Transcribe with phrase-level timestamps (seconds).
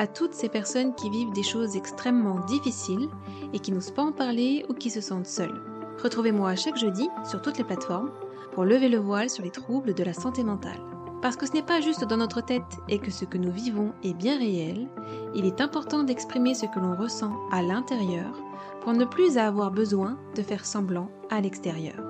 [0.00, 3.10] à toutes ces personnes qui vivent des choses extrêmement difficiles
[3.52, 5.60] et qui n'osent pas en parler ou qui se sentent seules.
[6.02, 8.10] Retrouvez-moi chaque jeudi sur toutes les plateformes
[8.52, 10.80] pour lever le voile sur les troubles de la santé mentale.
[11.20, 13.92] Parce que ce n'est pas juste dans notre tête et que ce que nous vivons
[14.02, 14.88] est bien réel,
[15.34, 18.42] il est important d'exprimer ce que l'on ressent à l'intérieur
[18.80, 22.02] pour ne plus avoir besoin de faire semblant à l'extérieur.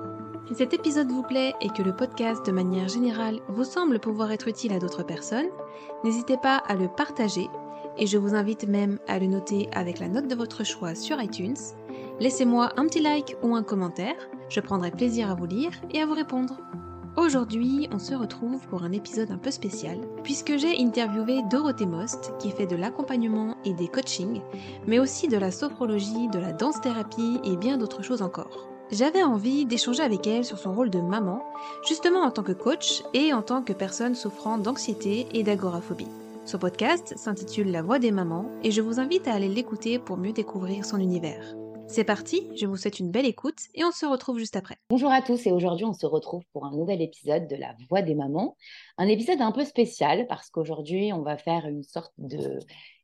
[0.47, 4.31] Si cet épisode vous plaît et que le podcast de manière générale vous semble pouvoir
[4.31, 5.49] être utile à d'autres personnes,
[6.05, 7.49] n'hésitez pas à le partager
[7.97, 11.21] et je vous invite même à le noter avec la note de votre choix sur
[11.21, 11.57] iTunes.
[12.19, 14.15] Laissez-moi un petit like ou un commentaire,
[14.49, 16.57] je prendrai plaisir à vous lire et à vous répondre.
[17.17, 22.31] Aujourd'hui, on se retrouve pour un épisode un peu spécial, puisque j'ai interviewé Dorothée Most,
[22.39, 24.41] qui fait de l'accompagnement et des coachings,
[24.87, 28.69] mais aussi de la sophrologie, de la danse-thérapie et bien d'autres choses encore.
[28.91, 31.43] J'avais envie d'échanger avec elle sur son rôle de maman,
[31.85, 36.07] justement en tant que coach et en tant que personne souffrant d'anxiété et d'agoraphobie.
[36.43, 40.17] Ce podcast s'intitule La voix des mamans et je vous invite à aller l'écouter pour
[40.17, 41.55] mieux découvrir son univers.
[41.87, 44.77] C'est parti, je vous souhaite une belle écoute et on se retrouve juste après.
[44.89, 48.01] Bonjour à tous et aujourd'hui on se retrouve pour un nouvel épisode de La voix
[48.01, 48.57] des mamans.
[48.97, 52.57] Un épisode un peu spécial parce qu'aujourd'hui on va faire une sorte de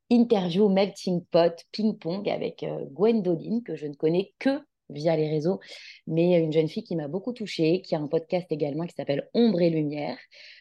[0.09, 5.59] interview melting pot ping-pong avec euh, Gwendoline que je ne connais que via les réseaux,
[6.07, 9.29] mais une jeune fille qui m'a beaucoup touchée, qui a un podcast également qui s'appelle
[9.33, 10.17] Ombre et Lumière,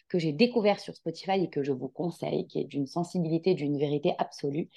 [0.08, 3.78] que j'ai découvert sur Spotify et que je vous conseille, qui est d'une sensibilité, d'une
[3.78, 4.68] vérité absolue.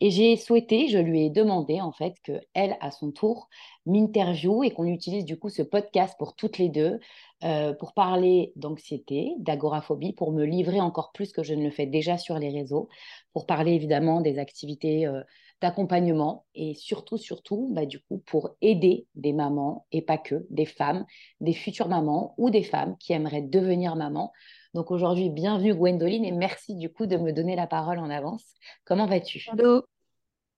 [0.00, 3.48] Et j'ai souhaité, je lui ai demandé en fait qu'elle, à son tour,
[3.86, 7.00] m'interviewe et qu'on utilise du coup ce podcast pour toutes les deux,
[7.44, 11.86] euh, pour parler d'anxiété, d'agoraphobie, pour me livrer encore plus que je ne le fais
[11.86, 12.88] déjà sur les réseaux,
[13.32, 15.06] pour parler évidemment des activités.
[15.06, 15.22] Euh,
[15.60, 20.66] d'accompagnement et surtout, surtout, bah, du coup, pour aider des mamans et pas que, des
[20.66, 21.06] femmes,
[21.40, 24.32] des futures mamans ou des femmes qui aimeraient devenir maman.
[24.76, 28.44] Donc aujourd'hui, bienvenue Gwendoline et merci du coup de me donner la parole en avance.
[28.84, 29.42] Comment vas-tu?
[29.50, 29.86] Hello.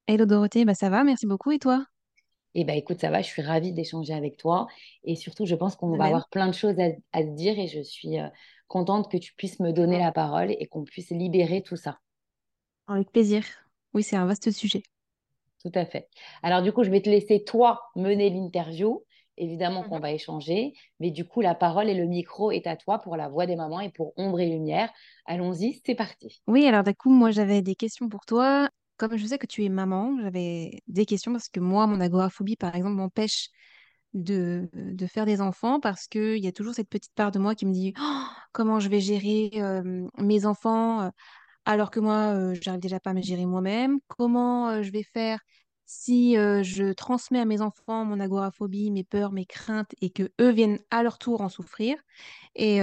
[0.09, 1.53] Hello Dorothée, bah ça va, merci beaucoup.
[1.53, 1.87] Et toi?
[2.57, 4.67] Eh bien, écoute, ça va, je suis ravie d'échanger avec toi.
[5.05, 7.69] Et surtout, je pense qu'on va avoir plein de choses à, à te dire et
[7.69, 8.27] je suis euh,
[8.67, 12.01] contente que tu puisses me donner la parole et qu'on puisse libérer tout ça.
[12.89, 13.45] Avec plaisir.
[13.95, 14.83] Oui, c'est un vaste sujet.
[15.63, 16.09] Tout à fait.
[16.43, 19.05] Alors, du coup, je vais te laisser, toi, mener l'interview.
[19.39, 20.03] Évidemment qu'on mhm.
[20.03, 23.29] va échanger, mais du coup, la parole et le micro est à toi pour la
[23.29, 24.91] voix des mamans et pour Ombre et Lumière.
[25.27, 26.43] Allons-y, c'est parti.
[26.47, 28.69] Oui, alors du coup, moi, j'avais des questions pour toi.
[28.97, 32.57] Comme je sais que tu es maman, j'avais des questions parce que moi, mon agoraphobie,
[32.57, 33.49] par exemple, m'empêche
[34.15, 37.55] de, de, faire des enfants parce qu'il y a toujours cette petite part de moi
[37.55, 41.11] qui me dit «Oh, comment je vais gérer euh, mes enfants euh,
[41.69, 43.99] alors que moi, euh, j'arrive déjà pas à me gérer moi-même.
[44.09, 45.39] Comment euh, je vais faire
[45.91, 50.51] si je transmets à mes enfants mon agoraphobie, mes peurs, mes craintes et que eux
[50.51, 51.97] viennent à leur tour en souffrir
[52.55, 52.81] et,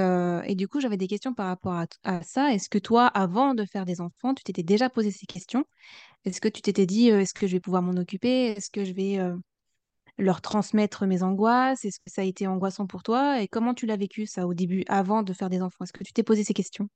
[0.56, 2.52] du coup, j'avais des questions par rapport à, ça.
[2.52, 5.66] Est-ce que toi, avant de faire des enfants, tu t'étais déjà posé ces questions?
[6.26, 8.48] Est-ce que tu t'étais dit, est-ce que je vais pouvoir m'en occuper?
[8.48, 9.20] Est-ce que je vais
[10.18, 11.86] leur transmettre mes angoisses?
[11.86, 13.40] Est-ce que ça a été angoissant pour toi?
[13.40, 15.84] Et comment tu l'as vécu ça au début, avant de faire des enfants?
[15.84, 16.88] Est-ce que tu t'es posé ces questions?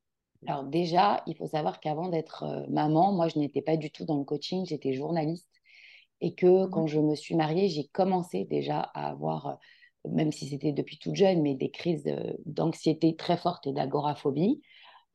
[0.47, 4.17] Alors déjà, il faut savoir qu'avant d'être maman, moi, je n'étais pas du tout dans
[4.17, 5.58] le coaching, j'étais journaliste.
[6.21, 10.31] Et que mmh quand je me suis mariée, j'ai commencé déjà à avoir, euh, même
[10.31, 12.05] si c'était depuis toute jeune, mais des crises
[12.45, 14.61] d'anxiété très fortes et d'agoraphobie.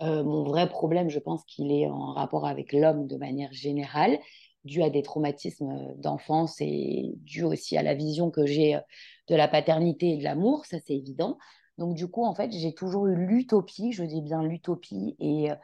[0.03, 4.19] Euh, mon vrai problème, je pense qu'il est en rapport avec l'homme de manière générale,
[4.65, 8.78] dû à des traumatismes d'enfance et dû aussi à la vision que j'ai
[9.28, 11.38] de la paternité et de l'amour, ça c'est évident.
[11.78, 15.57] Donc, du coup, en fait, j'ai toujours eu l'utopie, je dis bien l'utopie, et, euh,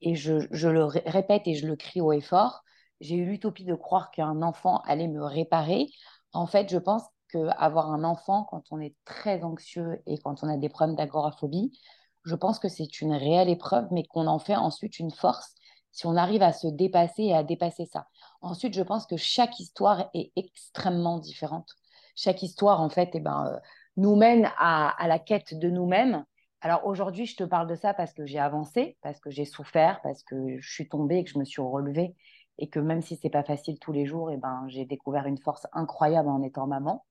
[0.00, 2.64] et je, je, le répète et je le crie haut et fort.
[3.00, 5.88] J'ai eu l'utopie de croire qu'un enfant allait me réparer.
[6.32, 10.48] En fait, je pense qu'avoir un enfant, quand on est très anxieux et quand on
[10.48, 11.78] a des problèmes d'agoraphobie,
[12.24, 15.54] je pense que c'est une réelle épreuve, mais qu'on en fait ensuite une force
[15.92, 18.06] si on arrive à se dépasser et à dépasser ça.
[18.40, 21.74] Ensuite, je pense que chaque histoire est extrêmement différente.
[22.14, 23.58] Chaque histoire, en fait, eh ben, euh,
[23.96, 26.24] nous mène à, la quête de nous-mêmes.
[26.60, 30.00] Alors aujourd'hui, je te parle de ça parce que j'ai avancé, parce que j'ai souffert,
[30.02, 32.14] parce que je suis tombée, que je me suis relevée
[32.58, 35.38] et que même si c'est pas facile tous les jours, et ben, j'ai découvert une
[35.38, 37.04] force incroyable en étant maman.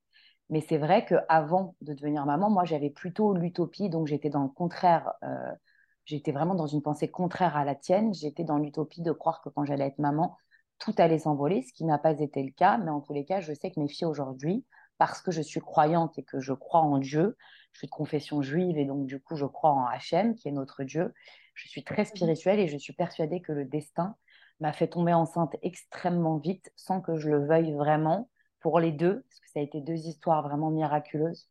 [0.50, 4.50] Mais c'est vrai qu'avant de devenir maman, moi, j'avais plutôt l'utopie, donc j'étais dans le
[4.50, 5.14] contraire.
[5.24, 5.52] Euh,
[6.06, 8.14] j'étais vraiment dans une pensée contraire à la tienne.
[8.14, 10.38] J'étais dans l'utopie de croire que quand j'allais être maman,
[10.80, 12.78] tout allait s'envoler, ce qui n'a pas été le cas.
[12.78, 14.66] Mais en tous les cas, je sais que mes filles aujourd'hui,
[14.98, 17.38] parce que je suis croyante et que je crois en Dieu.
[17.74, 20.52] Je suis de confession juive et donc du coup je crois en Hachem, qui est
[20.52, 21.14] notre Dieu.
[21.54, 24.16] Je suis très spirituelle et je suis persuadée que le destin
[24.60, 29.22] m'a fait tomber enceinte extrêmement vite sans que je le veuille vraiment pour les deux,
[29.22, 31.50] parce que ça a été deux histoires vraiment miraculeuses,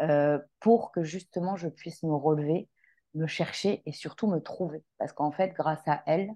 [0.00, 2.68] euh, pour que justement je puisse me relever,
[3.14, 4.84] me chercher et surtout me trouver.
[4.98, 6.30] Parce qu'en fait, grâce à elle,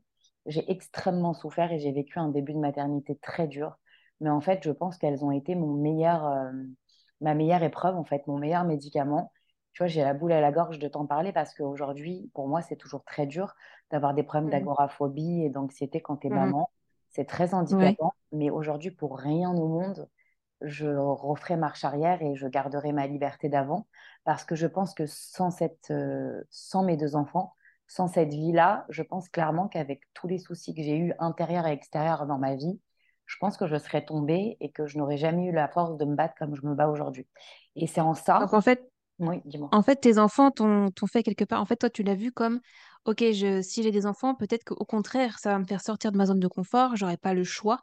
[0.46, 3.78] j'ai extrêmement souffert et j'ai vécu un début de maternité très dur.
[4.20, 6.50] Mais en fait, je pense qu'elles ont été mon meilleur, euh,
[7.20, 9.32] ma meilleure épreuve, en fait, mon meilleur médicament.
[9.72, 12.60] Tu vois, j'ai la boule à la gorge de t'en parler parce qu'aujourd'hui, pour moi,
[12.62, 13.54] c'est toujours très dur
[13.90, 14.52] d'avoir des problèmes mmh.
[14.52, 16.70] d'agoraphobie et d'anxiété quand tu es mmh maman.
[17.10, 18.14] C'est très handicapant.
[18.32, 20.08] Mais aujourd'hui, pour rien au monde,
[20.62, 23.86] je referai marche arrière et je garderai ma liberté d'avant
[24.24, 27.54] parce que je pense que sans, cette, euh, sans mes deux enfants,
[27.86, 31.72] sans cette vie-là, je pense clairement qu'avec tous les soucis que j'ai eus intérieurs et
[31.72, 32.80] extérieurs dans ma vie,
[33.26, 36.04] je pense que je serais tombée et que je n'aurais jamais eu la force de
[36.04, 37.26] me battre comme je me bats aujourd'hui.
[37.76, 38.38] Et c'est en ça.
[38.40, 39.68] Donc en fait, oui, dis-moi.
[39.72, 41.60] En fait, tes enfants t'ont fait quelque part.
[41.60, 42.60] En fait, toi, tu l'as vu comme,
[43.04, 46.16] ok, je, si j'ai des enfants, peut-être qu'au contraire, ça va me faire sortir de
[46.16, 46.96] ma zone de confort.
[46.96, 47.80] J'aurais pas le choix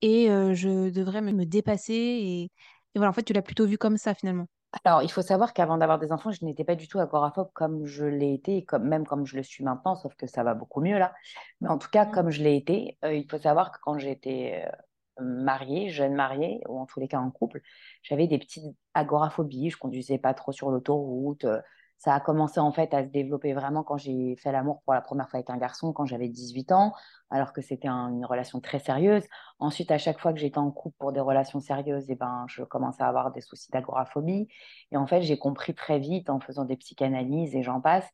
[0.00, 1.94] et euh, je devrais me dépasser.
[1.94, 2.50] Et, et
[2.96, 4.46] voilà, en fait, tu l'as plutôt vu comme ça finalement.
[4.84, 7.86] Alors, il faut savoir qu'avant d'avoir des enfants, je n'étais pas du tout agoraphobe comme
[7.86, 10.80] je l'ai été, comme, même comme je le suis maintenant, sauf que ça va beaucoup
[10.80, 11.14] mieux là.
[11.60, 12.10] Mais en tout cas, mmh.
[12.10, 14.76] comme je l'ai été, euh, il faut savoir que quand j'étais euh,
[15.20, 17.60] mariée, jeune mariée, ou en tous les cas en couple,
[18.02, 19.70] j'avais des petites agoraphobies.
[19.70, 21.44] Je conduisais pas trop sur l'autoroute.
[21.44, 21.60] Euh,
[21.98, 25.00] ça a commencé en fait à se développer vraiment quand j'ai fait l'amour pour la
[25.00, 26.92] première fois avec un garçon quand j'avais 18 ans,
[27.30, 29.24] alors que c'était une relation très sérieuse.
[29.58, 32.62] Ensuite, à chaque fois que j'étais en couple pour des relations sérieuses, eh ben, je
[32.62, 34.48] commençais à avoir des soucis d'agoraphobie.
[34.92, 38.08] Et en fait, j'ai compris très vite en faisant des psychanalyses et j'en passe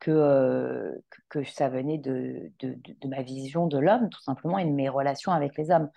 [0.00, 0.92] que, euh,
[1.44, 5.56] ça venait de, de, ma vision de l'homme, tout simplement, et de mes relations avec
[5.56, 5.88] les hommes.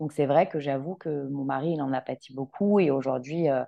[0.00, 3.48] Donc c'est vrai que j'avoue que mon mari, il en a pâti beaucoup et aujourd'hui,
[3.50, 3.64] euh,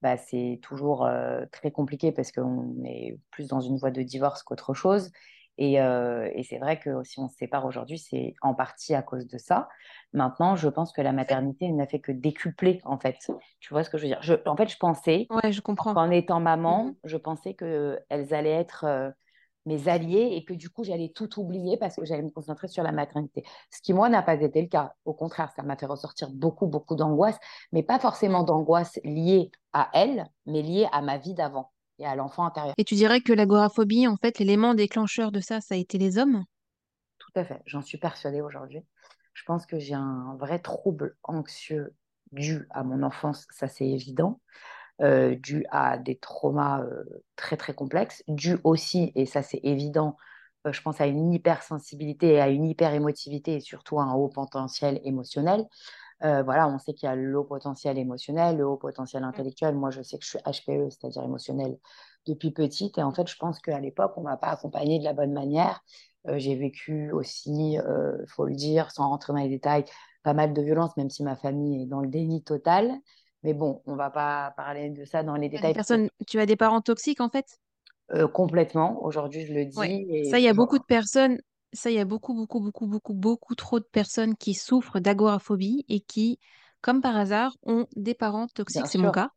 [0.00, 4.42] bah, c'est toujours euh, très compliqué parce qu'on est plus dans une voie de divorce
[4.42, 5.10] qu'autre chose.
[5.58, 9.02] Et, euh, et c'est vrai que si on se sépare aujourd'hui, c'est en partie à
[9.02, 9.68] cause de ça.
[10.12, 13.18] Maintenant, je pense que la maternité n'a fait que décupler, en fait.
[13.60, 14.22] Tu vois ce que je veux dire?
[14.22, 15.94] Je, En fait, je pensais, ouais, je comprends.
[15.94, 19.14] qu'en étant maman, mmh je pensais qu'elles allaient être
[19.66, 22.82] mes alliés et que du coup, j'allais tout oublier parce que j'allais me concentrer sur
[22.82, 23.44] la maternité.
[23.70, 24.94] Ce qui, moi, n'a pas été le cas.
[25.04, 27.38] Au contraire, ça m'a fait ressortir beaucoup, beaucoup d'angoisse,
[27.72, 32.14] mais pas forcément d'angoisse liée à elle, mais liée à ma vie d'avant et à
[32.14, 32.74] l'enfant intérieur.
[32.78, 36.18] Et tu dirais que l'agoraphobie, en fait, l'élément déclencheur de ça, ça a été les
[36.18, 36.44] hommes?
[37.18, 37.62] Tout à fait.
[37.66, 38.80] J'en suis persuadée aujourd'hui.
[39.34, 41.94] Je pense que j'ai un vrai trouble anxieux
[42.32, 44.40] dû à mon enfance, ça c'est évident.
[45.00, 47.02] Euh, dû à des traumas euh,
[47.34, 50.16] très très complexes, dû aussi, et ça c'est évident,
[50.66, 54.28] euh, je pense à une hypersensibilité et à une hyperémotivité et surtout à un haut
[54.28, 55.66] potentiel émotionnel.
[56.20, 59.26] voilà, on sait qu'il y a le haut potentiel émotionnel, le haut potentiel mmh.
[59.26, 59.74] intellectuel.
[59.74, 61.78] Moi, je sais que je suis HPE, c'est-à-dire émotionnel,
[62.26, 62.96] depuis petite.
[62.98, 65.32] Et en fait, je pense qu'à l'époque, on ne m'a pas accompagnée de la bonne
[65.32, 65.82] manière.
[66.26, 69.84] j'ai vécu aussi, il faut le dire, sans rentrer dans les détails,
[70.22, 73.00] pas mal de violences, même si ma famille est dans le déni total.
[73.42, 75.74] Mais bon, on va pas parler de ça dans les détails.
[75.74, 76.08] Personne...
[76.26, 77.58] Tu as des parents toxiques en fait?
[78.12, 79.02] Euh, Complètement.
[79.04, 80.30] Aujourd'hui, je le dis.
[80.30, 81.40] Ça, il y a beaucoup de personnes.
[81.72, 85.84] Ça, il y a beaucoup, beaucoup, beaucoup, beaucoup, beaucoup trop de personnes qui souffrent d'agoraphobie
[85.88, 86.38] et qui,
[86.82, 88.86] comme par hasard, ont des parents toxiques.
[88.86, 89.30] C'est mon cas.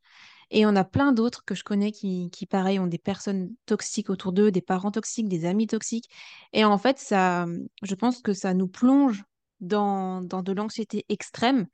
[0.51, 4.11] Et on a plein d'autres que je connais qui, qui, pareil, ont des personnes toxiques
[4.11, 6.09] autour d'eux, des parents toxiques, des amis toxiques.
[6.53, 7.45] Et en fait, ça,
[7.81, 9.23] je pense que ça nous plonge
[9.59, 11.65] dans, dans de l'anxiété extrême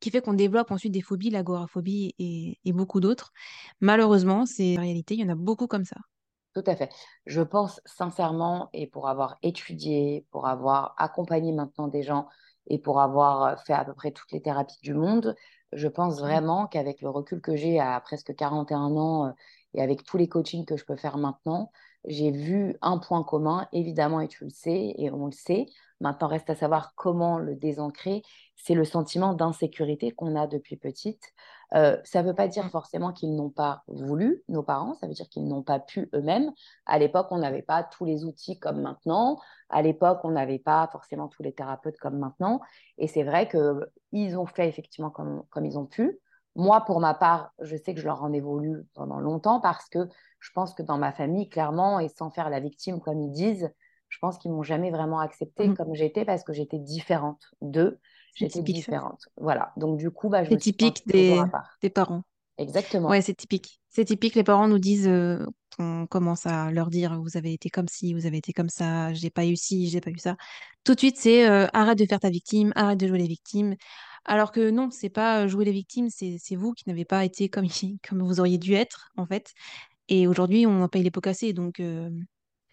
[0.00, 3.32] qui fait qu'on développe ensuite des phobies, l'agoraphobie et, et beaucoup d'autres.
[3.80, 5.96] Malheureusement, c'est la réalité, il y en a beaucoup comme ça.
[6.54, 6.88] Tout à fait.
[7.26, 12.28] Je pense sincèrement, et pour avoir étudié, pour avoir accompagné maintenant des gens
[12.66, 15.36] et pour avoir fait à peu près toutes les thérapies du monde,
[15.72, 16.20] je pense mmh.
[16.20, 19.30] vraiment qu'avec le recul que j'ai à presque 41 ans euh,
[19.76, 21.70] et avec tous les coachings que je peux faire maintenant,
[22.06, 25.66] j'ai vu un point commun, évidemment, et tu le sais, et on le sait.
[26.00, 28.22] Maintenant, reste à savoir comment le désancrer.
[28.54, 31.22] C'est le sentiment d'insécurité qu'on a depuis petite.
[31.74, 35.14] Euh, ça ne veut pas dire forcément qu'ils n'ont pas voulu, nos parents, ça veut
[35.14, 36.52] dire qu'ils n'ont pas pu eux-mêmes.
[36.86, 39.40] À l'époque, on n'avait pas tous les outils comme maintenant.
[39.68, 42.60] À l'époque, on n'avait pas forcément tous les thérapeutes comme maintenant.
[42.98, 46.20] Et c'est vrai qu'ils ont fait effectivement comme, comme ils ont pu.
[46.56, 49.88] Moi, pour ma part, je sais que je leur en ai voulu pendant longtemps parce
[49.88, 50.08] que
[50.40, 53.70] je pense que dans ma famille, clairement, et sans faire la victime comme ils disent,
[54.08, 55.76] je pense qu'ils m'ont jamais vraiment acceptée mmh.
[55.76, 58.00] comme j'étais parce que j'étais différente d'eux.
[58.34, 59.28] J'étais différente.
[59.38, 59.72] Voilà.
[59.76, 61.40] Donc du coup, bah, je c'est typique des...
[61.82, 62.22] des parents.
[62.58, 63.08] Exactement.
[63.08, 63.80] Ouais, c'est typique.
[63.90, 64.34] C'est typique.
[64.34, 65.44] Les parents nous disent, euh,
[65.78, 69.12] on commence à leur dire, vous avez été comme ci, vous avez été comme ça,
[69.12, 70.36] j'ai pas eu ci, j'ai pas eu ça.
[70.84, 73.76] Tout de suite, c'est euh, arrête de faire ta victime, arrête de jouer les victimes.
[74.24, 77.66] Alors que non, c'est pas jouer les victimes, c'est vous qui n'avez pas été comme,
[78.08, 79.52] comme vous auriez dû être, en fait.
[80.08, 81.52] Et aujourd'hui, on en paye les pots cassés.
[81.52, 81.80] Donc,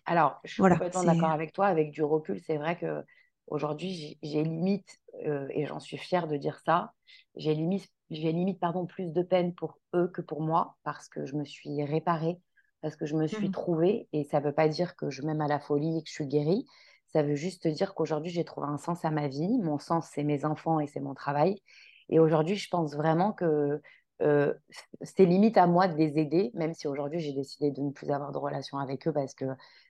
[0.05, 1.67] Alors, je suis voilà, complètement d'accord avec toi.
[1.67, 3.03] Avec du recul, c'est vrai que
[3.47, 6.93] aujourd'hui, j'ai j'ai limite, euh, et j'en suis fière de dire ça,
[7.35, 11.25] j'ai limite, j'ai limite pardon, plus de peine pour eux que pour moi parce que
[11.25, 12.39] je me suis réparée,
[12.81, 13.51] parce que je me suis Mhm.
[13.51, 14.07] trouvée.
[14.13, 16.13] Et ça ne veut pas dire que je m'aime à la folie et que je
[16.13, 16.65] suis guérie.
[17.07, 19.59] Ça veut juste dire qu'aujourd'hui, j'ai trouvé un sens à ma vie.
[19.59, 21.61] Mon sens, c'est mes enfants et c'est mon travail.
[22.09, 23.81] Et aujourd'hui, je pense vraiment que
[24.23, 24.53] euh,
[25.01, 28.09] c'est limite à moi de les aider, même si aujourd'hui j'ai décidé de ne plus
[28.11, 29.45] avoir de relation avec eux parce que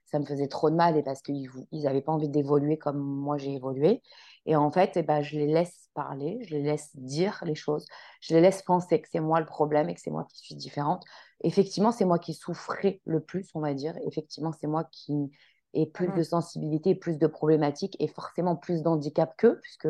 [0.05, 3.37] ça me faisait trop de mal et parce qu'ils n'avaient pas envie d'évoluer comme moi
[3.37, 4.01] j'ai évolué.
[4.45, 7.85] Et en fait, eh ben, je les laisse parler, je les laisse dire les choses,
[8.21, 10.55] je les laisse penser que c'est moi le problème et que c'est moi qui suis
[10.55, 11.03] différente.
[11.43, 13.95] Effectivement, c'est moi qui souffrais le plus, on va dire.
[14.05, 15.31] Effectivement, c'est moi qui
[15.73, 16.23] ai plus de Mhm.
[16.23, 19.87] sensibilité, plus de problématiques et forcément plus d'handicap qu'eux, puisque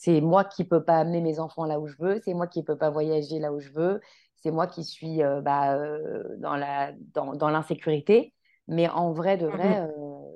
[0.00, 2.46] c'est moi qui ne peux pas amener mes enfants là où je veux, c'est moi
[2.46, 4.00] qui ne peux pas voyager là où je veux,
[4.36, 8.32] c'est moi qui suis euh, bah, euh, dans la, dans, dans l'insécurité.
[8.68, 9.88] Mais en vrai, de vrai, euh,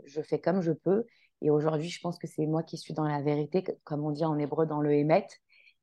[0.05, 1.07] je fais comme je peux.
[1.43, 4.25] Et aujourd'hui, je pense que c'est moi qui suis dans la vérité, comme on dit
[4.25, 5.27] en hébreu, dans le émet.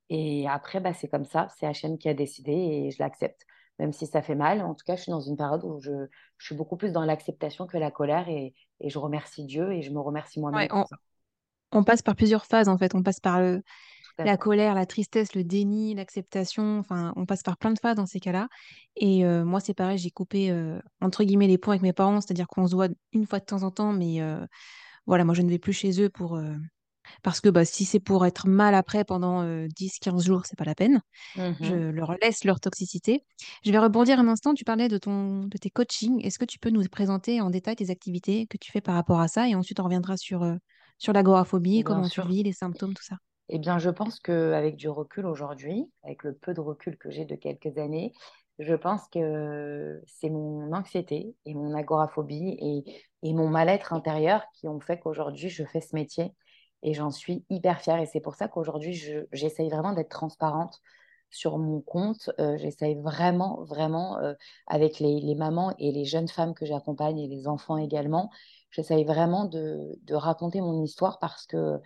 [0.09, 3.45] Et après, bah, c'est comme ça, c'est Hachem qui a décidé et je l'accepte.
[3.79, 5.91] Même si ça fait mal, en tout cas, je suis dans une période où je,
[6.37, 9.81] je suis beaucoup plus dans l'acceptation que la colère et, et je remercie Dieu et
[9.81, 10.85] je me remercie moi-même on.
[11.71, 12.95] On passe par plusieurs phases, en fait.
[12.95, 13.61] On passe par le,
[14.23, 16.79] la colère, la tristesse, le déni, l'acceptation.
[16.79, 18.49] Enfin, on passe par plein de phases dans ces cas-là.
[18.97, 22.21] Et euh, moi, c'est pareil, j'ai coupé, euh, entre guillemets, les ponts avec mes parents.
[22.21, 24.45] C'est-à-dire qu'on se voit une fois de temps en temps, mais euh,
[25.07, 26.39] voilà, moi, je ne vais plus chez eux pour,
[27.23, 30.63] Parce que bah, si c'est pour être mal après pendant euh, 10-15 jours, c'est pas
[30.65, 31.01] la peine.
[31.61, 31.89] Je Mhm.
[31.91, 33.25] leur laisse leur toxicité.
[33.65, 34.53] Je vais rebondir un instant.
[34.53, 36.25] Tu parlais de ton, de tes coachings.
[36.25, 39.21] Est-ce que tu peux nous présenter en détail tes activités que tu fais par rapport
[39.21, 39.47] à ça?
[39.49, 40.43] Et ensuite, on reviendra sur,
[40.99, 42.27] sur l'agoraphobie, Bien comment tu sûr.
[42.27, 43.17] vis, les symptômes, tout ça?
[43.49, 47.25] Eh bien, je pense qu'avec du recul aujourd'hui, avec le peu de recul que j'ai
[47.25, 48.13] de quelques années,
[48.59, 54.67] je pense que c'est mon anxiété et mon agoraphobie et, et mon mal-être intérieur qui
[54.67, 56.35] ont fait qu'aujourd'hui, je fais ce métier
[56.83, 57.99] et j'en suis hyper fière.
[57.99, 60.79] Et c'est pour ça qu'aujourd'hui, je- j'essaye vraiment d'être transparente
[61.31, 62.29] sur mon compte.
[62.39, 64.33] Euh, j'essaye vraiment, vraiment, euh,
[64.67, 68.29] avec les, les mamans et les jeunes femmes que j'accompagne et les enfants également,
[68.71, 71.79] j'essaye vraiment de, raconter mon histoire parce que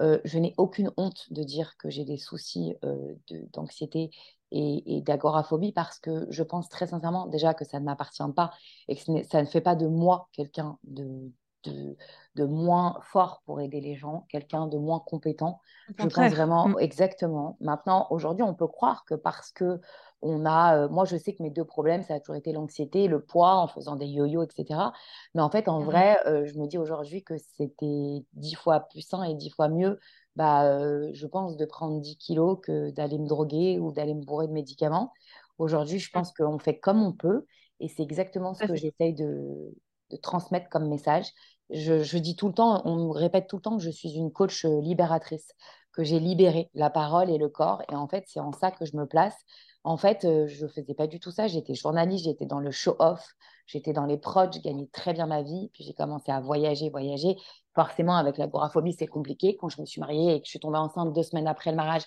[0.00, 3.14] euh, je n'ai aucune honte de dire que j'ai des soucis euh,
[3.52, 4.10] d'anxiété
[4.52, 8.52] et, d'agoraphobie parce que je pense très sincèrement déjà que ça ne m'appartient pas
[8.88, 11.32] et que ça ne fait pas de moi quelqu'un de,
[11.66, 11.96] de,
[12.34, 15.60] de moins fort pour aider les gens, quelqu'un de moins compétent.
[15.98, 16.34] Je pense contraire.
[16.64, 16.72] Mm.
[16.72, 17.56] vraiment exactement.
[17.60, 19.80] Maintenant, aujourd'hui, on peut croire que parce que
[20.22, 23.06] on a, euh, moi, je sais que mes deux problèmes, ça a toujours été l'anxiété,
[23.08, 24.92] le poids en faisant des yo-yo, etc.
[25.34, 25.82] Mais en fait, en Mhm.
[25.82, 29.68] vrai, euh, je me dis aujourd'hui que c'était dix fois plus sain et dix fois
[29.68, 29.98] mieux,
[30.36, 34.22] bah, euh, je pense, de prendre 10 kilos que d'aller me droguer ou d'aller me
[34.24, 35.12] bourrer de médicaments.
[35.58, 36.22] Aujourd'hui, je Mm.
[36.22, 37.46] pense qu'on fait comme on peut
[37.80, 39.74] et c'est exactement ce que j'essaye de,
[40.10, 41.26] de transmettre comme message.
[41.70, 44.12] Je, je dis tout le temps, on me répète tout le temps que je suis
[44.14, 45.52] une coach euh, libératrice,
[45.92, 47.82] que j'ai libéré la parole et le corps.
[47.90, 49.34] Et en fait, c'est en ça que je me place.
[49.82, 51.46] En fait, euh, je ne faisais pas du tout ça.
[51.48, 53.26] J'étais journaliste, j'étais dans le show-off.
[53.66, 55.70] J'étais dans les prods, je gagnais très bien ma vie.
[55.74, 57.36] Puis j'ai commencé à voyager, voyager.
[57.74, 59.56] Forcément, avec l'agoraphobie, c'est compliqué.
[59.56, 61.76] Quand je me suis mariée et que je suis tombée enceinte deux semaines après le
[61.76, 62.02] mariage,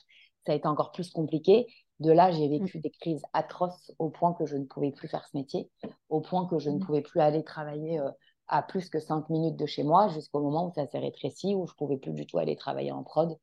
[0.45, 1.67] ça a été encore plus compliqué.
[1.99, 2.51] De là, j'ai Mm.
[2.51, 5.69] vécu des crises atroces au point que je ne pouvais plus faire ce métier,
[6.07, 6.85] au point que je ne Mhm.
[6.85, 8.09] pouvais plus aller travailler euh,
[8.49, 11.67] à plus que cinq minutes de chez moi, jusqu'au moment où ça s'est rétréci, où
[11.67, 13.37] je pouvais plus du tout aller travailler en prod.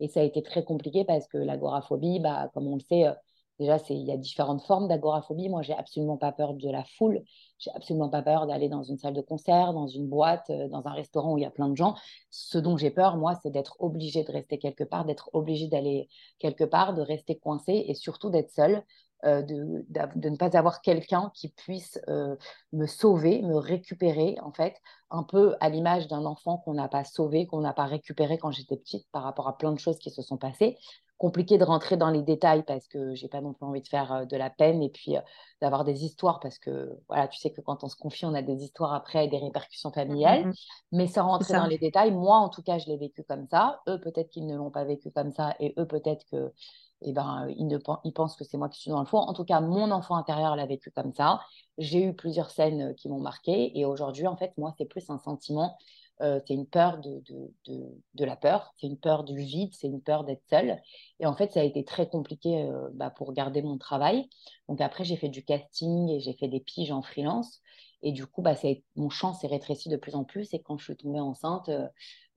[0.00, 3.14] Et ça a été très compliqué parce que l'agoraphobie, bah, comme on le sait, euh,
[3.58, 5.48] déjà, il y a différentes formes d'agoraphobie.
[5.48, 7.22] Moi, j'ai absolument pas peur de la foule.
[7.58, 10.86] J'ai absolument pas peur d'aller dans une salle de concert, dans une boîte, euh, dans
[10.86, 11.94] un restaurant où il y a plein de gens.
[12.30, 16.08] Ce dont j'ai peur, moi, c'est d'être obligée de rester quelque part, d'être obligée d'aller
[16.38, 18.82] quelque part, de rester coincée et surtout d'être seule,
[19.24, 22.36] euh, de, de, ne pas avoir quelqu'un qui puisse euh,
[22.72, 24.76] me sauver, me récupérer, en fait,
[25.10, 28.50] un peu à l'image d'un enfant qu'on n'a pas sauvé, qu'on n'a pas récupéré quand
[28.50, 30.76] j'étais petite par rapport à plein de choses qui se sont passées
[31.20, 34.10] compliqué de rentrer dans les détails parce que j'ai pas non plus envie de faire
[34.10, 35.20] euh, de la peine et puis euh,
[35.60, 38.40] d'avoir des histoires parce que voilà, tu sais que quand on se confie, on a
[38.40, 40.46] des histoires après et des répercussions Mm, familiales.
[40.46, 40.54] mm, mm.
[40.92, 43.82] Mais sans rentrer dans les détails, moi en tout cas, je l'ai vécu comme ça.
[43.86, 46.54] Eux, peut-être qu'ils ne l'ont pas vécu comme ça et eux, peut-être que
[47.02, 49.18] eh ben, ils, ne, ils pensent que c'est moi qui suis dans le fond.
[49.18, 51.40] En tout cas, mon enfant intérieur l'a vécu comme ça.
[51.78, 55.18] J'ai eu plusieurs scènes qui m'ont marqué et aujourd'hui, en fait, moi, c'est plus un
[55.18, 55.76] sentiment
[56.22, 57.22] euh, c'est une peur de,
[57.66, 57.80] de,
[58.14, 60.78] de, la peur, c'est une peur du vide, c'est une peur d'être seule.
[61.18, 64.28] Et en fait, ça a été très compliqué euh, bah, pour garder mon travail.
[64.68, 67.62] Donc après, j'ai fait du casting et j'ai fait des piges en freelance.
[68.02, 68.54] Et du coup, bah,
[68.96, 70.52] mon champ s'est rétréci de plus en plus.
[70.54, 71.86] Et quand je suis tombée enceinte, euh,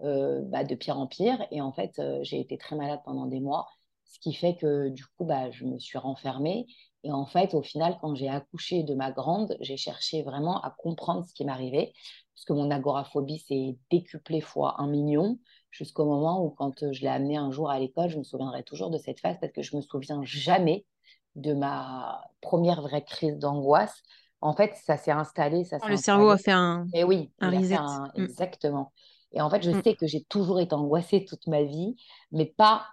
[0.02, 1.46] euh, bah, de pire en pire.
[1.52, 3.68] Et en fait, euh, j'ai été très malade pendant des mois.
[4.14, 6.68] Ce qui fait que du coup, bah, je me suis renfermée.
[7.04, 10.70] Et en fait, au final, quand j'ai accouché de ma grande, j'ai cherché vraiment à
[10.70, 11.94] comprendre ce qui m'arrivait,
[12.36, 15.40] puisque mon agoraphobie s'est décuplée fois un million,
[15.72, 18.92] jusqu'au moment où, quand je l'ai amenée un jour à l'école, je me souviendrai toujours
[18.92, 20.86] de cette phase, parce que je me souviens jamais
[21.36, 24.04] de ma première vraie crise d'angoisse.
[24.42, 25.64] En fait, ça s'est installé.
[25.64, 27.80] Ça oh, le cerveau a fait un, Et oui, un reset.
[27.80, 28.24] Mm.
[28.24, 28.94] Exactement.
[29.32, 29.82] Et en fait, je mm.
[29.82, 31.96] sais que j'ai toujours été angoissée toute ma vie,
[32.32, 32.86] mais pas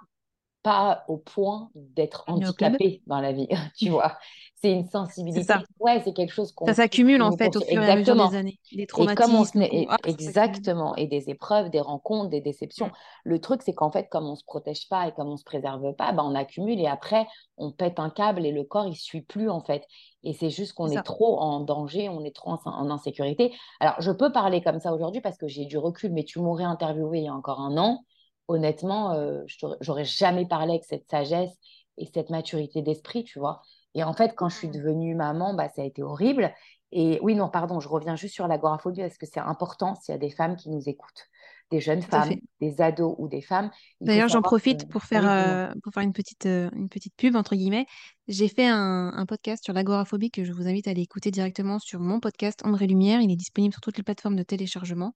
[0.63, 4.19] pas au point d'être handicapée dans la vie, tu vois.
[4.63, 5.43] C'est une sensibilité.
[5.43, 5.63] Ça.
[5.79, 6.67] Ouais, c'est quelque chose qu'on.
[6.67, 8.59] Ça s'accumule en fait au fur et à mesure des années.
[8.73, 9.63] Les traumatismes.
[9.63, 10.95] Et exactement.
[10.97, 12.89] Et des épreuves, des rencontres, des déceptions.
[12.89, 12.93] Mm.
[13.25, 15.39] Le truc, c'est qu'en fait, comme on ne se protège pas et comme on ne
[15.39, 17.27] se préserve pas, bah, on accumule et après,
[17.57, 19.87] on pète un câble et le corps, il ne suit plus en fait.
[20.25, 23.55] Et c'est juste qu'on est, trop en danger, on est trop en, insécurité.
[23.81, 26.65] Alors, je peux parler comme ça aujourd'hui parce que j'ai du recul, mais tu m'aurais
[26.65, 28.05] interviewé il y a encore un an
[28.51, 29.43] honnêtement, euh,
[29.81, 31.57] j'aurais jamais parlé avec cette sagesse
[31.97, 33.63] et cette maturité d'esprit, tu vois.
[33.95, 34.73] Et en fait, quand je suis mmh.
[34.73, 36.53] devenue maman, bah, ça a été horrible.
[36.93, 40.17] Et oui, non, pardon, je reviens juste sur l'agoraphobie parce que c'est important s'il y
[40.17, 41.29] a des femmes qui nous écoutent,
[41.71, 43.71] des jeunes femmes, des ados ou des femmes.
[44.01, 47.55] D'ailleurs, j'en profite pour faire, euh, pour faire une, petite, euh, une petite pub, entre
[47.55, 47.87] guillemets.
[48.27, 51.79] J'ai fait un, un, podcast sur l'agoraphobie que je vous invite à aller écouter directement
[51.79, 53.21] sur mon podcast André Lumière.
[53.21, 55.15] Il est disponible sur toutes les plateformes de téléchargement.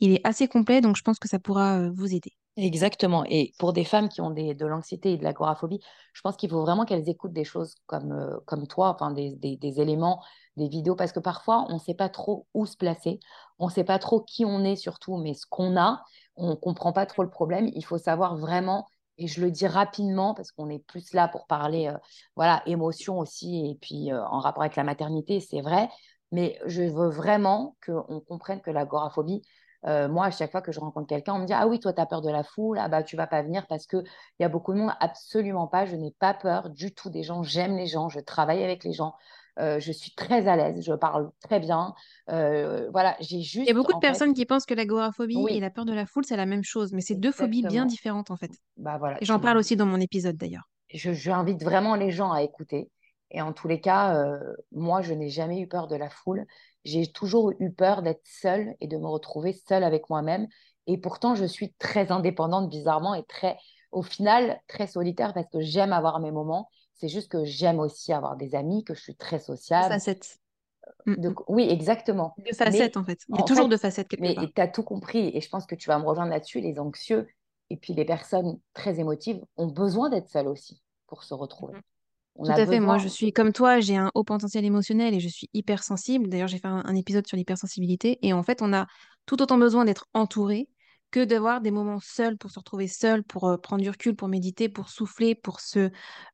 [0.00, 2.32] Il est assez complet, donc je pense que ça pourra vous aider.
[2.58, 3.24] Exactement.
[3.24, 5.80] Et pour des femmes qui ont des, de l'anxiété et de l'agoraphobie,
[6.12, 9.30] je pense qu'il faut vraiment qu'elles écoutent des choses comme, euh, comme toi, enfin des,
[9.36, 10.22] des, éléments,
[10.58, 13.20] des vidéos, parce que parfois, on ne sait pas trop où se placer,
[13.58, 16.02] on ne sait pas trop qui on est surtout, mais ce qu'on a,
[16.36, 17.70] on ne comprend pas trop le problème.
[17.74, 21.46] Il faut savoir vraiment, et je le dis rapidement, parce qu'on est plus là pour
[21.46, 21.96] parler, euh,
[22.36, 25.88] voilà, émotion aussi, et puis euh, en rapport avec la maternité, c'est vrai,
[26.32, 29.42] mais je veux vraiment qu'on comprenne que l'agoraphobie,
[29.86, 31.92] euh, moi, à chaque fois que je rencontre quelqu'un, on me dit Ah oui, toi,
[31.92, 34.04] tu as peur de la foule, ah bah, tu vas pas venir parce qu'il
[34.40, 34.92] y a beaucoup de monde.
[35.00, 37.42] Absolument pas, je n'ai pas peur du tout des gens.
[37.42, 39.14] J'aime les gens, je travaille avec les gens.
[39.58, 41.94] Euh, je suis très à l'aise, je parle très bien.
[42.30, 43.66] Euh, voilà, j'ai juste.
[43.66, 46.06] Il y a beaucoup de personnes qui pensent que l'agoraphobie et la peur de la
[46.06, 48.52] foule, c'est la même chose, mais c'est deux phobies bien différentes en fait.
[48.76, 50.68] Bah, voilà, et j'en parle aussi dans mon épisode d'ailleurs.
[50.94, 52.90] Je, j'invite vraiment les gens à écouter.
[53.34, 54.28] Et en tous les cas,
[54.72, 56.44] moi, je n'ai jamais eu peur de la foule
[56.84, 60.46] j'ai toujours eu peur d'être seule et de me retrouver seule avec moi-même.
[60.86, 63.56] Et pourtant, je suis très indépendante, bizarrement, et très,
[63.92, 66.68] au final, très solitaire parce que j'aime avoir mes moments.
[66.94, 69.92] C'est juste que j'aime aussi avoir des amis, que je suis très sociable.
[69.92, 70.38] Facettes.
[71.06, 71.34] Mm, mm.
[71.48, 72.34] Oui, exactement.
[72.38, 73.20] De facettes, en fait.
[73.28, 75.30] Il y a toujours de facettes quelque mais, tu as tout compris.
[75.34, 76.60] Et je pense que tu vas me rejoindre là-dessus.
[76.60, 77.28] Les anxieux
[77.70, 81.78] et puis les personnes très émotives ont besoin d'être seules aussi pour se retrouver.
[82.36, 82.80] Tout à fait.
[82.80, 86.28] Moi, je suis comme toi, j'ai un haut potentiel émotionnel et je suis hypersensible.
[86.28, 88.18] D'ailleurs, j'ai fait un, épisode sur l'hypersensibilité.
[88.22, 88.86] Et en fait, on a
[89.26, 90.68] tout autant besoin d'être entouré
[91.10, 94.28] que d'avoir des moments seuls pour se retrouver seul, pour euh, prendre du recul, pour
[94.28, 95.90] méditer, pour souffler, pour se,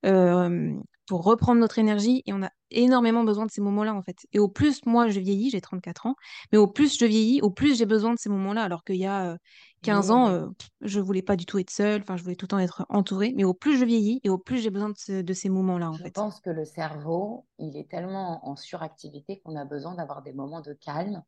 [0.06, 0.72] euh,
[1.06, 2.22] pour reprendre notre énergie.
[2.26, 4.18] Et on a énormément besoin de ces moments-là, en fait.
[4.32, 6.14] Et au plus, moi, je vieillis, j'ai 34 ans,
[6.52, 8.62] mais au plus je vieillis, au plus j'ai besoin de ces moments-là.
[8.62, 9.37] Alors qu'il y a
[9.82, 10.46] 15 euh, ans, euh,
[10.80, 13.32] je voulais pas du tout être seule, enfin, je voulais tout le temps être entourée.
[13.36, 16.02] Mais au plus je vieillis et au plus j'ai besoin de, ces moments-là, en je
[16.02, 16.08] fait.
[16.08, 20.32] Je pense que le cerveau, il est tellement en suractivité qu'on a besoin d'avoir des
[20.32, 21.22] moments de calme.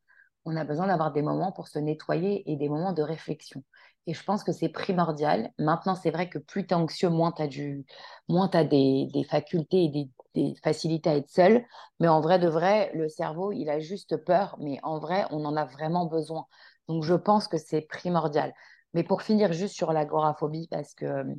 [0.44, 3.62] On a besoin d'avoir des moments pour se nettoyer et des moments de réflexion.
[4.06, 5.52] Et je pense que c'est primordial.
[5.58, 7.84] Maintenant, c'est vrai que plus tu es anxieux, moins tu as, du...
[8.30, 11.64] as des, des, facultés et des, des, facilités à être seul.
[12.00, 14.56] Mais en vrai de vrai, le cerveau, il a juste peur.
[14.58, 16.46] Mais en vrai, on en a vraiment besoin.
[16.90, 18.53] Donc, je pense que c'est primordial.
[18.94, 21.35] Mais pour finir juste sur l'agoraphobie, parce que euh,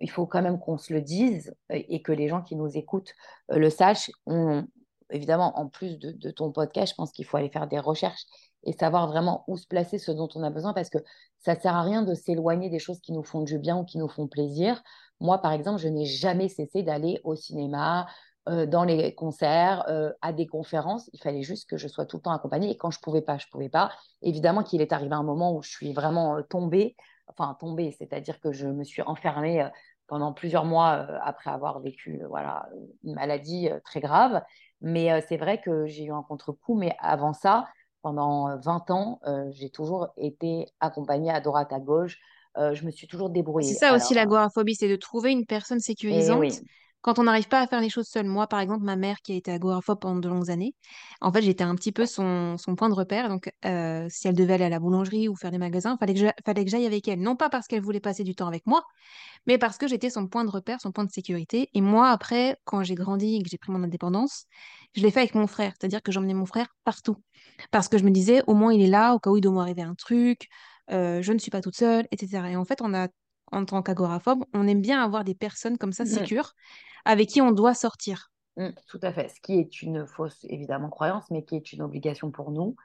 [0.00, 3.12] il faut quand même qu'on se le dise et que les gens qui nous écoutent
[3.50, 4.10] euh, le sachent.
[5.10, 8.24] Évidemment, en plus de, de ton podcast, je pense qu'il faut aller faire des recherches
[8.64, 10.98] et savoir vraiment où se placer, ce dont on a besoin, parce que
[11.38, 13.98] ça sert à rien de s'éloigner des choses qui nous font du bien ou qui
[13.98, 14.82] nous font plaisir.
[15.20, 18.06] Moi, par exemple, je n'ai jamais cessé d'aller au cinéma,
[18.48, 21.08] euh, dans les concerts, euh, à des conférences.
[21.12, 22.72] Il fallait juste que je sois tout le temps accompagnée.
[22.72, 23.92] Et quand je pouvais pas, je pouvais pas.
[24.20, 26.96] Évidemment qu'il est arrivé un moment où je suis vraiment euh, tombée,
[27.28, 29.68] enfin tombée, c'est-à-dire que je me suis enfermée
[30.08, 30.90] pendant plusieurs mois
[31.22, 32.68] après avoir vécu voilà,
[33.04, 34.42] une maladie très grave.
[34.80, 36.74] Mais c'est vrai que j'ai eu un contre-coup.
[36.74, 37.68] Mais avant ça,
[38.02, 42.18] pendant 20 ans, j'ai toujours été accompagnée à droite, à gauche.
[42.56, 43.72] je me suis toujours débrouillée.
[43.72, 46.42] C'est ça aussi l'agoraphobie, c'est de trouver une personne eh sécurisante
[47.02, 48.26] quand on n'arrive pas à faire les choses seul.
[48.26, 50.74] Moi, par exemple, ma mère qui a été agoraphobe pendant de longues années,
[51.20, 53.28] en fait, j'étais un petit peu son, point de repère.
[53.28, 53.52] Donc,
[54.08, 56.70] si elle devait aller à la boulangerie ou faire des magasins, fallait que fallait que
[56.70, 57.20] j'aille avec elle.
[57.20, 58.84] Non pas parce qu'elle voulait passer du temps avec moi,
[59.46, 61.68] mais parce que j'étais son point de repère, son point de sécurité.
[61.74, 64.46] Et moi, après, quand j'ai grandi et que j'ai pris mon indépendance,
[64.94, 65.72] je l'ai fait avec mon frère.
[65.78, 67.16] C'est-à-dire que j'emmenais mon frère partout.
[67.72, 69.52] Parce que je me disais, au moins, il est là, au cas où il doit
[69.52, 70.48] m'arriver un truc,
[70.88, 72.50] je ne suis pas toute seule, etc.
[72.50, 73.08] Et en fait, on a
[73.52, 76.08] en tant qu'agoraphobe, on aime bien avoir des personnes comme ça, Mm.
[76.08, 76.54] sécures,
[77.04, 78.30] avec qui on doit sortir.
[78.56, 79.28] Mm, tout à fait.
[79.28, 82.76] Ce qui est une fausse, évidemment, croyance, mais qui est une obligation pour nous.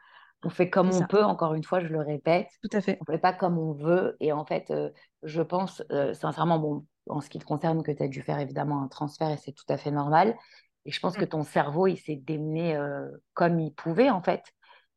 [0.43, 2.47] On fait comme on ça, peut, encore une fois, je le répète.
[2.62, 2.99] tout à fait.
[3.01, 4.15] On ne fait pas comme on veut.
[4.19, 4.91] Et en fait, euh,
[5.23, 8.39] je pense euh, sincèrement, bon, en ce qui te concerne, que tu as dû faire
[8.39, 10.38] évidemment un transfert et c'est tout à fait normal.
[10.86, 11.30] Et je pense que Mm.
[11.30, 14.43] ton cerveau, il s'est démené euh, comme il pouvait, en fait.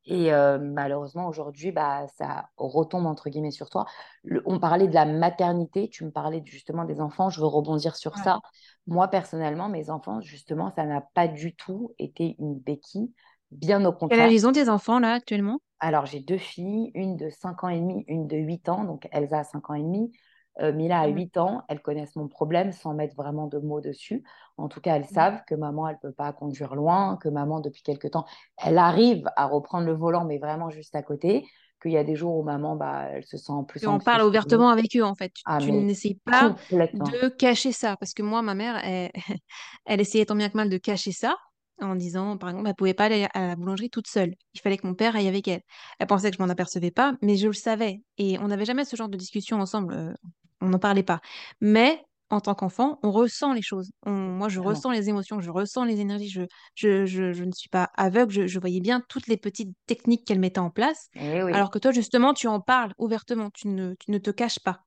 [0.06, 3.86] Et euh, malheureusement, aujourd'hui, bah, ça retombe entre guillemets sur toi.
[4.24, 7.96] Le- on parlait de la maternité, tu me parlais justement des enfants, je veux rebondir
[7.96, 8.18] sur Ouais.
[8.18, 8.40] ça.
[8.86, 13.12] Moi, personnellement, mes enfants, justement, ça n'a pas du tout été une béquille,
[13.50, 14.34] bien au Quel âge contraire.
[14.34, 15.58] ils ont tes enfants là actuellement?
[15.80, 18.84] Alors, j'ai deux filles, une de 5 ans et demi, une de 8 ans.
[18.84, 20.12] Donc, Elsa a 5 ans et demi,
[20.60, 21.16] euh, Mila a Mhm.
[21.16, 21.62] 8 ans.
[21.68, 24.22] Elles connaissent mon problème sans mettre vraiment de mots dessus.
[24.56, 25.16] En tout cas, elles Mhm.
[25.16, 28.26] savent que maman, elle ne peut pas conduire loin, que maman, depuis quelque temps,
[28.58, 31.46] elle arrive à reprendre le volant, mais vraiment juste à côté.
[31.82, 34.22] Qu'il y a des jours où maman, bah, elle se sent plus Et on parle
[34.22, 35.30] ouvertement avec eux en fait.
[35.32, 36.54] Tu, Ah, tu n'essayes pas
[36.92, 39.10] de cacher ça parce que moi, ma mère, elle,
[39.86, 41.36] elle essayait tant bien que mal de cacher ça
[41.80, 44.34] en disant, par exemple, elle pouvait pas aller à la boulangerie toute seule.
[44.52, 45.62] Il fallait que mon père aille avec elle.
[45.98, 48.02] Elle pensait que je m'en apercevais pas, mais je le savais.
[48.18, 49.94] Et on n'avait jamais ce genre de discussion ensemble.
[49.94, 50.12] euh,
[50.60, 51.20] on n'en parlait pas.
[51.60, 53.90] Mais en tant qu'enfant, on ressent les choses.
[54.06, 56.28] On- moi, je ressens les émotions, je ressens les énergies.
[56.30, 56.42] Je,
[56.76, 58.32] je, je, je ne suis pas aveugle.
[58.32, 61.08] Je, je voyais bien toutes les petites techniques qu'elle mettait en place.
[61.14, 61.60] Eh oui.
[61.60, 63.50] Alors que toi, justement, tu en parles ouvertement.
[63.50, 64.84] Tu ne, tu ne te caches pas.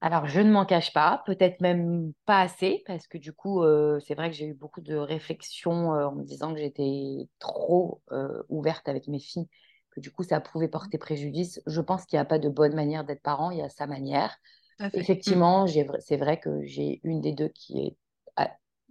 [0.00, 3.98] Alors, je ne m'en cache pas, peut-être même pas assez, parce que du coup, euh,
[4.06, 8.00] c'est vrai que j'ai eu beaucoup de réflexions euh, en me disant que j'étais trop
[8.12, 9.48] euh, ouverte avec mes filles,
[9.90, 11.60] que du coup, ça pouvait porter préjudice.
[11.66, 13.88] Je pense qu'il n'y a pas de bonne manière d'être parent, il y a sa
[13.88, 14.36] manière.
[14.78, 15.08] Tout à fait.
[15.26, 15.34] Mm.
[15.34, 15.66] Effectivement,
[16.00, 17.96] c'est vrai que j'ai une des deux qui est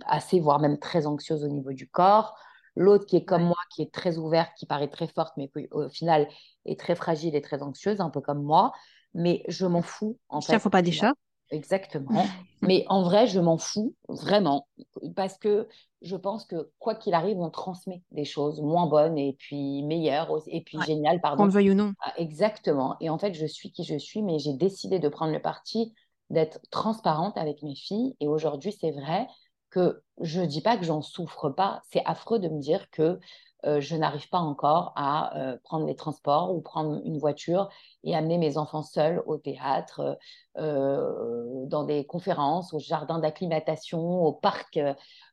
[0.06, 2.38] assez, voire même très anxieuse au niveau du corps.
[2.76, 3.48] L'autre qui est comme Ouais.
[3.48, 6.28] moi, qui est très ouverte, qui paraît très forte, mais qui au final
[6.66, 8.72] est très fragile et très anxieuse, un peu comme moi.
[9.16, 11.14] Mais je m'en fous, en Chien, fait, faut pas des chats.
[11.52, 12.12] Exactement.
[12.62, 14.68] Mais en vrai, je m'en fous, vraiment.
[15.16, 15.68] Parce que
[16.02, 20.30] je pense que quoi qu'il arrive, on transmet des choses moins bonnes et puis meilleures,
[20.48, 20.86] et puis Ouais.
[20.86, 21.52] géniales, Qu'on le pardon.
[21.52, 21.94] veuille ou non.
[22.02, 22.98] Ah, Exactement.
[23.00, 25.94] Et en fait, je suis qui je suis, mais j'ai décidé de prendre le parti
[26.30, 28.16] d'être transparente avec mes filles.
[28.20, 29.28] Et aujourd'hui, c'est vrai
[29.70, 31.82] que je dis pas que j'en souffre pas.
[31.92, 33.20] C'est affreux de me dire que
[33.68, 37.70] euh, je n'arrive pas encore à euh, prendre les transports ou prendre une voiture
[38.04, 40.18] et amener mes enfants seuls au théâtre,
[40.58, 44.80] euh, dans des conférences, au jardin d'acclimatation, au parc,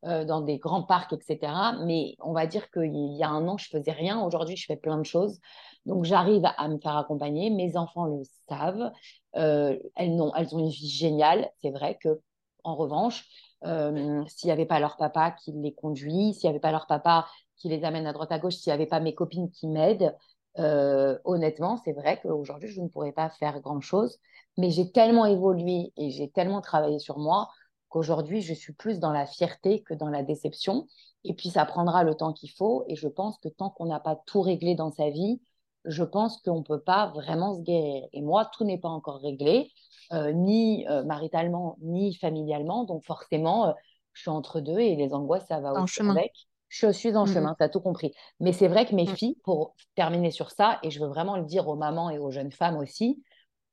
[0.02, 1.52] dans des grands parcs, etc.
[1.86, 4.20] Mais on va dire qu'il y a un an, je faisais rien.
[4.22, 5.38] Aujourd'hui, je fais plein de choses.
[5.86, 7.48] Donc, j'arrive à me faire accompagner.
[7.50, 8.90] Mes enfants le savent.
[9.32, 11.50] Elles, ont une vie géniale.
[11.62, 12.20] C'est vrai que,
[12.64, 13.26] en revanche,
[13.62, 17.26] s'il n'y avait pas leur papa qui les conduit, s'il n'y avait pas leur papa
[17.56, 20.14] qui les amène à droite à gauche, s'il n'y avait pas mes copines qui m'aident,
[20.58, 24.18] euh, honnêtement, c'est vrai qu'aujourd'hui, je ne pourrais pas faire grand-chose.
[24.56, 27.50] Mais j'ai tellement évolué et j'ai tellement travaillé sur moi
[27.88, 30.86] qu'aujourd'hui, je suis plus dans la fierté que dans la déception.
[31.24, 32.84] Et puis, ça prendra le temps qu'il faut.
[32.88, 35.40] Et je pense que tant qu'on n'a pas tout réglé dans sa vie,
[35.84, 38.06] je pense qu'on ne peut pas vraiment se guérir.
[38.12, 39.70] Et moi, tout n'est pas encore réglé,
[40.12, 42.84] euh, ni euh, maritalement, ni familialement.
[42.84, 43.74] Donc, forcément,
[44.12, 46.16] je suis entre deux et les angoisses, ça va En aussi chemin.
[46.16, 46.32] avec.
[46.74, 48.12] Je suis en Mm, chemin, tu as tout compris.
[48.40, 49.16] Mais c'est vrai que mes mm.
[49.16, 52.32] filles, pour terminer sur ça, et je veux vraiment le dire aux mamans et aux
[52.32, 53.22] jeunes femmes aussi,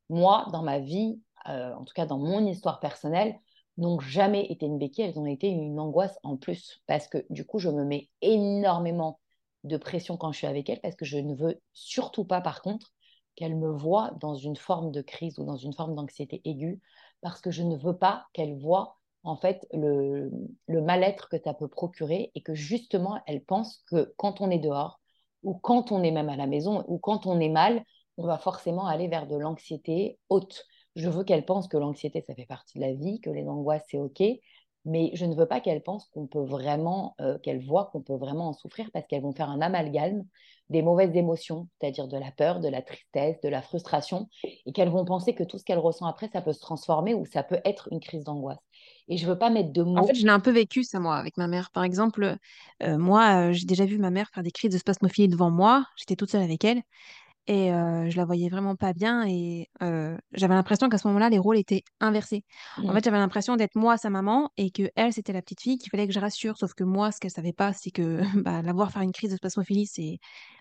[0.10, 3.40] moi, dans ma vie, euh, en tout cas dans mon histoire personnelle,
[3.78, 6.84] n'ont jamais été une béquille, elles ont été une angoisse en plus.
[6.86, 9.20] Parce que du coup, je me mets énormément
[9.64, 12.62] de pression quand je suis avec elles, parce que je ne veux surtout pas, par
[12.62, 12.94] contre,
[13.36, 16.80] qu'elles me voient dans une forme de crise ou dans une forme d'anxiété aiguë,
[17.22, 20.31] parce que je ne veux pas qu'elles voient en fait le,
[20.67, 24.99] mal-être que ça peut procurer et que justement, elles pensent que quand on est dehors,
[25.43, 27.84] ou quand on est même à la maison, ou quand on est mal,
[28.17, 30.65] on va forcément aller vers de l'anxiété haute.
[30.95, 33.86] Je veux qu'elles pensent que l'anxiété, ça fait partie de la vie, que les angoisses,
[33.89, 34.21] c'est OK,
[34.86, 38.15] mais je ne veux pas qu'elles pensent qu'on peut vraiment, euh, qu'elles voient qu'on peut
[38.15, 40.23] vraiment en souffrir parce qu'elles vont faire un amalgame
[40.69, 44.27] des mauvaises émotions, c'est-à-dire de la peur, de la tristesse, de la frustration,
[44.65, 47.25] et qu'elles vont penser que tout ce qu'elles ressentent après, ça peut se transformer ou
[47.25, 48.57] ça peut être une crise d'angoisse.
[49.12, 50.08] Et je veux pas mettre de En mots.
[50.08, 51.69] fait, je l'ai un peu vécu, ça, moi, avec ma mère.
[51.71, 52.38] Par exemple,
[52.82, 55.86] euh, moi, euh, j'ai déjà vu ma mère faire des crises de spasmophilie devant moi.
[55.97, 56.82] J'étais toute seule avec elle.
[57.47, 59.26] Et euh, je la voyais vraiment pas bien.
[59.28, 62.45] Et euh, j'avais l'impression qu'à ce moment-là, les rôles étaient inversés.
[62.88, 62.95] En Mm.
[62.95, 65.89] fait, j'avais l'impression d'être moi, sa maman, et que elle, c'était la petite fille qu'il
[65.91, 66.58] fallait que je rassure.
[66.58, 69.32] Sauf que moi, ce qu'elle savait pas, c'est que bah, la voir faire une crise
[69.32, 70.19] de spasmophilie, c'est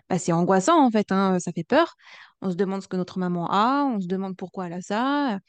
[0.09, 1.11] bah, c'est angoissant, en fait.
[1.11, 1.95] hein, ça fait peur.
[2.41, 3.85] On se demande ce que notre maman a.
[3.85, 5.39] On se demande pourquoi elle a ça.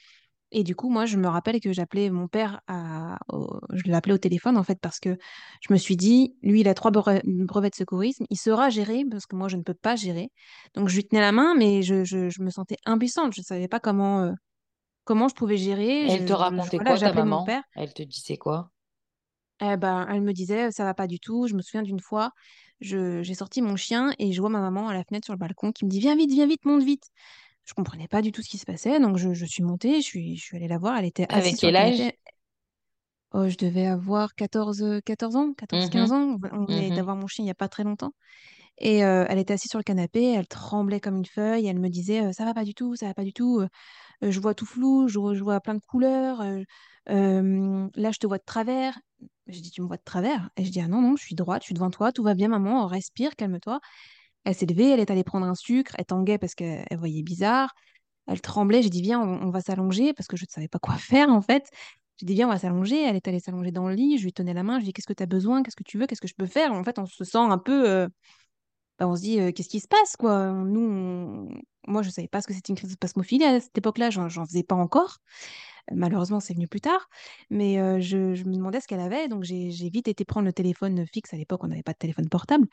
[0.52, 3.18] Et du coup, moi, je me rappelle que j'appelais mon père à...
[3.28, 5.16] au- Je l'appelais au téléphone, en fait, parce que
[5.62, 9.04] je me suis dit, lui, il a trois bre- brevets de secourisme, il saura gérer,
[9.10, 10.30] parce que moi, je ne peux pas gérer.
[10.74, 13.44] Donc, je lui tenais la main, mais je, je, je me sentais impuissante, je ne
[13.44, 14.32] savais pas comment, euh,
[15.04, 16.08] comment je pouvais gérer.
[16.08, 17.40] Elle te Je, racontait voilà, quoi, ta j'appelais mon maman?
[17.40, 17.64] père.
[17.74, 18.70] Elle te disait quoi?
[19.60, 21.46] Eh ben, elle me disait, ça va pas du tout.
[21.46, 22.30] Je me souviens d'une fois,
[22.80, 25.70] j'ai sorti mon chien et je vois ma maman à la fenêtre sur le balcon
[25.72, 27.04] qui me dit, viens vite, viens vite, monte vite.
[27.64, 30.06] Je comprenais pas du tout ce qui se passait, donc je, je suis montée, je
[30.06, 30.96] suis, je suis allée la voir.
[30.98, 32.02] Elle était Avec assise sur le quel âge?
[32.02, 32.16] canapé.
[33.34, 36.36] Oh, je devais avoir 14 euh, 14 ans, quatorze quinze Mhm, ans.
[36.52, 36.92] On venait mhm.
[36.92, 38.12] d'avoir mon chien il y a pas très longtemps.
[38.78, 41.66] Et euh, elle était assise sur le canapé, elle tremblait comme une feuille.
[41.66, 43.60] Elle me disait, euh, ça va pas du tout, ça va pas du tout.
[43.60, 43.68] euh,
[44.24, 46.40] euh, je vois tout flou, je, vois je vois plein de couleurs.
[46.42, 46.62] euh,
[47.10, 48.98] euh, là, je te vois de travers.
[49.48, 50.50] Je dis, tu me vois de travers?
[50.56, 52.34] Et je dis, ah non, non, je suis droite, je suis devant toi, tout va
[52.34, 53.80] bien, maman, respire, calme-toi.
[54.44, 57.22] Elle s'est levée, elle est allée prendre un sucre, elle tanguait parce qu'elle elle voyait
[57.22, 57.74] bizarre.
[58.26, 60.94] Elle tremblait, j'ai dit, viens, on, va s'allonger, parce que je ne savais pas quoi
[60.98, 61.68] faire, en fait.
[62.18, 63.02] J'ai dit, viens, on va s'allonger.
[63.02, 64.92] Elle est allée s'allonger dans le lit, je lui tenais la main, je lui ai
[64.92, 66.72] qu'est-ce que tu as besoin, qu'est-ce que tu veux, qu'est-ce que je peux faire?
[66.72, 68.08] En fait, on se sent un peu, euh,
[68.98, 70.52] bah, on se dit, euh, qu'est-ce qui se passe, quoi?
[70.52, 71.48] Nous,
[71.88, 74.10] moi, je ne savais pas ce que c'était une crise de spasmophilie à cette époque-là,
[74.10, 75.18] j'en faisais pas encore.
[75.90, 77.08] Malheureusement, c'est venu plus tard,
[77.50, 80.52] mais euh, je, je me demandais ce qu'elle avait, donc j'ai vite été prendre le
[80.52, 81.34] téléphone fixe.
[81.34, 82.68] À l'époque, on n'avait pas de téléphone portable,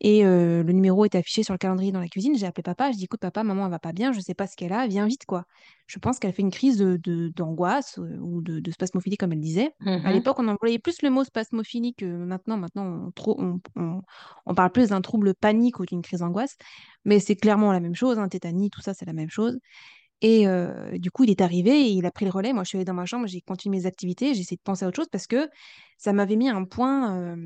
[0.00, 2.36] et euh, le numéro était affiché sur le calendrier dans la cuisine.
[2.36, 4.46] J'ai appelé papa, je dis, écoute, papa, maman, elle va pas bien, je sais pas
[4.46, 5.44] ce qu'elle a, viens vite, quoi.
[5.86, 9.32] Je pense qu'elle fait une crise de, de- d'angoisse euh, ou de, de spasmophilie, comme
[9.32, 9.72] elle disait.
[10.02, 10.12] À Mhm.
[10.12, 12.56] l'époque, on employait plus le mot spasmophilie que maintenant.
[12.56, 14.00] Maintenant, on, trop- on, on-
[14.46, 16.56] on parle plus d'un trouble panique ou d'une crise d'angoisse,
[17.04, 19.58] mais c'est clairement la même chose, hein, tétanie, tout ça, c'est la même chose.
[20.20, 20.46] Et
[20.94, 22.52] du coup, il est arrivé et il a pris le relais.
[22.52, 24.84] Moi, je suis allée dans ma chambre, j'ai continué mes activités, j'ai essayé de penser
[24.84, 25.48] à autre chose parce que
[25.98, 27.36] ça m'avait mis un point,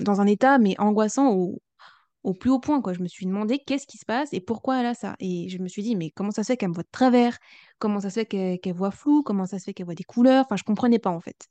[0.00, 2.82] dans un état, mais angoissant au, plus haut point.
[2.92, 5.16] Je me suis demandé qu'est-ce qui se passe et pourquoi elle a ça.
[5.18, 7.38] Et je me suis dit, mais comment ça se fait qu'elle me voit de travers?
[7.78, 9.22] Comment ça se fait qu'elle voit flou?
[9.22, 10.44] Comment ça se fait qu'elle voit des couleurs?
[10.44, 11.48] Enfin, je comprenais pas, en fait.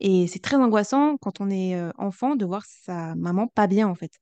[0.00, 3.94] Et c'est très angoissant quand on est enfant de voir sa maman pas bien, en
[3.94, 4.21] fait.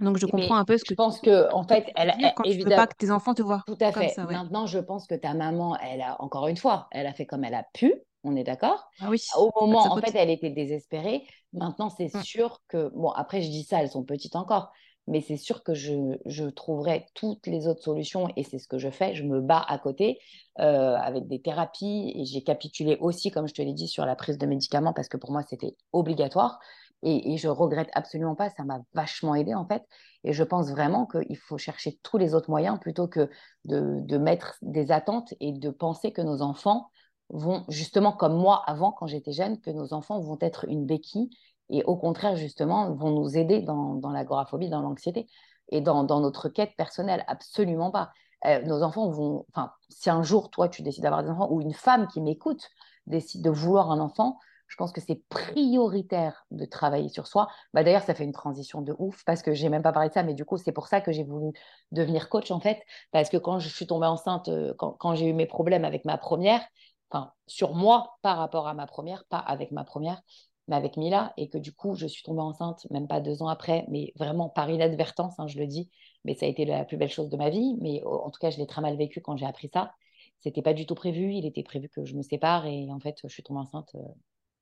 [0.00, 1.92] Donc, je comprends Mais un peu ce je que, pense que, ce en que fait,
[1.92, 4.10] tu elle, quand tu veux pas que tes enfants te voient tout à fait.
[4.10, 4.38] ça, ouais.
[4.38, 7.44] Maintenant, je pense que ta maman, elle a, encore une fois, elle a fait comme
[7.44, 8.88] elle a pu, on est d'accord?
[8.98, 11.26] Ah oui, Au moment, en fait, elle était désespérée.
[11.52, 12.24] Maintenant, c'est Mm.
[12.24, 14.70] sûr que, bon, après, je dis ça, elles sont petites encore,
[15.06, 15.94] mais c'est sûr que je,
[16.26, 19.14] je trouverai toutes les autres solutions et c'est ce que je fais.
[19.14, 20.18] Je me bats à côté
[20.60, 24.16] euh, avec des thérapies et j'ai capitulé aussi, comme je te l'ai dit, sur la
[24.16, 26.58] prise de médicaments parce que pour moi, c'était obligatoire.
[27.04, 29.84] Et, et je regrette absolument pas, ça m'a vachement aidé en fait.
[30.24, 33.30] Et je pense vraiment qu'il faut chercher tous les autres moyens plutôt que
[33.66, 36.90] de, mettre des attentes et de penser que nos enfants
[37.28, 41.30] vont, justement comme moi avant, quand j'étais jeune, que nos enfants vont être une béquille
[41.70, 45.26] et au contraire, justement, vont nous aider dans, l'agoraphobie, dans l'anxiété
[45.70, 47.24] et dans, dans, notre quête personnelle.
[47.26, 48.12] Absolument pas.
[48.46, 51.62] Euh, nos enfants vont, enfin, si un jour, toi, tu décides d'avoir des enfants ou
[51.62, 52.68] une femme qui m'écoute
[53.06, 54.38] décide de vouloir un enfant,
[54.74, 57.46] je pense que c'est prioritaire de travailler sur soi.
[57.74, 60.14] Bah, D'ailleurs, ça fait une transition de ouf parce que j'ai même pas parlé de
[60.14, 61.52] ça, mais du coup, c'est pour ça que j'ai voulu
[61.92, 62.82] devenir coach en fait.
[63.12, 66.18] Parce que quand je suis tombée enceinte, euh, quand, j'ai eu mes problèmes avec ma
[66.18, 66.60] première,
[67.08, 70.20] enfin, sur moi par rapport à ma première, pas avec ma première,
[70.66, 73.48] mais avec Mila, et que du coup, je suis tombée enceinte même pas deux ans
[73.48, 75.88] après, mais vraiment par inadvertance, hein, je le dis,
[76.24, 77.76] mais ça a été la plus belle chose de ma vie.
[77.80, 79.92] Mais en tout cas, je l'ai très mal vécu quand j'ai appris ça.
[80.40, 81.32] C'était pas du tout prévu.
[81.32, 84.00] Il était prévu que je me sépare et en fait, je suis tombée enceinte euh,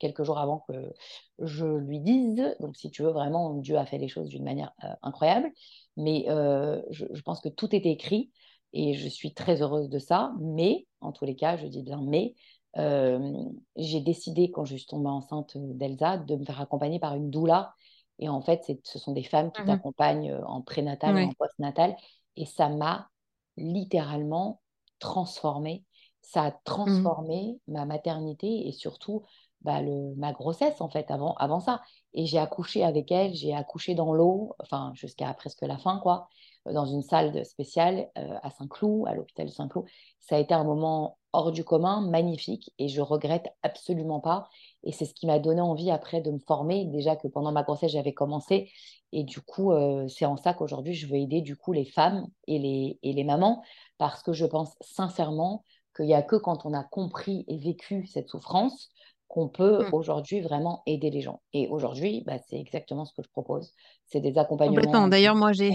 [0.02, 0.92] quelques jours avant que
[1.38, 2.56] je lui dise.
[2.60, 5.50] Donc, si tu veux, vraiment, Dieu a fait les choses d'une manière euh, incroyable.
[5.96, 8.32] Mais euh, je, je, pense que tout était écrit
[8.72, 10.32] et je suis très heureuse de ça.
[10.40, 12.34] Mais, en tous les cas, je dis bien mais,
[12.78, 13.32] euh,
[13.76, 17.74] j'ai décidé, quand je suis tombée enceinte d'Elsa, de me faire accompagner par une doula.
[18.18, 19.66] Et en fait, ce sont des femmes qui Mhm.
[19.68, 21.94] t'accompagnent en prénatal et en postnatal.
[22.36, 23.08] Et ça m'a
[23.56, 24.60] littéralement
[24.98, 25.84] transformée.
[26.22, 26.62] Ça a Mhm.
[26.64, 29.22] transformé ma maternité et surtout
[29.64, 29.80] bah,
[30.16, 31.82] ma grossesse, en fait, avant, avant ça.
[32.14, 36.28] Et j'ai accouché avec elle, j'ai accouché dans l'eau, enfin, jusqu'à presque la fin, quoi,
[36.66, 39.86] dans une salle spéciale euh, à Saint-Cloud, à l'hôpital Saint-Cloud.
[40.20, 44.48] Ça a été un moment hors du commun, magnifique, et je regrette absolument pas.
[44.84, 46.84] Et c'est ce qui m'a donné envie après de me former.
[46.86, 48.70] Déjà que pendant ma grossesse, j'avais commencé.
[49.12, 52.26] Et du coup, euh, c'est en ça qu'aujourd'hui, je veux aider du coup les femmes
[52.46, 53.62] et les, et les mamans,
[53.98, 58.06] parce que je pense sincèrement qu'il n'y a que quand on a compris et vécu
[58.06, 58.90] cette souffrance
[59.32, 59.94] qu'on peut Mhm.
[59.94, 61.40] aujourd'hui vraiment aider les gens.
[61.54, 63.72] Et aujourd'hui, bah, c'est exactement ce que je propose.
[64.04, 65.72] C'est des accompagnements D'ailleurs, moi, j'ai,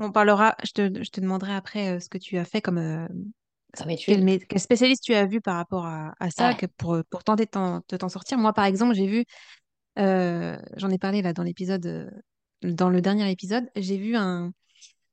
[0.00, 2.78] on parlera, je te, je te demanderai après euh, ce que tu as fait comme,
[2.78, 3.06] euh,
[4.04, 7.44] quel, spécialiste tu as vu par rapport à, à ça Ah, que pour, pour tenter
[7.44, 8.36] de t'en, sortir.
[8.36, 9.24] Moi, par exemple, j'ai vu,
[10.00, 12.10] euh, j'en ai parlé là dans l'épisode,
[12.62, 14.50] dans le dernier épisode, j'ai vu un,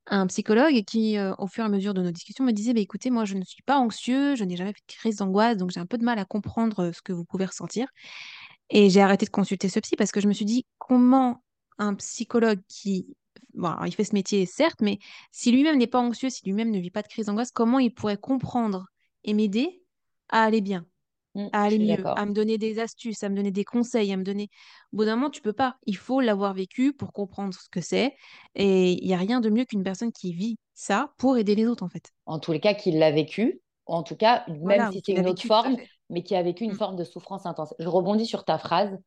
[0.08, 2.80] un psychologue qui, euh, au fur et à mesure de nos discussions, me disait, bah,
[2.80, 5.72] écoutez, moi, je ne suis pas anxieux, je n'ai jamais fait de crise d'angoisse, donc
[5.72, 7.88] j'ai un peu de mal à comprendre euh, ce que vous pouvez ressentir.
[8.70, 11.44] Et j'ai arrêté de consulter ce psy parce que je me suis dit, comment
[11.78, 13.15] un psychologue qui,
[13.54, 15.00] bon, il fait ce métier, certes, mais
[15.32, 17.94] si lui-même n'est pas anxieux, si lui-même ne vit pas de crise d'angoisse, comment il
[17.94, 18.88] pourrait comprendre
[19.24, 19.82] et m'aider
[20.30, 20.86] à aller bien,
[21.36, 24.17] Mmh, à aller mieux, à me donner des astuces, à me donner des conseils, à
[24.17, 24.50] me donner.
[24.93, 25.78] Au bout d'un moment, tu peux pas.
[25.86, 28.15] Il faut l'avoir vécu pour comprendre ce que c'est.
[28.56, 31.67] Et il y a rien de mieux qu'une personne qui vit ça pour aider les
[31.67, 32.12] autres, en fait.
[32.26, 35.28] En tous les cas, qu'il l'a vécu, en tout cas, même Voilà, si c'est une
[35.28, 36.76] autre forme, mais qui a vécu une Mm.
[36.76, 37.74] forme de souffrance intense.
[37.80, 38.98] Je rebondis sur ta phrase.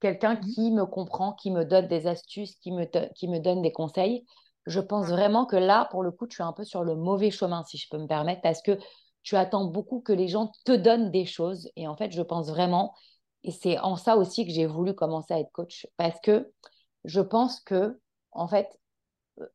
[0.00, 0.54] Quelqu'un Mhm.
[0.54, 4.24] qui me comprend, qui me donne des astuces, qui me, qui me donne des conseils.
[4.66, 7.30] Je pense vraiment que là, pour le coup, tu es un peu sur le mauvais
[7.30, 8.78] chemin, si je peux me permettre, parce que
[9.24, 11.68] tu attends beaucoup que les gens te donnent des choses.
[11.76, 12.94] Et en fait, je pense vraiment,
[13.42, 16.52] et c'est en ça aussi que j'ai voulu commencer à être coach, parce que
[17.04, 18.00] je pense que,
[18.32, 18.78] en fait,
[19.40, 19.46] euh,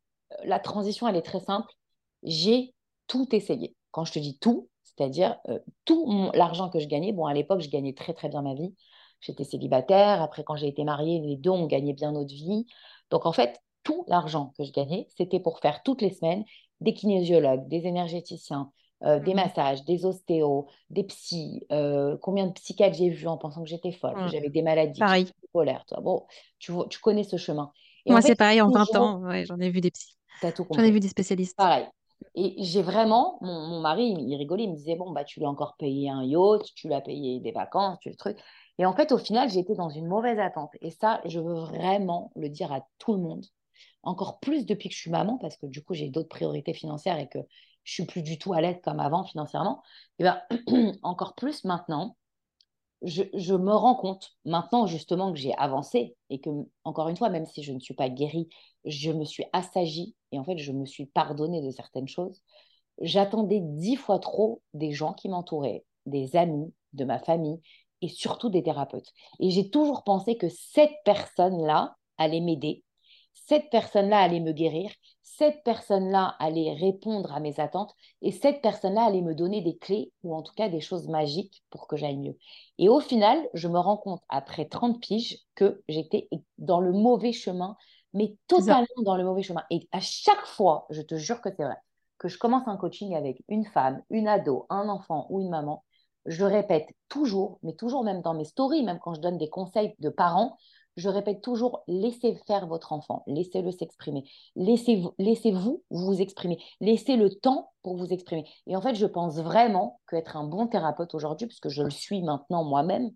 [0.44, 1.72] la transition, elle est très simple.
[2.22, 2.74] J'ai
[3.06, 3.74] tout essayé.
[3.92, 7.12] Quand je te dis tout, c'est-à-dire euh, tout l'argent que je gagnais.
[7.12, 8.74] Bon, à l'époque, je gagnais très, très bien ma vie.
[9.20, 10.22] J'étais célibataire.
[10.22, 12.66] Après, quand j'ai été mariée, les deux, on gagnait bien notre vie.
[13.10, 16.44] Donc, en fait, tout l'argent que je gagnais, c'était pour faire toutes les semaines
[16.80, 18.72] des kinésiologues, des énergéticiens,
[19.04, 19.34] euh, des Mhm.
[19.34, 21.66] massages, des ostéos, des psys.
[21.72, 24.30] euh, combien de psychiatres j'ai vu en pensant que j'étais folle, que Mm.
[24.30, 25.26] j'avais des maladies, que Pareil.
[25.26, 25.84] j'étais bipolaire.
[25.86, 26.00] Toi.
[26.00, 26.26] Bon,
[26.58, 27.72] tu, vois- tu connais ce chemin.
[28.06, 30.16] Et Moi, c'est pareil, en 20 toujours, ans, ouais, j'en ai vu des psys.
[30.72, 31.56] J'en ai vu des spécialistes.
[31.56, 31.86] Pareil.
[32.34, 35.46] Et j'ai vraiment, mon, mon mari, il, rigolait, il me disait, bon, bah, tu lui
[35.46, 38.38] as encore payé un yacht, tu lui as payé des vacances, tu le truc.
[38.78, 40.70] Et en fait, au final, j'étais dans une mauvaise attente.
[40.80, 43.44] Et ça, je veux vraiment le dire à tout le monde.
[44.02, 47.18] Encore plus depuis que je suis maman, parce que du coup, j'ai d'autres priorités financières
[47.18, 47.38] et que
[47.84, 49.82] je suis plus du tout à l'aise comme avant financièrement.
[50.18, 50.40] Et ben,
[51.02, 52.16] encore plus maintenant,
[53.02, 56.50] je, je me rends compte maintenant justement que j'ai avancé et que,
[56.84, 58.48] encore une fois, même si je ne suis pas guérie,
[58.84, 62.42] je me suis assagie et en fait, je me suis pardonnée de certaines choses.
[63.00, 67.60] J'attendais dix fois trop des gens qui m'entouraient, des amis, de ma famille
[68.02, 69.12] et surtout des thérapeutes.
[69.38, 72.84] Et j'ai toujours pensé que cette personne-là allait m'aider,
[73.32, 74.90] cette personne-là allait me guérir,
[75.22, 80.12] cette personne-là allait répondre à mes attentes et cette personne-là allait me donner des clés
[80.22, 82.36] ou en tout cas des choses magiques pour que j'aille mieux.
[82.78, 87.32] Et au final, je me rends compte après 30 piges que j'étais dans le mauvais
[87.32, 87.76] chemin,
[88.12, 89.64] mais totalement dans le mauvais chemin.
[89.70, 91.78] Et à chaque fois, je te jure que c'est vrai,
[92.18, 95.84] que je commence un coaching avec une femme, une ado, un enfant ou une maman,
[96.26, 99.94] je répète toujours, mais toujours même dans mes stories, même quand je donne des conseils
[100.00, 100.56] de parents,
[100.96, 104.24] je répète toujours, laissez faire votre enfant, laissez-le s'exprimer,
[104.56, 108.44] laissez-vous laissez -vous, vous exprimer, laissez le temps pour vous exprimer.
[108.66, 112.22] Et en fait, je pense vraiment qu'être un bon thérapeute aujourd'hui, puisque je le suis
[112.22, 113.10] maintenant moi-même,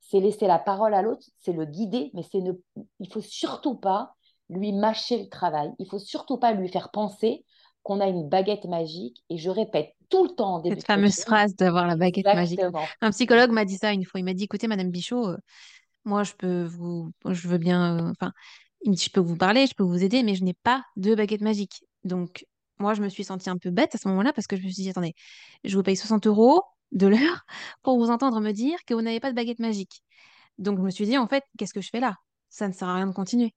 [0.00, 2.52] c'est laisser la parole à l'autre, c'est le guider, mais c'est ne,
[3.00, 4.14] il faut surtout pas
[4.48, 7.44] lui mâcher le travail, il faut surtout pas lui faire penser
[7.82, 9.22] qu'on a une baguette magique.
[9.30, 12.60] Et je répète tout le temps en début Cette fameuse phrase d'avoir la baguette magique.
[13.00, 14.20] Un psychologue m'a dit ça une fois.
[14.20, 15.38] Il m'a dit, écoutez, Madame Bichot, euh,
[16.08, 18.32] moi, je peux vous, je veux bien, euh, enfin,
[18.86, 21.84] je peux vous parler, je peux vous aider, mais je n'ai pas de baguette magique.
[22.04, 22.46] Donc,
[22.78, 24.68] moi, je me suis sentie un peu bête à ce moment-là parce que je me
[24.70, 25.14] suis dit, attendez,
[25.64, 27.44] je vous paye 60 euros de l'heure
[27.82, 30.02] pour vous entendre me dire que vous n'avez pas de baguette magique.
[30.58, 32.16] Donc, je me suis dit, en fait, qu'est-ce que je fais là?
[32.48, 33.54] Ça ne sert à rien de continuer.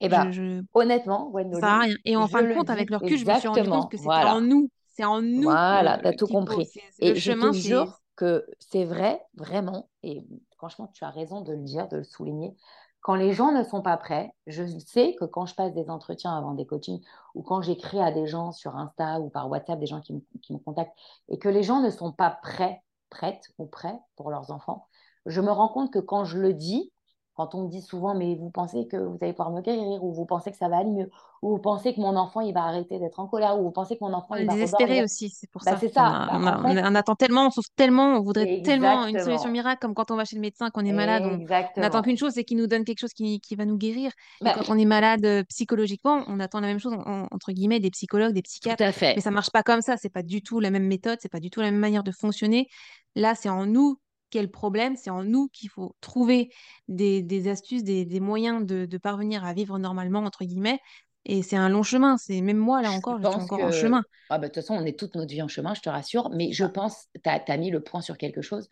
[0.00, 0.62] Et bien, je...
[0.74, 1.96] honnêtement, Ça sert à rien.
[2.04, 4.24] Et en fin de compte, avec le recul, je me suis rendu compte que c'était
[4.24, 4.40] en Voilà.
[4.40, 4.70] nous.
[4.94, 6.34] C'est en nous Voilà, tu as euh, tout faut.
[6.34, 6.66] compris.
[6.66, 10.22] C'est- Le Et je chemin, jure que c'est vrai, vraiment, et
[10.62, 12.56] franchement, tu as raison de le dire, de le souligner.
[13.00, 16.38] Quand les gens ne sont pas prêts, je sais que quand je passe des entretiens
[16.38, 17.02] avant des coachings
[17.34, 20.58] ou quand j'écris à des gens sur Insta ou par WhatsApp, des gens qui me,
[20.58, 20.96] contactent,
[21.28, 24.86] et que les gens ne sont pas prêts, prêtes ou prêts pour leurs enfants,
[25.26, 26.91] je me rends compte que quand je le dis,
[27.34, 30.12] quand on me dit souvent, mais vous pensez que vous allez pouvoir me guérir, ou
[30.12, 31.10] vous pensez que ça va aller mieux,
[31.42, 33.96] ou vous pensez que mon enfant, il va arrêter d'être en colère, ou vous pensez
[33.98, 35.76] que mon enfant, On il va désespéré aussi, c'est pour Bah, ça.
[35.76, 36.10] c'est On ça.
[36.10, 38.48] a, Bah, on en on fait, a- on attend tellement, on souffre tellement, on voudrait
[38.62, 41.40] tellement une solution miracle, comme quand on va chez le médecin, qu'on est malade, on
[41.76, 44.10] n'attend qu'une chose, c'est qu'il nous donne quelque chose qui, qui va nous guérir.
[44.44, 47.28] Et Bah, quand on est malade euh, psychologiquement, on attend la même chose, en- en-
[47.30, 48.82] entre guillemets, des psychologues, des tout psychiatres.
[48.82, 49.22] à Mais fait.
[49.22, 51.50] ça marche pas comme ça, c'est pas du tout la même méthode, c'est pas du
[51.50, 52.68] tout la même manière de fonctionner.
[53.14, 53.98] Là, c'est en nous
[54.32, 56.50] qu'est le problème, c'est en nous qu'il faut trouver
[56.88, 60.80] des, des astuces, des, des moyens de, de parvenir à vivre normalement, entre guillemets.
[61.24, 62.16] Et c'est un long chemin.
[62.16, 64.02] C'est même moi, là Je encore, je suis pense encore en chemin.
[64.28, 66.30] ah bah, de toute façon, on est toute notre vie en chemin, je te rassure,
[66.30, 68.68] mais je pense, tu as, mis le point sur quelque chose.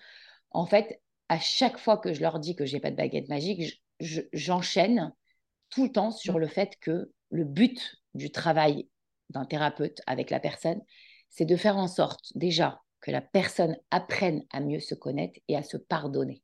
[0.51, 3.63] En fait, à chaque fois que je leur dis que j'ai pas de baguette magique,
[3.65, 5.13] je- je- j'enchaîne
[5.71, 8.89] tout le temps sur le fait que le but du travail
[9.31, 10.81] d'un thérapeute avec la personne,
[11.29, 15.57] c'est de faire en sorte déjà que la personne apprenne à mieux se connaître et
[15.57, 16.43] à se pardonner.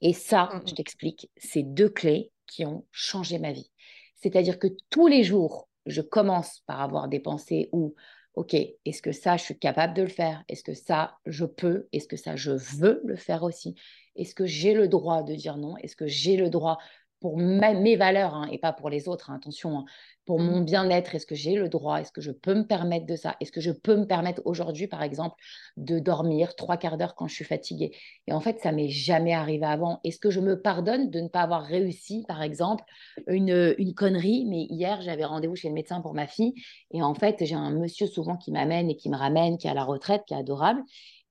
[0.00, 0.74] Et ça, je Mm.
[0.74, 3.70] t'explique, c'est deux clés qui ont changé ma vie.
[4.16, 7.94] C'est-à-dire que tous les jours, je commence par avoir des pensées où,
[8.34, 10.44] OK, est-ce que ça, je suis capable de le faire?
[10.48, 11.88] Est-ce que ça, je peux?
[11.92, 13.74] Est-ce que ça, je veux le faire aussi?
[14.16, 15.76] Est-ce que j'ai le droit de dire non?
[15.78, 16.78] Est-ce que j'ai le droit
[17.24, 19.84] pour mes valeurs hein, et pas pour les autres, hein, attention, hein,
[20.26, 20.44] pour Mmh.
[20.44, 23.34] mon bien-être, est-ce que j'ai le droit Est-ce que je peux me permettre de ça?
[23.40, 25.36] Est-ce que je peux me permettre aujourd'hui, par exemple,
[25.78, 27.92] de dormir trois quarts d'heure quand je suis fatiguée?
[28.26, 30.00] Et en fait, ça m'est jamais arrivé avant.
[30.04, 32.84] Est-ce que je me pardonne de ne pas avoir réussi, par exemple,
[33.26, 34.44] une, une connerie?
[34.46, 36.52] Mais hier, j'avais rendez-vous chez le médecin pour ma fille
[36.90, 39.70] et en fait, j'ai un monsieur souvent qui m'amène et qui me ramène, qui est
[39.70, 40.82] à la retraite, qui est adorable.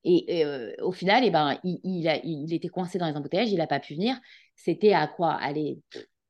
[0.05, 3.79] Et, euh, au final, eh ben, il, était coincé dans les embouteillages, il n'a pas
[3.79, 4.19] pu venir.
[4.55, 5.33] C'était à quoi?
[5.33, 5.79] Allez,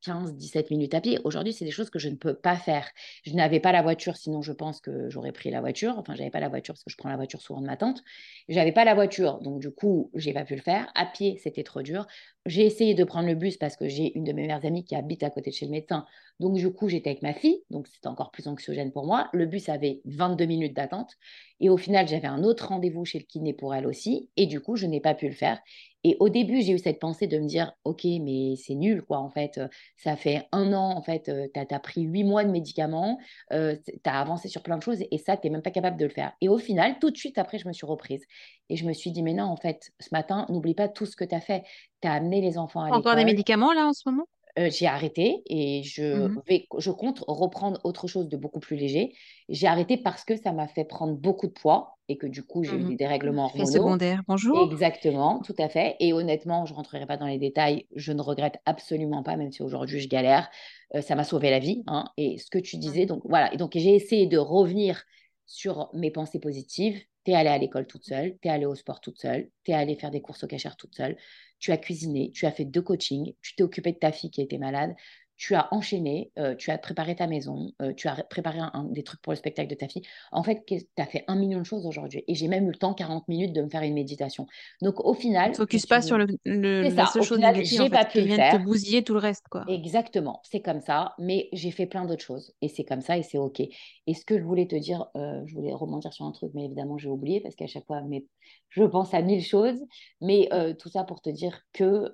[0.03, 1.19] 15, 17 minutes à pied.
[1.23, 2.89] Aujourd'hui, c'est des choses que je ne peux pas faire.
[3.23, 5.95] Je n'avais pas la voiture, sinon je pense que j'aurais pris la voiture.
[5.97, 8.03] Enfin, j'avais pas la voiture parce que je prends la voiture souvent de ma tante.
[8.49, 10.91] J'avais pas la voiture, donc du coup, j'ai pas pu le faire.
[10.95, 12.05] À pied, c'était trop dur.
[12.45, 14.95] J'ai essayé de prendre le bus parce que j'ai une de mes meilleures amies qui
[14.95, 16.05] habite à côté de chez le médecin.
[16.39, 19.29] Donc du coup, j'étais avec ma fille, donc c'était encore plus anxiogène pour moi.
[19.31, 21.13] Le bus avait 22 minutes d'attente.
[21.61, 24.29] Et au final, j'avais un autre rendez-vous chez le kiné pour elle aussi.
[24.35, 25.61] Et du coup, je n'ai pas pu le faire.
[26.03, 29.19] Et au début, j'ai eu cette pensée de me dire, OK, mais c'est nul, quoi,
[29.19, 29.59] en fait.
[29.97, 33.19] Ça fait un an, en fait, tu as, pris huit mois de médicaments,
[33.53, 35.97] euh, tu as avancé sur plein de choses, et ça, tu n'es même pas capable
[35.97, 36.33] de le faire.
[36.41, 38.25] Et au final, tout de suite après, je me suis reprise.
[38.69, 41.15] Et je me suis dit, mais non, en fait, ce matin, n'oublie pas tout ce
[41.15, 41.63] que tu as fait.
[42.01, 42.99] Tu as amené les enfants à l'école.
[42.99, 44.25] Encore des médicaments, là, en ce moment?
[44.59, 48.75] Euh, j'ai arrêté et je, mmh vais, je compte reprendre autre chose de beaucoup plus
[48.75, 49.13] léger.
[49.49, 52.63] J'ai arrêté parce que ça m'a fait prendre beaucoup de poids et que du coup,
[52.63, 53.65] j'ai eu mmh des dérèglements hormonaux.
[53.71, 54.71] secondaire, bonjour.
[54.71, 55.95] Exactement, tout à fait.
[55.99, 57.87] Et honnêtement, je ne rentrerai pas dans les détails.
[57.95, 60.49] Je ne regrette absolument pas, même si aujourd'hui je galère.
[60.95, 61.83] Euh, ça m'a sauvé la vie.
[61.87, 62.05] Hein.
[62.17, 63.07] Et ce que tu disais, Mmh.
[63.07, 63.53] donc voilà.
[63.53, 65.03] Et donc, j'ai essayé de revenir
[65.45, 67.01] sur mes pensées positives.
[67.25, 69.71] Tu es allée à l'école toute seule, tu es allée au sport toute seule, tu
[69.71, 71.17] es allée faire des courses au cachère toute seule,
[71.59, 74.41] tu as cuisiné, tu as fait deux coachings, tu t'es occupée de ta fille qui
[74.41, 74.93] était malade,
[75.37, 79.03] tu as enchaîné, euh, tu as préparé ta maison, euh, tu as préparé un, des
[79.03, 80.03] trucs pour le spectacle de ta fille.
[80.31, 82.23] En fait, tu as fait un million de choses aujourd'hui.
[82.27, 84.47] Et j'ai même eu le temps, 40 minutes, de me faire une méditation.
[84.81, 85.51] Donc, au final.
[85.51, 88.19] Ne focus pas sur le, le la seule chose final, négative en fait, pas pu
[88.19, 89.47] qui vient de te bousiller tout le reste.
[89.49, 89.65] quoi.
[89.67, 91.13] Exactement, c'est comme ça.
[91.17, 92.53] Mais j'ai fait plein d'autres choses.
[92.61, 93.59] Et c'est comme ça et c'est OK.
[93.59, 96.65] Et ce que je voulais te dire, euh, je voulais rebondir sur un truc, mais
[96.65, 98.25] évidemment, j'ai oublié parce qu'à chaque fois, mais,
[98.69, 99.79] je pense à mille choses.
[100.21, 102.13] Mais tout ça pour te dire que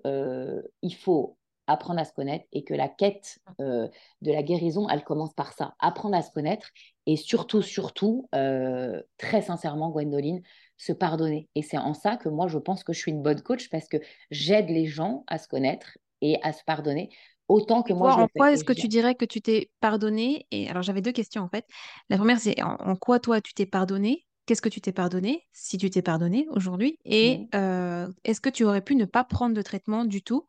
[0.82, 1.39] il faut
[1.72, 3.88] apprendre à se connaître et que la quête euh,
[4.22, 6.70] de la guérison, elle commence par ça, apprendre à se connaître
[7.06, 10.42] et surtout, surtout, euh, très sincèrement, Gwendoline,
[10.78, 11.50] se pardonner.
[11.56, 13.88] Et c'est en ça que moi, je pense que je suis une bonne coach parce
[13.88, 13.98] que
[14.32, 17.10] j'aide les gens à se connaître et à se pardonner
[17.48, 19.72] autant que moi toi, je le en quoi est-ce que tu dirais que tu t'es
[19.82, 21.66] pardonné Et alors, j'avais deux questions en fait.
[22.10, 24.26] La première, c'est en, en quoi toi tu t'es pardonné?
[24.46, 26.98] Qu'est-ce que tu t'es pardonné, si tu t'es pardonné aujourd'hui?
[27.06, 27.50] Et Mmh.
[27.56, 30.48] euh, est-ce que tu aurais pu ne pas prendre de traitement du tout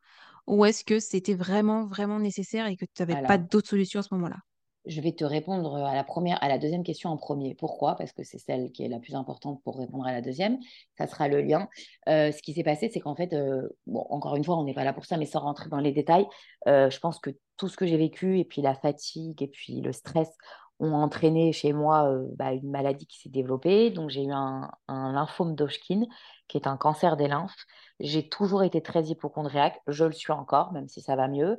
[0.51, 4.03] Ou est-ce que c'était vraiment, vraiment nécessaire et que tu n'avais pas d'autre solution à
[4.03, 4.36] ce moment-là?
[4.84, 7.55] Je vais te répondre à la première, à la deuxième question en premier.
[7.55, 7.94] Pourquoi?
[7.94, 10.59] Parce que c'est celle qui est la plus importante pour répondre à la deuxième.
[10.98, 11.68] Ça sera le lien.
[12.09, 14.74] Euh, ce qui s'est passé, c'est qu'en fait, euh, bon, encore une fois, on n'est
[14.74, 16.26] pas là pour ça, mais sans rentrer dans les détails,
[16.66, 19.80] euh, je pense que tout ce que j'ai vécu et puis la fatigue et puis
[19.82, 20.30] le stress
[20.80, 23.90] ont entraîné chez moi bah, une maladie qui s'est développée.
[23.90, 26.07] Donc, j'ai eu un, un lymphome d'Hodgkin,
[26.51, 27.64] qui est un cancer des lymphes.
[28.01, 29.80] J'ai toujours été très hypochondriaque.
[29.86, 31.59] Je le suis encore, même si ça va mieux.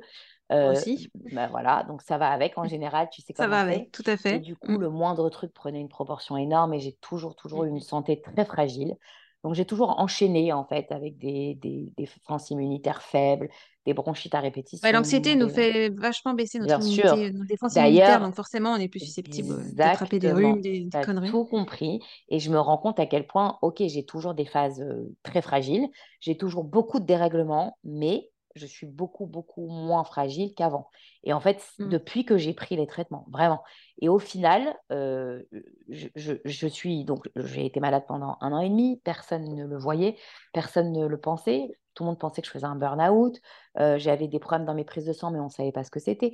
[0.52, 1.10] Euh, aussi.
[1.30, 3.62] ben voilà, donc ça va avec en général, tu sais Ça comment va c'est.
[3.62, 4.40] avec, tout à Et fait.
[4.40, 4.78] du coup, Mm.
[4.78, 8.44] le moindre truc prenait une proportion énorme et j'ai toujours, toujours eu une santé très
[8.44, 8.96] fragile.
[9.44, 13.48] Donc, j'ai toujours enchaîné en fait avec des, des, des défenses immunitaires faibles,
[13.86, 14.92] des bronchites à Ouais, répétition.
[14.92, 17.32] l'anxiété nous fait vachement baisser notre Bien immunité, sûr.
[17.32, 20.80] nos défenses immunitaires, D'ailleurs, donc forcément on est plus susceptible euh, d'attraper des rhumes, des,
[20.80, 21.30] des conneries.
[21.30, 22.00] tout compris.
[22.28, 25.40] Et je me rends compte à quel point, ok, j'ai toujours des phases euh, très
[25.42, 25.88] fragiles,
[26.20, 30.88] j'ai toujours beaucoup de dérèglements, mais je suis beaucoup, beaucoup moins fragile qu'avant.
[31.24, 31.88] Et en fait, Mm.
[31.88, 33.62] depuis que j'ai pris les traitements, vraiment.
[34.00, 35.42] Et au final, euh,
[35.88, 39.64] je, je- je suis donc, j'ai été malade pendant un an et demi, personne ne
[39.66, 40.16] le voyait,
[40.52, 41.70] personne ne le pensait.
[41.94, 43.40] Tout le monde pensait que je faisais un burn-out.
[43.78, 45.90] Euh, j'avais des problèmes dans mes prises de sang, mais on ne savait pas ce
[45.90, 46.32] que c'était.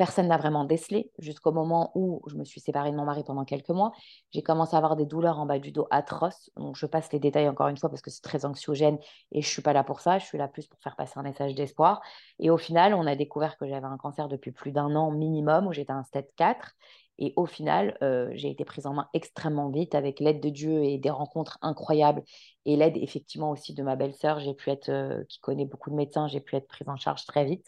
[0.00, 3.44] Personne n'a vraiment décelé jusqu'au moment où je me suis séparée de mon mari pendant
[3.44, 3.92] quelques mois.
[4.30, 6.50] J'ai commencé à avoir des douleurs en bas du dos atroces.
[6.56, 8.96] Donc, je passe les détails encore une fois parce que c'est très anxiogène
[9.30, 10.18] et je ne suis pas là pour ça.
[10.18, 12.00] Je suis là plus pour faire passer un message d'espoir.
[12.38, 15.66] Et au final, on a découvert que j'avais un cancer depuis plus d'un an minimum,
[15.66, 16.72] où j'étais un stade 4.
[17.20, 20.84] Et au final, euh, j'ai été prise en main extrêmement vite avec l'aide de Dieu
[20.84, 22.22] et des rencontres incroyables
[22.64, 24.40] et l'aide effectivement aussi de ma belle-sœur.
[24.40, 27.24] J'ai pu être, euh, qui connaît beaucoup de médecins, j'ai pu être prise en charge
[27.26, 27.66] très vite.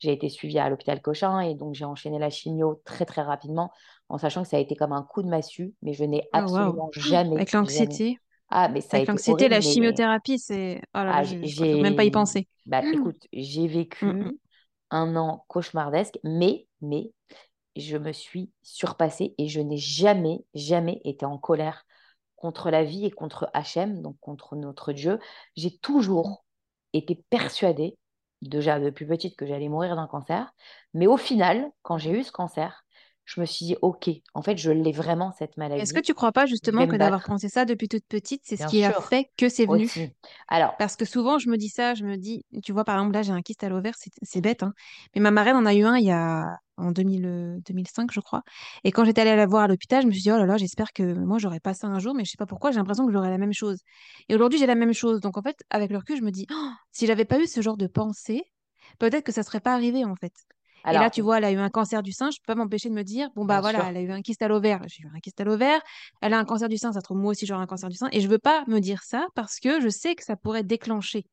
[0.00, 3.72] J'ai été suivie à l'hôpital Cochin et donc j'ai enchaîné la chimio très très rapidement
[4.08, 6.38] en sachant que ça a été comme un coup de massue, mais je n'ai Oh,
[6.38, 6.54] waouh.
[6.54, 8.18] absolument jamais, Avec l'anxiété,
[8.50, 10.80] Ah, mais ça avec été l'anxiété, la chimiothérapie, c'est...
[10.94, 12.46] Oh là ah, je, préfère même pas y penser.
[12.66, 14.32] bah, écoute, j'ai Mm, vécu mm.
[14.90, 17.12] un an cauchemardesque, mais, mais
[17.78, 21.86] je me suis surpassée et je n'ai jamais, jamais été en colère
[22.36, 25.18] contre la vie et contre Hachem, donc contre notre Dieu.
[25.56, 26.44] J'ai toujours
[26.92, 27.98] été persuadée
[28.42, 30.52] déjà depuis petite que j'allais mourir d'un cancer.
[30.94, 32.84] Mais au final, quand j'ai eu ce cancer,
[33.24, 35.82] je me suis dit, OK, en fait, je l'ai vraiment, cette maladie.
[35.82, 38.66] Est-ce que tu crois pas justement que d'avoir pensé ça depuis toute petite, c'est ce
[38.66, 39.90] qui a fait que c'est venu?
[40.48, 43.12] Alors, Parce que souvent, je me dis ça, je me dis, tu vois, par exemple,
[43.12, 44.72] là, j'ai un kyste à l'ovaire, c'est bête, hein,
[45.14, 48.42] mais ma marraine en a eu un il y a en 2000, 2005, je crois.
[48.84, 50.56] Et quand j'étais allée la voir à l'hôpital, je me suis dit, oh là là,
[50.56, 53.06] j'espère que moi, j'aurais pas ça un jour, mais je sais pas pourquoi, j'ai l'impression
[53.06, 53.78] que j'aurais la même chose.
[54.28, 55.20] Et aujourd'hui, j'ai la même chose.
[55.20, 57.60] Donc, en fait, avec le recul, je me dis, oh, si j'avais pas eu ce
[57.60, 58.42] genre de pensée,
[58.98, 60.32] peut-être que ça serait pas arrivé, en fait
[60.86, 62.88] et là, tu vois, elle a eu un cancer du sein, je peux pas m'empêcher
[62.88, 65.10] de me dire, bon, bah voilà, elle a eu un kyste à l'ovaire, j'ai eu
[65.14, 65.80] un kyste à l'ovaire,
[66.20, 67.96] elle a un cancer du sein, ça se trouve, moi aussi, j'aurai un cancer du
[67.96, 68.08] sein.
[68.12, 71.26] Et je veux pas me dire ça parce que je sais que ça pourrait déclencher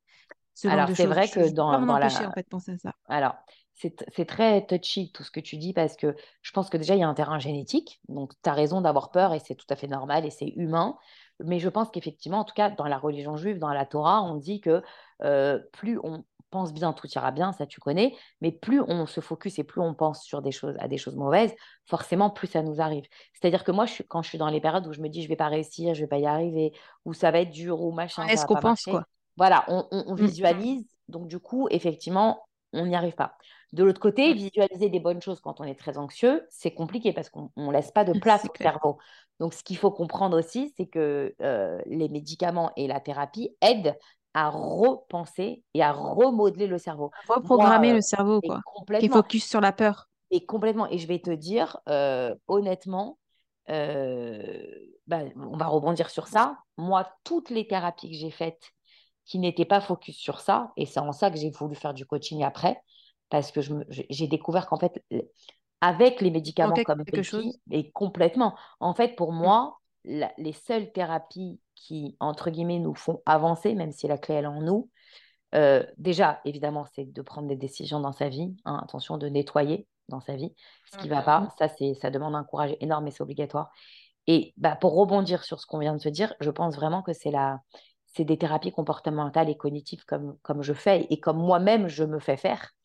[0.54, 2.06] ce Alors, c'est vrai que dans, dans la...
[2.06, 2.92] en fait, penser à ça.
[3.08, 3.34] Alors,
[3.76, 7.00] c'est très touchy tout ce que tu dis parce que je pense que déjà, il
[7.00, 8.00] y a un terrain génétique.
[8.08, 10.96] Donc, tu as raison d'avoir peur et c'est tout à fait normal et c'est humain.
[11.44, 14.36] Mais je pense qu'effectivement, en tout cas, dans la religion juive, dans la Torah, on
[14.36, 14.82] dit que
[15.22, 19.20] euh, plus on, pense bien, tout ira bien, ça tu connais, mais plus on se
[19.20, 21.54] focus et plus on pense sur des choses, à des choses mauvaises,
[21.84, 23.04] forcément, plus ça nous arrive.
[23.34, 25.22] C'est-à-dire que moi, je suis, quand je suis dans les périodes où je me dis
[25.22, 26.72] je vais pas réussir, je vais pas y arriver,
[27.04, 28.26] ou ça va être dur, ou machin.
[28.26, 29.04] Est-ce qu'on pense quoi
[29.36, 30.14] Voilà, on, mmh.
[30.16, 33.36] visualise, donc du coup, effectivement, on n'y arrive pas.
[33.72, 37.30] De l'autre côté, visualiser des bonnes choses quand on est très anxieux, c'est compliqué parce
[37.30, 38.98] qu'on ne laisse pas de place au cerveau.
[39.40, 43.96] Donc, ce qu'il faut comprendre aussi, c'est que euh, les médicaments et la thérapie aident
[44.34, 47.10] à repenser et à remodeler le cerveau.
[47.28, 48.60] Reprogrammer le cerveau, quoi.
[49.00, 50.08] Qui focus sur la peur.
[50.30, 50.88] Et complètement.
[50.90, 53.18] Et je vais te dire, euh, honnêtement,
[53.70, 54.62] euh,
[55.06, 56.58] bah, on va rebondir sur ça.
[56.76, 58.72] Moi, toutes les thérapies que j'ai faites
[59.24, 62.06] qui n'étaient pas focus sur ça, et c'est en ça que j'ai voulu faire du
[62.06, 62.80] coaching après,
[63.30, 63.60] parce que
[63.90, 65.02] j'ai découvert qu'en fait,
[65.80, 67.58] avec les médicaments comme quelque chose?
[67.70, 69.38] Et complètement, en fait, pour mmh.
[69.38, 74.44] moi, les seules thérapies qui, entre guillemets, nous font avancer, même si la clé elle
[74.44, 74.90] est en nous,
[75.54, 78.54] euh, déjà, évidemment, c'est de prendre des décisions dans sa vie.
[78.64, 80.54] Hein, attention, de nettoyer dans sa vie
[80.92, 81.40] ce qui ne va pas.
[81.40, 81.50] Mmh.
[81.58, 81.68] Ça,
[82.00, 83.70] ça demande un courage énorme et c'est obligatoire.
[84.26, 87.12] Et bah, pour rebondir sur ce qu'on vient de se dire, je pense vraiment que
[87.12, 87.60] c'est la,
[88.06, 92.18] c'est des thérapies comportementales et cognitives comme, comme je fais et comme moi-même je me
[92.18, 92.75] fais faire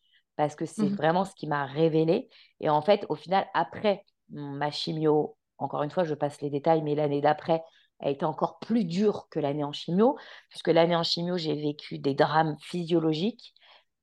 [0.42, 0.96] parce que c'est mmh.
[0.96, 2.28] vraiment ce qui m'a révélé.
[2.60, 6.82] Et en fait, au final, après ma chimio, encore une fois, je passe les détails,
[6.82, 7.62] mais l'année d'après
[8.00, 10.16] a été encore plus dure que l'année en chimio,
[10.48, 13.54] puisque l'année en chimio, j'ai vécu des drames physiologiques,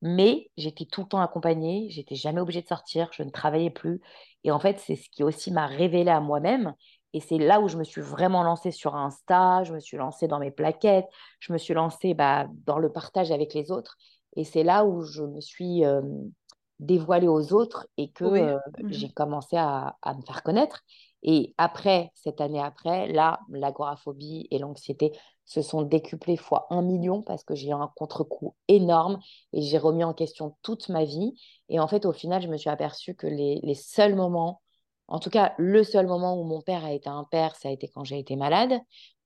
[0.01, 3.99] mais j'étais tout le temps accompagnée, j'étais jamais obligée de sortir, je ne travaillais plus.
[4.45, 6.73] Et en fait, c'est ce qui aussi m'a révélé à moi-même.
[7.11, 10.27] Et c'est là où je me suis vraiment lancée sur Insta, je me suis lancée
[10.27, 11.07] dans mes plaquettes,
[11.39, 13.97] je me suis lancée bah, dans le partage avec les autres.
[14.39, 16.01] Et c'est là où je me suis euh,
[16.79, 20.85] dévoilée aux autres et que euh, mmh j'ai commencé à, à, me faire connaître.
[21.23, 25.11] Et après, cette année après, là, l'agoraphobie et l'anxiété
[25.43, 29.19] se sont décuplées fois un million parce que j'ai eu un contre-coup énorme
[29.51, 31.33] et j'ai remis en question toute ma vie.
[31.67, 34.61] Et en fait, au final, je me suis aperçue que les, les seuls moments,
[35.09, 37.71] en tout cas, le seul moment où mon père a été un père, ça a
[37.73, 38.79] été quand j'ai été malade.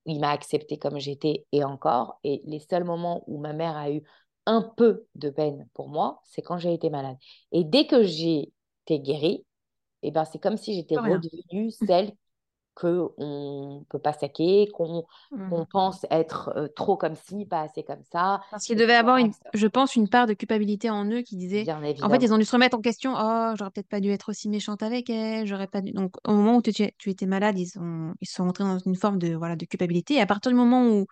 [0.05, 2.19] Il m'a accepté comme j'étais et encore.
[2.23, 4.01] Et les seuls moments où ma mère a eu
[4.45, 7.17] un peu de peine pour moi, c'est quand j'ai été malade.
[7.51, 8.51] Et dès que j'ai
[8.85, 9.45] été guérie,
[10.03, 12.13] et ben, c'est comme si j'étais redevenue celle
[12.75, 15.65] qu'on ne peut pas saquer, qu'on mmh.
[15.71, 18.41] pense être euh, trop comme ci, pas assez comme ça.
[18.51, 21.65] Parce qu'il devait avoir, une, je pense, une part de culpabilité en eux qui disait.
[21.69, 23.13] En fait, ils ont dû se remettre en question.
[23.15, 25.45] Oh, j'aurais peut-être pas dû être aussi méchante avec elle.
[25.45, 25.91] J'aurais pas dû...
[25.91, 28.95] Donc, au moment où tu, tu étais malade, ils, ont, ils sont rentrés dans une
[28.95, 30.15] forme de, voilà, de culpabilité.
[30.15, 31.05] Et à partir du moment où,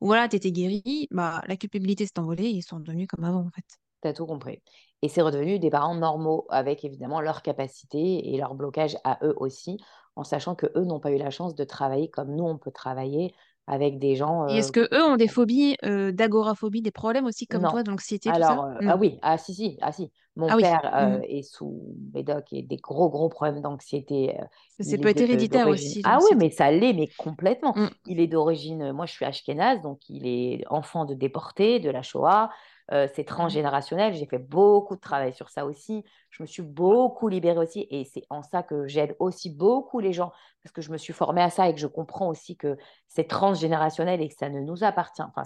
[0.00, 3.24] où voilà, tu étais guérie, bah, la culpabilité s'est envolée et ils sont devenus comme
[3.24, 3.64] avant, en fait.
[4.02, 4.62] Tu as tout compris.
[5.02, 9.34] Et c'est redevenu des parents normaux avec évidemment leurs capacités et leur blocage à eux
[9.36, 9.78] aussi,
[10.18, 12.72] en sachant que eux n'ont pas eu la chance de travailler comme nous on peut
[12.72, 13.32] travailler
[13.68, 14.48] avec des gens.
[14.48, 18.30] Et est-ce que eux ont des phobies, euh, d'agoraphobie, des problèmes aussi comme toi, d'anxiété,
[18.30, 18.76] tout ça?
[18.80, 20.10] Euh, Ah oui, ah si, si, ah si.
[20.36, 21.22] Mon ah père euh, mmh.
[21.24, 24.34] est sous médoc et des gros, gros problèmes d'anxiété.
[24.80, 26.00] Ça peut être héréditaire aussi.
[26.04, 27.74] Ah oui, mais ça l'est, mais complètement.
[27.76, 27.88] Mmh.
[28.06, 32.02] Il est d'origine, moi je suis ashkénaze, donc il est enfant de déportés, de la
[32.02, 32.50] Shoah.
[32.92, 34.14] Euh, c'est transgénérationnel.
[34.14, 36.04] J'ai fait beaucoup de travail sur ça aussi.
[36.30, 37.86] Je me suis beaucoup libérée aussi.
[37.90, 40.32] Et c'est en ça que j'aide aussi beaucoup les gens
[40.62, 42.76] parce que je me suis formée à ça et que je comprends aussi que
[43.06, 45.22] c'est transgénérationnel et que ça ne nous appartient.
[45.22, 45.42] Enfin,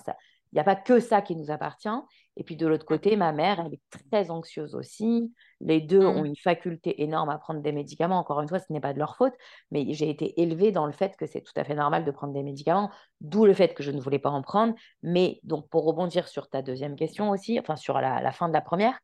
[0.52, 1.88] il n'y a pas que ça qui nous appartient.
[2.36, 5.32] Et puis de l'autre côté, ma mère, elle est très anxieuse aussi.
[5.60, 6.26] Les deux ont mmh.
[6.26, 8.18] une faculté énorme à prendre des médicaments.
[8.18, 9.34] Encore une fois, ce n'est pas de leur faute,
[9.70, 12.32] mais j'ai été élevée dans le fait que c'est tout à fait normal de prendre
[12.32, 14.74] des médicaments, d'où le fait que je ne voulais pas en prendre.
[15.02, 18.62] Mais donc, pour rebondir sur ta deuxième question aussi, enfin sur la, fin de la
[18.62, 18.98] première,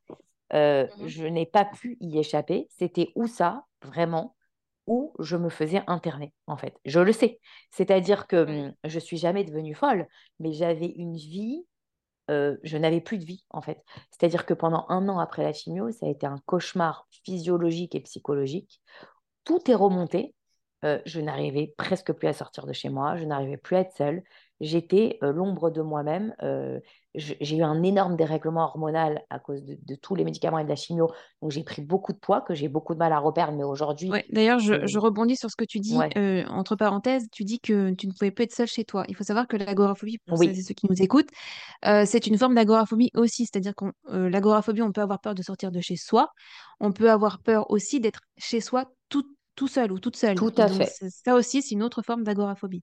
[0.55, 2.66] euh, mmh je n'ai pas pu y échapper.
[2.70, 4.35] C'était où ça, vraiment
[4.87, 6.74] où je me faisais interner, en fait?
[6.87, 7.41] Je le sais.
[7.70, 8.74] C'est-à-dire que je mmh.
[8.85, 10.07] je suis jamais devenue folle,
[10.41, 11.66] mais j'avais une vie
[12.29, 13.83] je n'avais plus de vie, en fait.
[14.11, 18.01] C'est-à-dire que pendant un an après la chimio, ça a été un cauchemar physiologique et
[18.01, 18.81] psychologique.
[19.45, 20.35] Tout est remonté.
[20.83, 24.22] je n'arrivais presque plus à sortir de chez moi, je n'arrivais plus à être seule
[24.61, 26.35] j'étais l'ombre de moi-même.
[27.15, 30.77] J'ai eu un énorme dérèglement hormonal à cause de, tous les médicaments et de la
[30.77, 31.11] chimio.
[31.41, 33.57] Donc, j'ai pris beaucoup de poids que j'ai beaucoup de mal à reperdre.
[33.57, 34.11] Mais aujourd'hui.
[34.31, 35.97] D'ailleurs, je, rebondis sur ce que tu dis.
[36.49, 39.05] entre parenthèses, tu dis que tu ne pouvais pas être seule chez toi.
[39.09, 41.31] Il faut savoir que l'agoraphobie, pour ceux qui nous écoutent,
[41.83, 43.47] c'est une forme d'agoraphobie aussi.
[43.47, 43.87] C'est-à-dire que
[44.29, 46.31] l'agoraphobie, on peut avoir peur de sortir de chez soi.
[46.81, 49.25] On peut avoir peur aussi d'être chez soi tout,
[49.57, 50.37] tout seul ou toute seule.
[50.37, 50.93] Tout à fait.
[51.09, 52.83] Ça aussi, c'est une autre forme d'agoraphobie.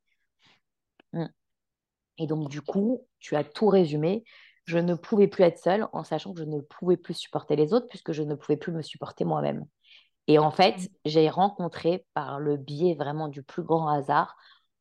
[1.14, 1.26] Mmh.
[2.18, 4.24] Et donc, du coup, tu as tout résumé.
[4.66, 7.74] Je ne pouvais plus être seule en sachant que je ne pouvais plus supporter les
[7.74, 9.66] autres puisque je ne pouvais plus me supporter moi-même.
[10.28, 14.36] Et en fait, j'ai rencontré par le biais vraiment du plus grand hasard,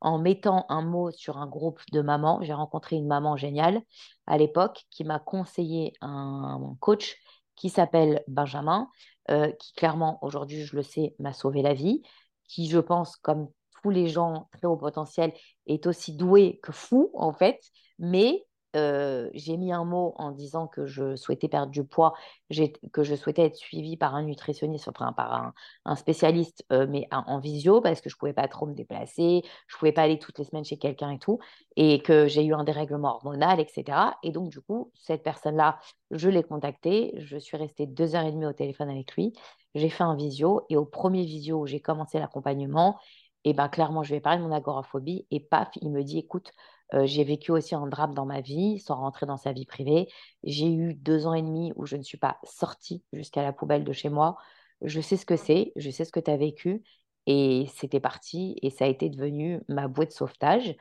[0.04, 3.80] en mettant un mot sur un groupe de mamans, j'ai rencontré une maman géniale
[4.26, 7.16] à l'époque qui m'a conseillé un coach
[7.56, 8.90] qui s'appelle Benjamin,
[9.30, 12.02] euh, qui clairement, aujourd'hui, je le sais, m'a sauvé la vie,
[12.48, 13.48] qui, je pense, comme
[13.84, 15.34] tous les gens très haut potentiel,
[15.66, 17.60] est aussi doué que fou, en fait.
[17.98, 22.14] Mais euh, j'ai mis un mot en disant que je souhaitais perdre du poids,
[22.92, 25.52] que je souhaitais être suivie par un nutritionniste, enfin par
[25.84, 29.76] un, spécialiste, euh, mais en visio, parce que je pouvais pas trop me déplacer, je
[29.76, 31.38] pouvais pas aller toutes les semaines chez quelqu'un et tout,
[31.76, 34.16] et que j'ai eu un dérèglement hormonal, etc.
[34.22, 35.78] Et donc, du coup, cette personne-là,
[36.10, 39.34] je l'ai contactée, je suis restée deux heures et demie au téléphone avec lui,
[39.74, 42.98] j'ai fait un visio, et au premier visio j'ai commencé l'accompagnement,
[43.44, 46.52] et ben clairement, je vais parler de mon agoraphobie et paf, il me dit, écoute,
[46.94, 50.08] euh, j'ai vécu aussi un drame dans ma vie, sans rentrer dans sa vie privée.
[50.42, 53.84] J'ai eu deux ans et demi où je ne suis pas sortie jusqu'à la poubelle
[53.84, 54.36] de chez moi.
[54.82, 56.82] Je sais ce que c'est, je sais ce que tu as vécu.
[57.26, 60.76] Et c'était parti et ça a été devenu ma bouée de sauvetage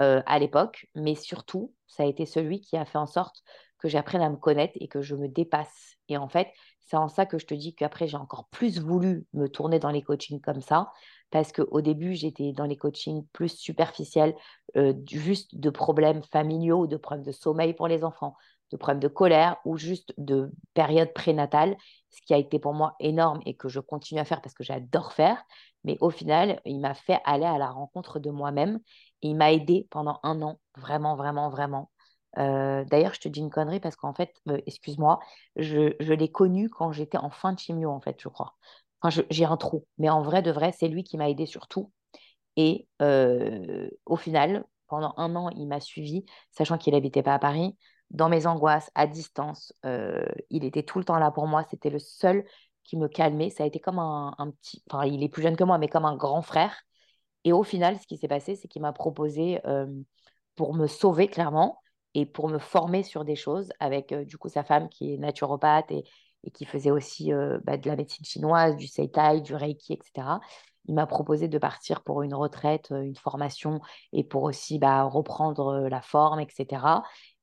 [0.00, 0.86] euh, à l'époque.
[0.94, 3.42] Mais surtout, ça a été celui qui a fait en sorte
[3.78, 5.96] que j'apprenne à me connaître et que je me dépasse.
[6.08, 6.48] Et en fait,
[6.88, 9.90] c'est en ça que je te dis qu'après, j'ai encore plus voulu me tourner dans
[9.90, 10.92] les coachings comme ça
[11.30, 14.34] parce qu'au début, j'étais dans les coachings plus superficiels,
[15.06, 18.34] juste de problèmes familiaux, de problèmes de sommeil pour les enfants,
[18.72, 21.76] de problèmes de colère ou juste de période prénatale,
[22.10, 24.64] ce qui a été pour moi énorme et que je continue à faire parce que
[24.64, 25.42] j'adore faire.
[25.84, 28.80] Mais au final, il m'a fait aller à la rencontre de moi-même
[29.22, 31.90] il m'a aidé pendant un an, vraiment, vraiment, vraiment.
[32.36, 34.34] D'ailleurs, je te dis une connerie parce qu'en fait,
[34.66, 35.18] excuse-moi,
[35.56, 38.54] je, l'ai connu quand j'étais en fin de chimio, en fait, je crois
[39.30, 39.86] j'ai un trou.
[39.98, 41.92] Mais en vrai, de vrai, c'est lui qui m'a aidé sur tout.
[42.56, 47.76] Et au final, pendant un an, il m'a suivi, sachant qu'il n'habitait pas à Paris.
[48.10, 49.72] Dans mes angoisses, à distance,
[50.50, 51.64] il était tout le temps là pour moi.
[51.70, 52.44] C'était le seul
[52.84, 53.50] qui me calmait.
[53.50, 54.82] Ça a été comme un, petit.
[54.90, 56.74] Enfin, il est plus jeune que moi, mais comme un grand frère.
[57.44, 59.60] Et au final, ce qui s'est passé, c'est qu'il m'a proposé,
[60.56, 61.80] pour me sauver clairement
[62.18, 65.92] et pour me former sur des choses avec du coup sa femme qui est naturopathe
[65.92, 66.04] et,
[66.52, 67.30] qui faisait aussi
[67.64, 70.40] bah, de la médecine chinoise, du Seitai, du Reiki, etc.
[70.86, 73.80] Il m'a proposé de partir pour une retraite, une formation
[74.12, 77.02] et pour aussi bah, reprendre la forme, etc.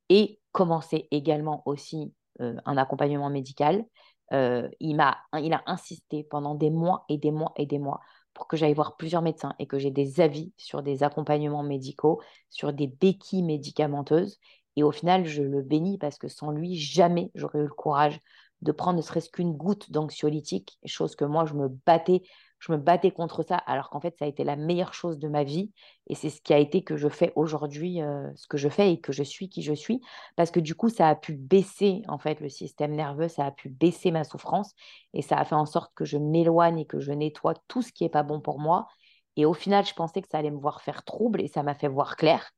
[0.10, 3.86] Et commencer également aussi un accompagnement médical.
[4.32, 8.02] il, m'a, il a insisté pendant des mois et des mois et des mois
[8.36, 12.22] pour que j'aille voir plusieurs médecins et que j'ai des avis sur des accompagnements médicaux,
[12.52, 14.40] sur des béquilles médicamenteuses.
[14.76, 18.20] Et au final, je le bénis parce que sans lui, jamais j'aurais eu le courage
[18.62, 22.24] de prendre ne serait-ce qu'une goutte d'anxiolytique, chose que moi, je me battais,
[22.60, 25.28] je me battais contre ça, alors qu'en fait, ça a été la meilleure chose de
[25.28, 25.72] ma vie.
[26.08, 28.94] Et c'est ce qui a été que je fais aujourd'hui, euh, ce que je fais
[28.94, 30.02] et que je suis qui je suis.
[30.36, 33.52] Parce que du coup, ça a pu baisser, en fait, le système nerveux, ça a
[33.52, 34.74] pu baisser ma souffrance.
[35.14, 37.92] Et ça a fait en sorte que je m'éloigne et que je nettoie tout ce
[37.92, 38.88] qui n'est pas bon pour moi.
[39.36, 41.76] Et au final, je pensais que ça allait me voir faire trouble et ça m'a
[41.76, 42.55] fait voir clair.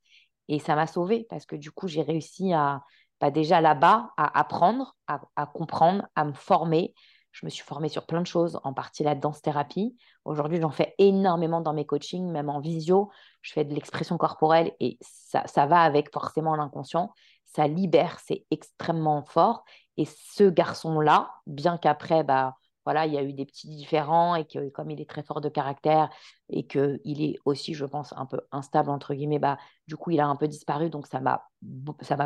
[0.47, 2.83] Et ça m'a sauvée parce que du coup, j'ai réussi à,
[3.19, 6.93] bah, déjà là-bas à apprendre, à, comprendre, à me former.
[7.31, 9.95] Je me suis formée sur plein de choses, en partie la danse-thérapie.
[10.25, 13.11] Aujourd'hui, j'en fais énormément dans mes coachings, même en visio.
[13.41, 17.11] Je fais de l'expression corporelle et ça, ça va avec forcément l'inconscient.
[17.45, 19.63] Ça libère, c'est extrêmement fort.
[19.97, 22.55] Et ce garçon-là, bien qu'après, bah,
[22.87, 25.41] voilà, il y a eu des petits différends et que comme il est très fort
[25.41, 26.09] de caractère
[26.47, 29.57] et qu'il est aussi, je pense, un peu instable, entre guillemets, bah,
[29.89, 31.43] du coup, il a un peu disparu, donc ça m'a,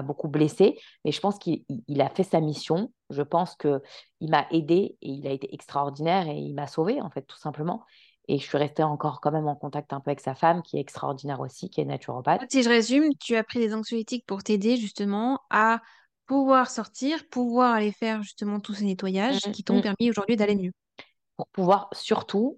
[0.03, 0.77] beaucoup blessé.
[1.03, 1.65] Mais je pense qu'il
[1.99, 2.93] a fait sa mission.
[3.09, 3.81] Je pense qu'il
[4.29, 7.83] m'a aidé et il a été extraordinaire et il m'a sauvé, en fait, tout simplement.
[8.27, 10.77] Et je suis restée encore quand même en contact un peu avec sa femme, qui
[10.77, 12.43] est extraordinaire aussi, qui est naturopathe.
[12.51, 15.81] Si je résume, tu as pris des anxiolytiques pour t'aider justement à
[16.31, 19.81] pouvoir sortir, pouvoir aller faire justement tous ces nettoyages mmh, qui t'ont mmh.
[19.81, 20.71] permis aujourd'hui d'aller mieux.
[21.35, 22.57] Pour pouvoir surtout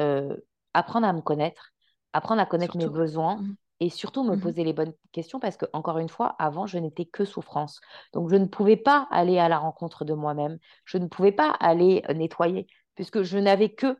[0.00, 0.36] euh,
[0.74, 1.70] apprendre à me connaître,
[2.12, 3.56] apprendre à connaître mes besoins, mmh.
[3.78, 7.04] et surtout me poser les bonnes questions parce que, encore une fois, avant, je n'étais
[7.04, 7.80] que souffrance.
[8.12, 10.58] Donc, je ne pouvais pas aller à la rencontre de moi-même.
[10.84, 13.96] Je ne pouvais pas aller euh, nettoyer puisque je n'avais que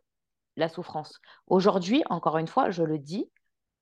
[0.56, 1.20] la souffrance.
[1.46, 3.30] Aujourd'hui, encore une fois, je le dis,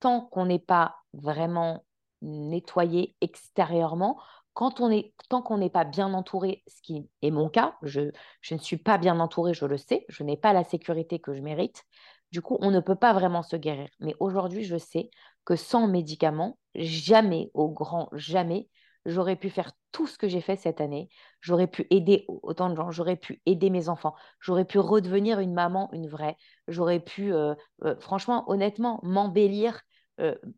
[0.01, 1.83] tant qu'on n'est pas vraiment
[2.21, 4.19] nettoyé extérieurement,
[4.55, 8.13] quand on est, tant qu'on n'est pas bien entouré, ce qui est mon cas, je,
[8.51, 11.43] ne suis pas bien entourée, je le sais, je n'ai pas la sécurité que je
[11.43, 11.83] mérite.
[12.31, 13.89] Du coup, on ne peut pas vraiment se guérir.
[14.01, 15.11] Mais aujourd'hui, je sais
[15.45, 18.69] que sans médicaments, jamais, au grand jamais,
[19.07, 21.09] j'aurais pu faire tout ce que j'ai fait cette année.
[21.41, 25.53] J'aurais pu aider autant de gens, j'aurais pu aider mes enfants, j'aurais pu redevenir une
[25.53, 26.37] maman, une vraie.
[26.69, 29.83] J'aurais pu, euh, euh, franchement, honnêtement, m'embellir.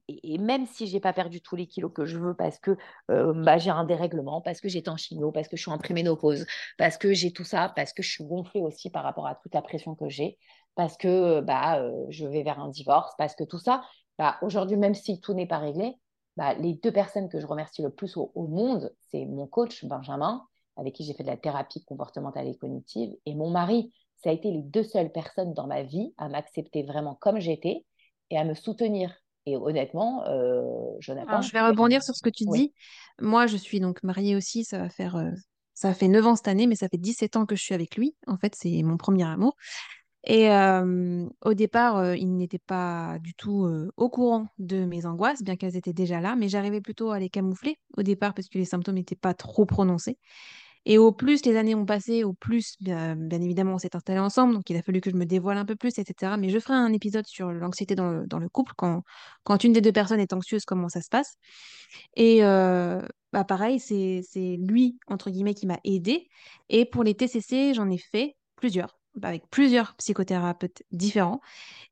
[0.08, 2.76] Et, même si j'ai pas perdu tous les kilos que je veux parce que
[3.08, 6.46] bah, j'ai un dérèglement, parce que j'étais en chimio, parce que je suis en préménopause,
[6.78, 9.54] parce que j'ai tout ça, parce que je suis gonflée aussi par rapport à toute
[9.54, 10.38] la pression que j'ai,
[10.74, 13.82] parce que bah, je vais vers un divorce, parce que tout ça,
[14.18, 15.94] bah, aujourd'hui, même si tout n'est pas réglé,
[16.36, 20.46] bah, les deux personnes que je remercie le plus au monde, c'est mon coach Benjamin,
[20.76, 23.92] avec qui j'ai fait de la thérapie comportementale et cognitive, et mon mari.
[24.16, 27.84] Ça a été les deux seules personnes dans ma vie à m'accepter vraiment comme j'étais
[28.30, 29.14] et à me soutenir.
[29.46, 32.74] Et honnêtement, euh, Alors, Jonathan, je vais rebondir sur ce que tu oui, dis.
[33.20, 35.30] Moi, je suis donc mariée aussi, ça va faire, euh,
[35.74, 37.96] ça fait 9 ans cette année, mais ça fait 17 ans que je suis avec
[37.96, 38.16] lui.
[38.26, 39.56] En fait, c'est mon premier amour.
[40.26, 45.06] Et euh, au départ, euh, il n'était pas du tout euh, au courant de mes
[45.06, 48.48] angoisses, bien qu'elles étaient déjà là, mais j'arrivais plutôt à les camoufler au départ parce
[48.48, 50.18] que les symptômes n'étaient pas trop prononcés.
[50.88, 54.54] Et au plus les années ont passé, au plus, bien, évidemment, on s'est installés ensemble,
[54.54, 56.36] donc il a fallu que je me dévoile un peu plus, etc.
[56.38, 60.20] Mais je ferai un épisode sur l'anxiété dans le, couple, quand, une des deux personnes
[60.20, 61.34] est anxieuse, comment ça se passe.
[62.14, 64.22] Et euh, bah pareil, c'est,
[64.58, 66.28] lui, entre guillemets, qui m'a aidée.
[66.68, 71.40] Et pour les TCC, j'en ai fait plusieurs, avec plusieurs psychothérapeutes différents.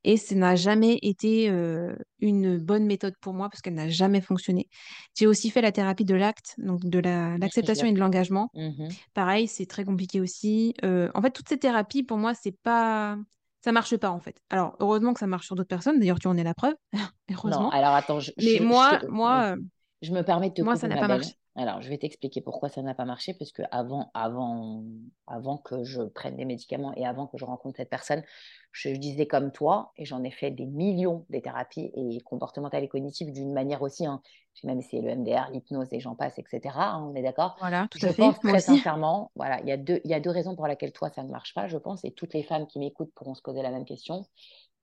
[0.05, 4.21] Et ça n'a jamais été euh, une bonne méthode pour moi parce qu'elle n'a jamais
[4.21, 4.69] fonctionné.
[5.17, 8.51] J'ai aussi fait la thérapie de l'acte, donc de je l'acceptation et de l'engagement.
[8.55, 8.89] Mhm.
[9.15, 10.75] Pareil, c'est très compliqué aussi.
[10.85, 13.17] Euh, en fait, toutes ces thérapies, pour moi, c'est pas...
[13.65, 14.37] Ça marche pas, en fait.
[14.51, 15.99] Alors, heureusement que ça marche sur d'autres personnes.
[15.99, 16.75] D'ailleurs, tu en es la preuve.
[17.33, 17.71] Non, Heureusement.
[17.71, 19.57] alors attends, je, Mais je- je te, moi, moi,
[20.03, 21.19] Je me permets de te moi, couper, ça n'a pas belle.
[21.19, 21.35] marché.
[21.57, 24.83] Alors, je vais t'expliquer pourquoi ça n'a pas marché, parce que avant, avant,
[25.29, 28.25] avant que je prenne des médicaments et avant que je rencontre cette personne,
[28.73, 32.89] je disais comme toi, et j'en ai fait des millions des thérapies et comportementales et
[32.89, 34.05] cognitives d'une manière aussi.
[34.05, 34.21] Hein.
[34.55, 36.75] J'ai même essayé le MDR, l'hypnose et j'en passe, etc.
[36.77, 37.55] hein, on est d'accord?
[37.61, 38.23] Voilà, tout Je à fait.
[38.23, 41.09] pense très sincèrement, voilà, il y a deux, y a deux raisons pour lesquelles toi,
[41.11, 43.63] ça ne marche pas, je pense, et toutes les femmes qui m'écoutent pourront se poser
[43.63, 44.27] la même question.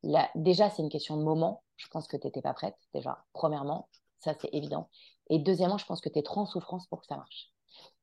[0.04, 1.64] Là, déjà, c'est une question de moment.
[1.76, 3.90] Je pense que tu n'étais pas prête, déjà, premièrement.
[4.20, 4.88] Ça, c'est évident.
[5.32, 7.50] Et deuxièmement, je pense que tu es trop en souffrance pour que ça marche.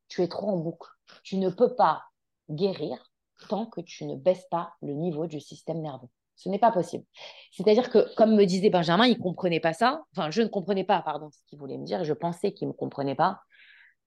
[0.09, 0.89] Tu es trop en boucle.
[1.23, 2.03] Tu ne peux pas
[2.51, 3.13] guérir
[3.49, 6.09] tant que tu ne baisses pas le niveau du système nerveux.
[6.35, 7.05] Ce n'est pas possible.
[7.53, 10.03] C'est-à-dire que, comme me disait Benjamin, il ne comprenait pas ça.
[10.13, 12.03] Enfin, je ne comprenais pas, pardon, ce qu'il voulait me dire.
[12.03, 13.41] Je pensais qu'il ne me comprenait pas.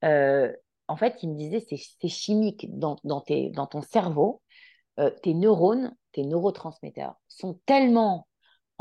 [0.04, 0.52] Euh,
[0.88, 4.42] en fait, il me disait, c'est chimique dans ton cerveau.
[5.00, 8.28] Euh, tes neurones, tes neurotransmetteurs sont tellement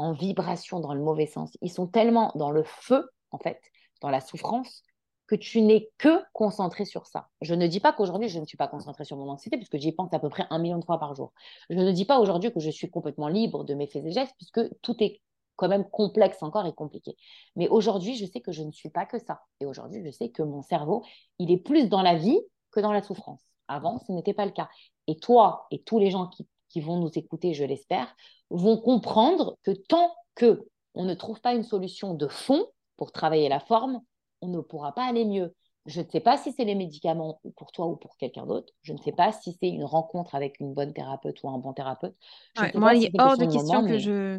[0.01, 3.61] en vibration dans le mauvais sens, ils sont tellement dans le feu, en fait,
[4.01, 4.83] dans la souffrance,
[5.27, 7.29] que tu n'es que concentré sur ça.
[7.41, 9.93] Je ne dis pas qu'aujourd'hui, je ne suis pas concentrée sur mon anxiété, puisque j'y
[9.93, 11.33] pense à peu près un million de fois par jour.
[11.71, 14.35] Je ne dis pas aujourd'hui que je suis complètement libre de mes faits et gestes,
[14.37, 15.21] puisque tout est
[15.55, 17.17] quand même complexe encore et compliqué.
[17.55, 19.43] Mais aujourd'hui, je sais que je ne suis pas que ça.
[19.61, 21.05] Et aujourd'hui, je sais que mon cerveau,
[21.39, 22.41] il est plus dans la vie
[22.73, 23.43] que dans la souffrance.
[23.69, 24.69] Avant, ce n'était pas le cas.
[25.07, 28.17] Et toi et tous les gens qui, qui vont nous écouter, je l'espère,
[28.49, 32.67] vont comprendre que tant que on ne trouve pas une solution de fond
[33.01, 34.03] pour travailler la forme,
[34.43, 35.55] on ne pourra pas aller mieux.
[35.87, 38.75] Je ne sais pas si c'est les médicaments pour toi ou pour quelqu'un d'autre.
[38.83, 41.73] Je ne sais pas si c'est une rencontre avec une bonne thérapeute ou un bon
[41.73, 42.15] thérapeute.
[42.59, 44.39] Ouais, moi, il si est hors de moment, question que mais je...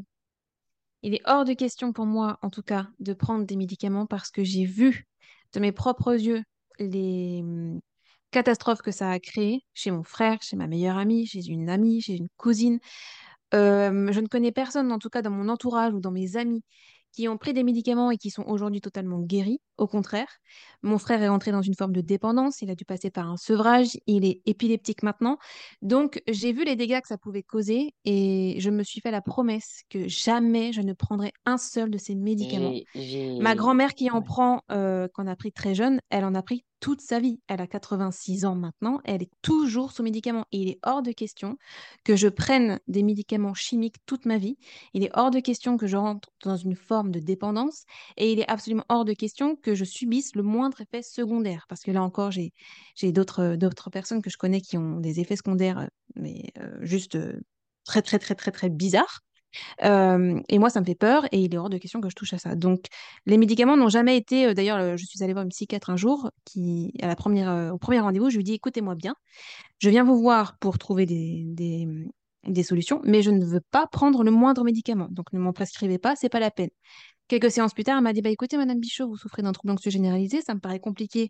[1.01, 4.29] Il est hors de question pour moi, en tout cas, de prendre des médicaments parce
[4.29, 5.07] que j'ai vu
[5.53, 6.43] de mes propres yeux
[6.77, 7.79] les hum,
[8.29, 12.01] catastrophes que ça a créées chez mon frère, chez ma meilleure amie, chez une amie,
[12.01, 12.79] chez une cousine.
[13.55, 16.63] Euh, je ne connais personne, en tout cas dans mon entourage ou dans mes amis,
[17.13, 19.59] qui ont pris des médicaments et qui sont aujourd'hui totalement guéris.
[19.81, 20.27] Au contraire,
[20.83, 23.35] mon frère est entré dans une forme de dépendance, il a dû passer par un
[23.35, 25.39] sevrage, il est épileptique maintenant.
[25.81, 29.21] Donc, j'ai vu les dégâts que ça pouvait causer et je me suis fait la
[29.23, 32.75] promesse que jamais je ne prendrai un seul de ces médicaments.
[33.39, 34.23] Ma grand-mère qui en ouais.
[34.23, 37.39] prend, euh, qu'on a pris très jeune, elle en a pris toute sa vie.
[37.47, 40.45] Elle a 86 ans maintenant, elle est toujours sous médicaments.
[40.51, 41.57] Et il est hors de question
[42.03, 44.57] que je prenne des médicaments chimiques toute ma vie.
[44.93, 47.85] Il est hors de question que je rentre dans une forme de dépendance.
[48.17, 51.65] Et il est absolument hors de question que je subisse le moindre effet secondaire.
[51.67, 52.53] Parce que là encore, j'ai,
[52.95, 53.57] j'ai d'autres,
[53.91, 57.39] personnes que je connais qui ont des effets secondaires, euh, mais euh, juste euh,
[57.85, 59.21] très, très, très, très, très bizarres.
[59.81, 62.33] et moi, ça me fait peur et il est hors de question que je touche
[62.33, 62.55] à ça.
[62.55, 62.85] Donc,
[63.25, 64.53] les médicaments n'ont jamais été.
[64.53, 67.99] D'ailleurs, je suis allée voir une psychiatre un jour qui, à la première, au premier
[67.99, 69.15] rendez-vous, je lui dis écoutez-moi bien,
[69.79, 71.85] je viens vous voir pour trouver des, des,
[72.47, 75.07] des solutions, mais je ne veux pas prendre le moindre médicament.
[75.11, 76.69] Donc, ne m'en prescrivez pas, c'est pas la peine.
[77.31, 79.71] Quelques séances plus tard, elle m'a dit bah, écoutez, Madame Bichot, vous souffrez d'un trouble
[79.71, 81.29] anxieux généralisé, ça me paraît compliqué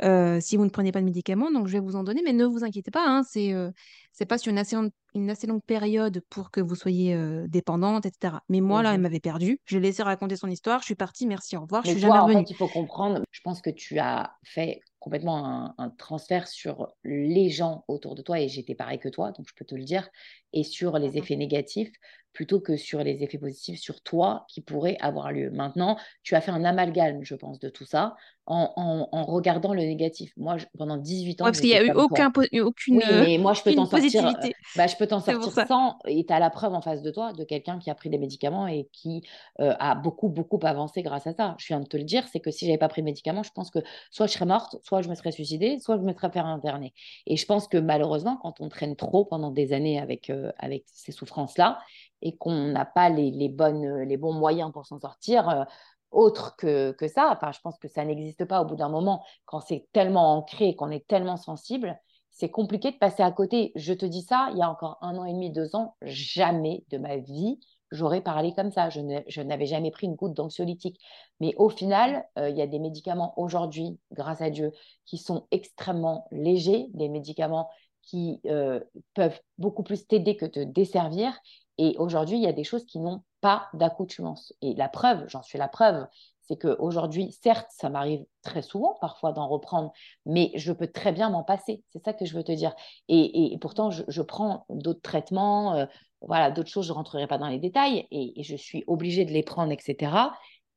[0.00, 2.32] euh, si vous ne prenez pas de médicaments, donc je vais vous en donner, mais
[2.32, 3.70] ne vous inquiétez pas, hein, c'est euh,
[4.12, 7.44] c'est pas sur une assez, longue, une assez longue période pour que vous soyez euh,
[7.48, 8.36] dépendante, etc.
[8.48, 9.02] Mais moi, là, elle mhm.
[9.02, 9.60] m'avait perdue.
[9.66, 12.18] Je l'ai laissé raconter son histoire, je suis partie, merci, au revoir, je suis jamais
[12.18, 12.36] revenue.
[12.36, 16.94] En fait, il faut comprendre, je pense que tu as fait complètement un, transfert sur
[17.04, 19.82] les gens autour de toi, et j'étais pareil que toi, donc je peux te le
[19.82, 20.08] dire,
[20.52, 21.92] et sur les effets négatifs
[22.32, 25.50] plutôt que sur les effets positifs sur toi qui pourraient avoir lieu.
[25.50, 28.16] Maintenant, tu as fait un amalgame, je pense, de tout ça
[28.46, 30.32] en, regardant le négatif.
[30.36, 31.44] Moi, pendant 18 ans.
[31.44, 32.96] parce qu'il n'y a eu aucun, aucune.
[32.96, 34.26] Oui, mais moi, je peux t'en sortir.
[34.26, 35.98] Euh, bah, je peux t'en sortir sans.
[36.06, 38.18] Et tu as la preuve en face de toi de quelqu'un qui a pris des
[38.18, 39.22] médicaments et qui
[39.60, 41.54] euh, a beaucoup, beaucoup avancé grâce à ça.
[41.58, 43.52] Je viens de te le dire, c'est que si j'avais pas pris de médicaments, je
[43.52, 43.78] pense que
[44.10, 46.92] soit je serais morte, soit je me serais suicidée, soit je me serais fait interner.
[47.26, 50.84] Et je pense que malheureusement, quand on traîne trop pendant des années avec, euh, avec
[50.86, 51.78] ces souffrances-là,
[52.24, 55.66] et qu'on n'a pas les, bonnes, les bons moyens pour s'en sortir,
[56.12, 57.30] autre que, que ça.
[57.32, 59.24] Enfin, je pense que ça n'existe pas au bout d'un moment.
[59.46, 61.98] Quand c'est tellement ancré, qu'on est tellement sensible,
[62.30, 63.72] c'est compliqué de passer à côté.
[63.76, 66.84] Je te dis ça, il y a encore un an et demi, deux ans, jamais
[66.90, 67.58] de ma vie,
[67.92, 68.88] j'aurais parlé comme ça.
[68.90, 70.98] Je n'avais jamais pris une goutte d'anxiolytique.
[71.40, 74.72] Mais au final, euh, il y a des médicaments aujourd'hui, grâce à Dieu,
[75.04, 77.68] qui sont extrêmement légers, des médicaments
[78.02, 78.80] qui euh,
[79.14, 81.38] peuvent beaucoup plus t'aider que te desservir.
[81.78, 84.54] Et aujourd'hui, il y a des choses qui n'ont pas d'accoutumance.
[84.62, 86.06] Et la preuve, j'en suis la preuve,
[86.42, 89.92] c'est qu'aujourd'hui, certes, ça m'arrive très souvent parfois d'en reprendre,
[90.26, 91.82] mais je peux très bien m'en passer.
[91.90, 92.74] C'est ça que je veux te dire.
[93.08, 95.86] Et, pourtant, je, prends d'autres traitements, euh,
[96.20, 99.32] voilà, d'autres choses, je ne rentrerai pas dans les détails, et, je suis obligée de
[99.32, 100.12] les prendre, etc.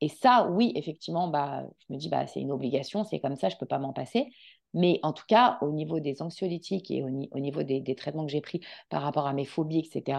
[0.00, 3.48] Et ça, oui, effectivement, bah, je me dis, bah, c'est une obligation, c'est comme ça,
[3.48, 4.28] je ne peux pas m'en passer.
[4.74, 8.32] Mais en tout cas, au niveau des anxiolytiques et au, niveau des, des, traitements que
[8.32, 8.60] j'ai pris
[8.90, 10.18] par rapport à mes phobies, etc.,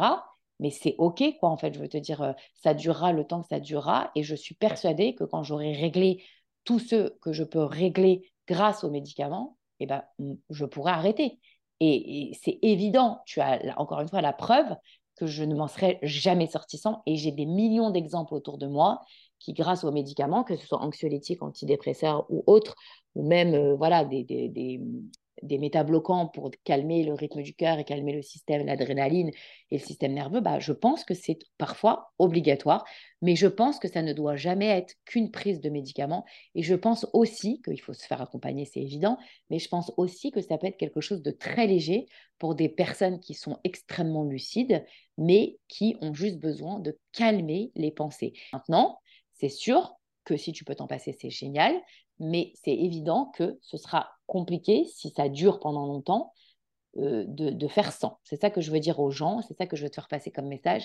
[0.59, 1.73] mais c'est OK, quoi, en fait.
[1.73, 4.11] Je veux te dire, ça durera le temps que ça durera.
[4.15, 6.23] Et je suis persuadée que quand j'aurai réglé
[6.63, 10.03] tout ce que je peux régler grâce aux médicaments, eh ben,
[10.49, 11.39] je pourrai arrêter.
[11.79, 14.75] Et, c'est évident, tu as encore une fois la preuve
[15.15, 17.01] que je ne m'en serais jamais sorti sans.
[17.05, 19.01] Et j'ai des millions d'exemples autour de moi
[19.39, 22.75] qui, grâce aux médicaments, que ce soit anxiolytiques, antidépresseurs ou autres,
[23.15, 24.81] ou même voilà, des, des
[25.43, 29.31] métabloquants pour calmer le rythme du cœur et calmer le système, l'adrénaline
[29.71, 32.85] et le système nerveux, bah, je pense que c'est parfois obligatoire,
[33.21, 36.25] mais je pense que ça ne doit jamais être qu'une prise de médicaments.
[36.55, 39.17] Et je pense aussi qu'il faut se faire accompagner, c'est évident,
[39.49, 42.07] mais je pense aussi que ça peut être quelque chose de très léger
[42.39, 44.85] pour des personnes qui sont extrêmement lucides,
[45.17, 48.33] mais qui ont juste besoin de calmer les pensées.
[48.53, 48.99] Maintenant,
[49.33, 51.73] c'est sûr que si tu peux t'en passer, c'est génial,
[52.19, 56.33] mais c'est évident que ce sera compliqué, si ça dure pendant longtemps,
[56.97, 58.19] euh, de, faire sans.
[58.23, 60.07] C'est ça que je veux dire aux gens, c'est ça que je veux te faire
[60.07, 60.83] passer comme message.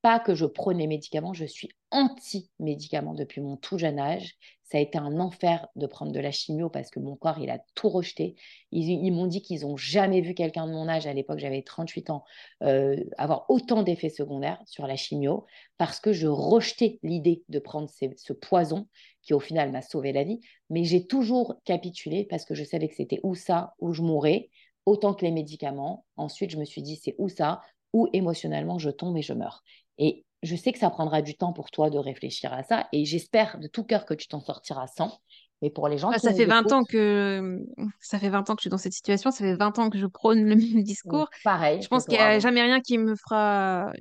[0.00, 4.36] Pas que je prône les médicaments, je suis anti-médicaments depuis mon tout jeune âge.
[4.62, 7.50] Ça a été un enfer de prendre de la chimio parce que mon corps, il
[7.50, 8.36] a tout rejeté.
[8.70, 12.10] Ils, m'ont dit qu'ils n'ont jamais vu quelqu'un de mon âge, à l'époque j'avais 38
[12.10, 12.22] ans,
[12.62, 15.46] euh, avoir autant d'effets secondaires sur la chimio
[15.78, 18.86] parce que je rejetais l'idée de prendre ce poison
[19.22, 20.40] qui au final m'a sauvé la vie.
[20.70, 24.50] Mais j'ai toujours capitulé parce que je savais que c'était ou ça, ou je mourrais,
[24.86, 26.04] autant que les médicaments.
[26.16, 29.62] Ensuite, je me suis dit, c'est ou ça, ou émotionnellement, je tombe et je meurs.
[29.98, 33.04] Et je sais que ça prendra du temps pour toi de réfléchir à ça et
[33.04, 35.20] j'espère de tout cœur que tu t'en sortiras sans.
[35.60, 37.66] Mais pour les gens ah, ça fait 20 ans que
[37.98, 39.98] ça fait 20 ans que je suis dans cette situation, ça fait 20 ans que
[39.98, 41.28] je prône le même discours.
[41.42, 41.82] pareil.
[41.82, 43.92] Je pense qu'il n'y a jamais rien qui me fera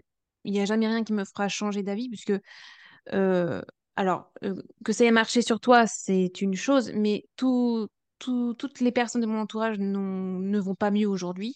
[0.44, 2.34] il y a jamais rien qui me fera changer d'avis puisque
[3.14, 3.62] euh,
[3.96, 4.54] alors euh,
[4.86, 7.88] que ça ait marché sur toi, c'est une chose, mais tout
[8.20, 11.56] toutes les personnes de mon entourage ne vont pas mieux aujourd'hui,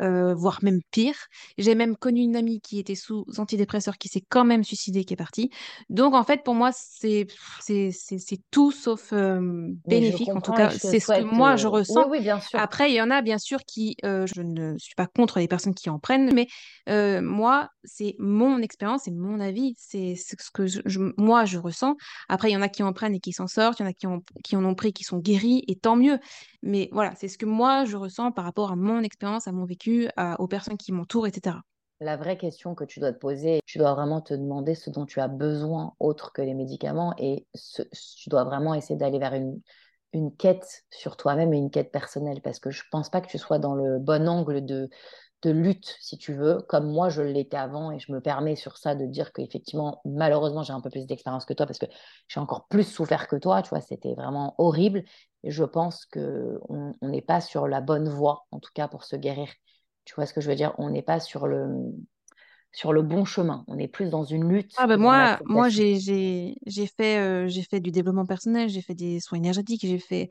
[0.00, 1.14] euh, voire même pire.
[1.58, 5.14] J'ai même connu une amie qui était sous antidépresseur qui s'est quand même suicidée, qui
[5.14, 5.50] est partie.
[5.90, 7.26] Donc en fait, pour moi, c'est
[8.50, 10.30] tout sauf euh, bénéfique.
[10.30, 12.08] En tout cas, c'est ce que moi je ressens.
[12.08, 12.58] Oui, bien sûr.
[12.58, 15.48] Après, il y en a bien sûr qui, euh, je ne suis pas contre les
[15.48, 16.48] personnes qui en prennent, mais
[17.20, 20.64] moi, c'est mon expérience, c'est mon avis, c'est ce que
[21.20, 21.96] moi je ressens.
[22.28, 23.90] Après, il y en a qui en prennent et qui s'en sortent, il y en
[23.90, 24.06] a qui,
[24.42, 26.18] qui en ont pris, qui sont guéris et tant mieux.
[26.62, 29.64] Mais voilà, c'est ce que moi, je ressens par rapport à mon expérience, à mon
[29.64, 30.08] vécu,
[30.38, 31.62] aux personnes qui m'entourent, etc.
[32.00, 35.06] La vraie question que tu dois te poser, tu dois vraiment te demander ce dont
[35.06, 39.60] tu as besoin autre que les médicaments et tu dois vraiment essayer d'aller vers une,
[40.12, 43.28] une quête sur toi-même et une quête personnelle parce que je ne pense pas que
[43.28, 44.90] tu sois dans le bon angle de,
[45.42, 47.92] de lutte, si tu veux, comme moi je l'étais avant.
[47.92, 51.44] Et je me permets sur ça de dire qu'effectivement, malheureusement, j'ai un peu plus d'expérience
[51.44, 51.86] que toi parce que
[52.28, 53.62] j'ai encore plus souffert que toi.
[53.62, 55.04] Tu vois, c'était vraiment horrible.
[55.44, 59.16] Et je pense qu'on n'est pas sur la bonne voie, en tout cas pour se
[59.16, 59.48] guérir.
[60.04, 60.74] Tu vois ce que je veux dire?
[60.78, 61.68] On n'est pas sur le,
[62.72, 63.64] sur le bon chemin.
[63.68, 64.72] On est plus dans une lutte.
[64.76, 69.20] Ah ben moi, moi j'ai fait, euh, j'ai fait du développement personnel, j'ai fait des
[69.20, 70.28] soins énergétiques, j'ai fait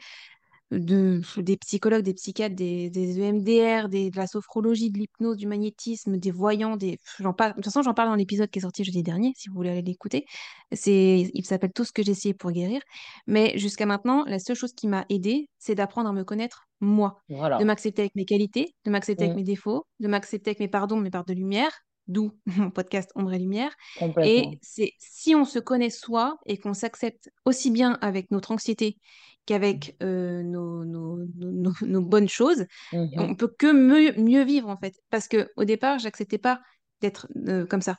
[0.72, 5.48] de, des psychologues, des psychiatres, des, des EMDR, des, de la sophrologie, de l'hypnose, du
[5.48, 6.98] magnétisme, des voyants, des...
[7.20, 9.50] J'en parle, de toute façon, j'en parle dans l'épisode qui est sorti jeudi dernier, si
[9.50, 10.26] vous voulez aller l'écouter.
[10.72, 12.82] C'est, il s'appelle Tout ce que j'ai essayé pour guérir.
[13.28, 17.22] Mais jusqu'à maintenant, la seule chose qui m'a aidé, c'est d'apprendre à me connaître moi.
[17.30, 19.40] De m'accepter avec mes qualités, de m'accepter avec mmh.
[19.40, 21.72] mes défauts, de m'accepter avec mes pardons, mes parts de lumière,
[22.08, 23.72] d'où mon podcast Ombre et Lumière.
[24.24, 28.98] Et c'est si on se connaît soi et qu'on s'accepte aussi bien avec notre anxiété
[29.52, 34.78] qu'avec euh, nos, nos, nos, bonnes choses, mmh on peut que mieux, mieux, vivre en
[34.78, 34.96] fait.
[35.10, 36.62] Parce que au départ, j'acceptais pas
[37.02, 37.98] d'être euh, comme ça.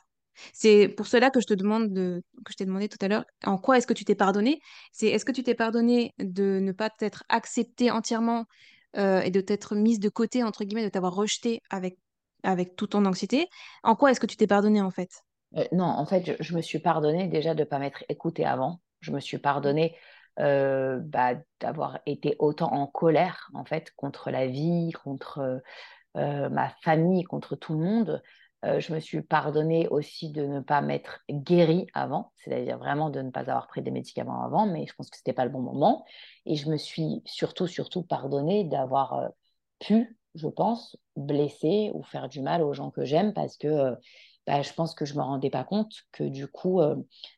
[0.51, 3.23] C'est pour cela que je te demande de, que je t'ai demandé tout à l'heure,
[3.45, 4.61] en quoi est-ce que tu t'es pardonné?
[4.91, 8.45] C'est est-ce que tu t'es pardonné de ne pas t'être accepté entièrement
[8.97, 11.99] euh, et de t'être mise de côté entre guillemets, de t'avoir rejeté avec
[12.41, 13.45] avec toute ton anxiété?
[13.83, 15.11] En quoi est-ce que tu t'es pardonné en fait?
[15.71, 18.81] Non, en fait, je, me suis pardonné déjà de ne pas m'être écoutée avant.
[19.01, 19.95] Je me suis pardonné
[20.39, 25.61] euh, bah, d'avoir été autant en colère en fait contre la vie, contre
[26.17, 28.23] euh, ma famille, contre tout le monde.
[28.65, 33.21] Euh, je me suis pardonné aussi de ne pas m'être guérie avant, c'est-à-dire vraiment de
[33.21, 35.51] ne pas avoir pris des médicaments avant, mais je pense que ce n'était pas le
[35.51, 36.05] bon moment.
[36.45, 39.31] Et je me suis surtout, surtout pardonné d'avoir
[39.79, 43.95] pu, je pense, blesser ou faire du mal aux gens que j'aime parce que
[44.45, 46.95] bah, je pense que je ne me rendais pas compte que du coup, euh,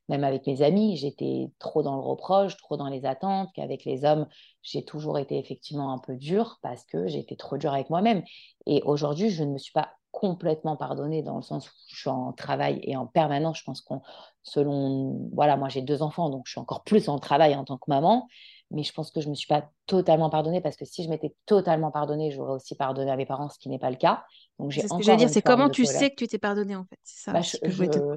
[0.10, 4.06] même avec mes amis, j'étais trop dans le reproche, trop dans les attentes, qu'avec les
[4.06, 4.28] hommes,
[4.64, 8.24] j'ai toujours été effectivement un peu dure parce que j'étais trop dure avec moi-même.
[8.66, 12.10] Et aujourd'hui, je ne me suis pas complètement pardonnée dans le sens où je suis
[12.10, 13.60] en travail et en permanence.
[13.60, 14.02] Je pense qu'on,
[14.44, 17.78] selon, voilà, moi j'ai deux enfants, donc je suis encore plus en travail en tant
[17.78, 18.28] que maman
[18.72, 21.10] mais je pense que je ne me suis pas totalement pardonnée parce que si je
[21.10, 24.26] m'étais totalement pardonnée, j'aurais aussi pardonné à mes parents, ce qui n'est pas le cas.
[24.60, 26.76] Donc j'ai C'est ce que j'allais dire, c'est comment tu sais que tu t'es pardonnée
[26.76, 27.00] en fait?
[27.04, 27.58] Ça, bah, je,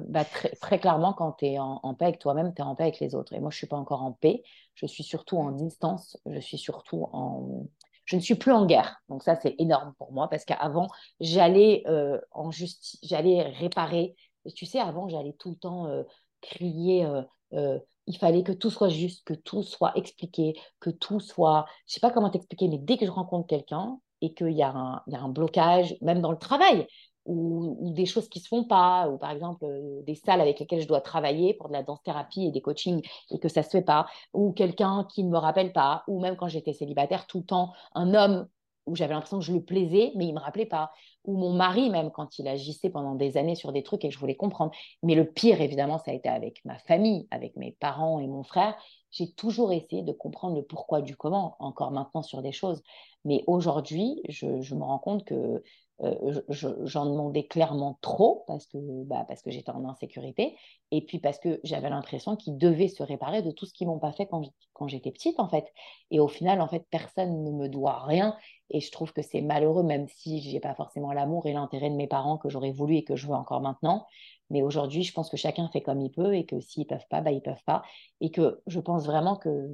[0.07, 2.83] bah, très, très, clairement, quand tu es en, paix avec toi-même, tu es en paix
[2.83, 3.33] avec les autres.
[3.33, 4.43] Et moi, je ne suis pas encore en paix.
[4.75, 6.17] Je suis surtout en distance.
[6.25, 7.65] Je suis surtout en.
[8.05, 9.01] Je ne suis plus en guerre.
[9.09, 10.87] Donc ça, c'est énorme pour moi parce qu'avant,
[11.19, 14.15] j'allais euh, en justice, j'allais réparer.
[14.55, 16.03] tu sais, avant, j'allais tout le temps euh,
[16.41, 17.05] crier.
[17.53, 21.65] Euh, il fallait que tout soit juste, que tout soit expliqué, que tout soit.
[21.85, 24.63] Je ne sais pas comment t'expliquer, mais dès que je rencontre quelqu'un et qu'il y,
[24.63, 26.87] a un, blocage, même dans le travail,
[27.25, 30.81] ou, des choses qui se font pas, ou par exemple euh, des salles avec lesquelles
[30.81, 33.01] je dois travailler pour de la danse-thérapie et des coachings
[33.31, 36.35] et que ça se fait pas, ou quelqu'un qui ne me rappelle pas, ou même
[36.35, 38.47] quand j'étais célibataire, tout le temps, un homme
[38.89, 40.91] où j'avais l'impression que je le plaisais, mais il ne me rappelait pas
[41.25, 44.13] ou mon mari même quand il agissait pendant des années sur des trucs et que
[44.13, 44.71] je voulais comprendre.
[45.03, 48.43] Mais le pire, évidemment, ça a été avec ma famille, avec mes parents et mon
[48.43, 48.75] frère.
[49.11, 52.81] J'ai toujours essayé de comprendre le pourquoi du comment, encore maintenant sur des choses.
[53.25, 55.61] Mais aujourd'hui, je, me rends compte que
[56.01, 60.55] euh, j'en demandais clairement trop parce que, bah, parce que j'étais en insécurité
[60.91, 63.99] et puis parce que j'avais l'impression qu'ils devaient se réparer de tout ce qu'ils m'ont
[63.99, 65.65] pas fait quand, quand j'étais petite en fait.
[66.11, 68.37] Et au final, en fait, personne ne me doit rien
[68.69, 71.95] et je trouve que c'est malheureux même si j'ai pas forcément l'amour et l'intérêt de
[71.95, 74.07] mes parents que j'aurais voulu et que je veux encore maintenant.
[74.49, 77.21] Mais aujourd'hui, je pense que chacun fait comme il peut et que s'ils peuvent pas,
[77.21, 77.83] bah, ils peuvent pas.
[78.21, 79.67] Et que je pense vraiment que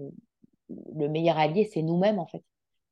[0.95, 2.43] le meilleur allié, c'est nous-mêmes en fait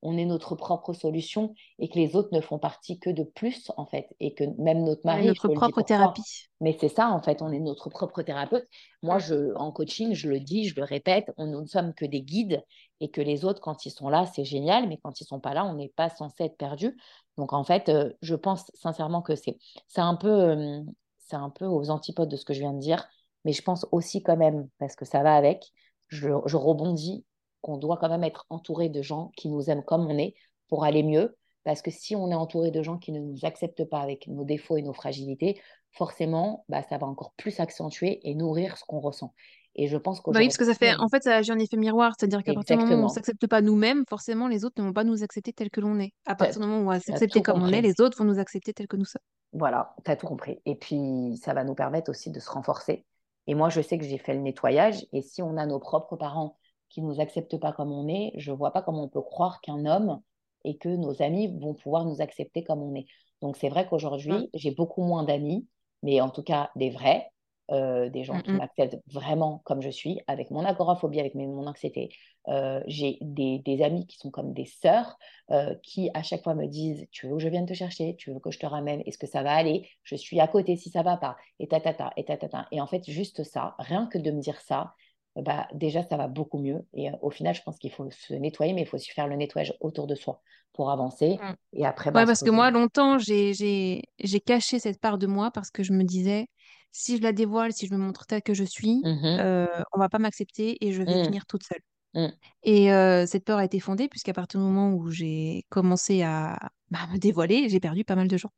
[0.04, 3.72] on est notre propre solution et que les autres ne font partie que de plus,
[3.78, 4.10] en fait.
[4.20, 5.26] Et que même notre mari.
[5.26, 6.22] notre propre thérapie.
[6.60, 8.68] Mais c'est ça, en fait, on est notre propre thérapeute.
[9.02, 12.06] Moi, je, en coaching, je le dis, je le répète, on, nous ne sommes que
[12.06, 12.62] des guides
[13.00, 15.40] et que les autres, quand ils sont là, c'est génial, mais quand ils ne sont
[15.40, 16.98] pas là, on n'est pas censé être perdu.
[17.38, 19.58] Donc, en fait, euh, je pense sincèrement que c'est
[19.96, 20.82] un, peu, euh,
[21.18, 23.08] c'est un peu aux antipodes de ce que je viens de dire,
[23.46, 25.72] mais je pense aussi quand même, parce que ça va avec,
[26.10, 27.26] je, je rebondis
[27.64, 30.36] qu'on doit quand même être entouré de gens qui nous aiment comme on est
[30.68, 31.36] pour aller mieux.
[31.64, 34.44] Parce que si on est entouré de gens qui ne nous acceptent pas avec nos
[34.44, 35.62] défauts et nos fragilités,
[35.92, 39.34] forcément, bah, ça va encore plus accentuer et nourrir ce qu'on ressent.
[39.76, 40.40] Et je pense qu'aujourd'hui...
[40.40, 42.14] Bah oui, parce que ça fait, en fait, ça agit en effet miroir.
[42.20, 44.88] C'est-à-dire qu'à partir du moment où on ne s'accepte pas nous-mêmes, forcément, les autres ne
[44.88, 46.12] vont pas nous accepter tel que l'on est.
[46.26, 48.40] À partir du moment où on va s'accepter comme on est, les autres vont nous
[48.40, 49.22] accepter tel que nous sommes.
[49.54, 50.60] Voilà, tu as tout compris.
[50.66, 53.06] Et puis, ça va nous permettre aussi de se renforcer.
[53.48, 55.06] Et moi, je sais que j'ai fait le nettoyage.
[55.14, 56.58] Et si on a nos propres parents
[56.94, 59.22] qui ne nous acceptent pas comme on est, je ne vois pas comment on peut
[59.22, 60.22] croire qu'un homme
[60.64, 63.08] et que nos amis vont pouvoir nous accepter comme on est.
[63.42, 65.68] Donc c'est vrai qu'aujourd'hui, j'ai beaucoup moins d'amis,
[66.04, 67.30] mais en tout cas des vrais,
[67.72, 68.58] euh, des gens qui mm.
[68.58, 72.10] m'acceptent vraiment comme je suis, avec mon agoraphobie, avec mes- mon anxiété.
[72.50, 75.18] Euh, j'ai des, des amis qui sont comme des sœurs,
[75.50, 78.32] euh, qui à chaque fois me disent, tu veux que je vienne te chercher, tu
[78.32, 79.90] veux que je te ramène, est-ce que ça va aller?
[80.04, 82.68] Je suis à côté si ça va pas, et tatata, et tatata.
[82.72, 84.94] Et en fait, juste ça, rien que de me dire ça,
[85.36, 86.86] bah, déjà, ça va beaucoup mieux.
[86.94, 89.28] Et euh, au final, je pense qu'il faut se nettoyer, mais il faut aussi faire
[89.28, 90.42] le nettoyage autour de soi
[90.74, 91.40] pour avancer.
[91.42, 91.56] Mm.
[91.74, 94.02] Et après, Ouais, bah, se parce que moi, longtemps, j'ai,
[94.46, 96.48] caché cette part de moi parce que je me disais,
[96.92, 100.00] si je la dévoile, si je me montre telle que je suis, Mhm, euh, on
[100.00, 101.82] va pas m'accepter et je vais mm, finir toute seule.
[102.14, 102.28] mm.
[102.64, 106.60] Et euh, cette peur a été fondée puisqu'à partir du moment où j'ai commencé à
[106.92, 108.52] bah, me dévoiler, j'ai perdu pas mal de gens.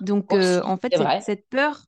[0.00, 1.84] Donc, euh, en fait, cette, cette peur,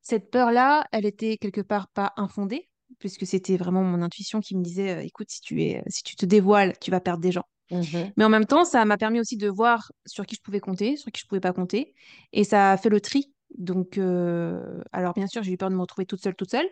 [0.00, 4.62] cette peur-là, elle était quelque part pas infondée puisque c'était vraiment mon intuition qui me
[4.62, 7.44] disait, euh, écoute, si tu es, si tu te dévoiles, tu vas perdre des gens.
[7.70, 8.12] Mhm.
[8.16, 10.96] Mais en même temps, ça m'a permis aussi de voir sur qui je pouvais compter,
[10.96, 11.94] sur qui je pouvais pas compter.
[12.32, 13.32] Et ça a fait le tri.
[13.58, 16.68] Donc, euh, alors bien sûr, j'ai eu peur de me retrouver toute seule, toute seule.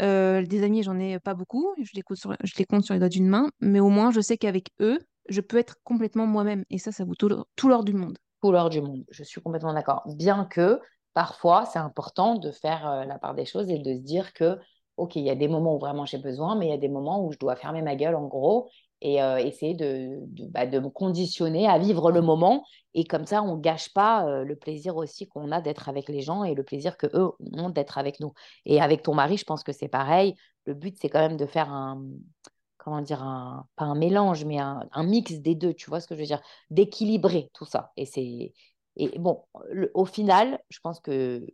[0.00, 1.74] Euh, des amis, j'en ai pas beaucoup.
[1.82, 3.50] Je les compte sur, je les compte sur les doigts d'une main.
[3.60, 4.98] Mais au moins, je sais qu'avec eux,
[5.28, 6.64] je peux être complètement moi-même.
[6.70, 8.18] Et ça, ça vaut tout l'or tout l'or du monde.
[8.40, 9.04] couleur du monde.
[9.10, 10.02] Je suis complètement d'accord.
[10.16, 10.80] Bien que
[11.14, 14.58] parfois, c'est important de faire la part des choses et de se dire que,
[14.96, 16.88] OK, il y a des moments où vraiment j'ai besoin, mais il y a des
[16.88, 18.68] moments où je dois fermer ma gueule, en gros,
[19.00, 19.74] et euh, essayer
[20.50, 22.64] bah, de me conditionner à vivre le moment.
[22.94, 26.08] Et comme ça, on ne gâche pas euh, le plaisir aussi qu'on a d'être avec
[26.08, 28.32] les gens et le plaisir que eux ont d'être avec nous.
[28.64, 30.34] Et avec ton mari, je pense que c'est pareil.
[30.66, 32.04] Le but, c'est quand même de faire un,
[32.78, 33.20] comment dire,
[33.76, 36.42] pas un mélange, mais un, mix des deux, tu vois ce que je veux dire,
[36.70, 37.92] d'équilibrer tout ça.
[37.96, 38.06] Et
[38.96, 39.42] et bon,
[39.94, 41.46] au final, je pense que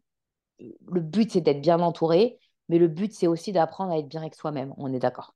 [0.58, 4.20] le but, c'est d'être bien entouré, mais le but, c'est aussi d'apprendre à être bien
[4.22, 4.74] avec soi-même.
[4.78, 5.34] On est d'accord.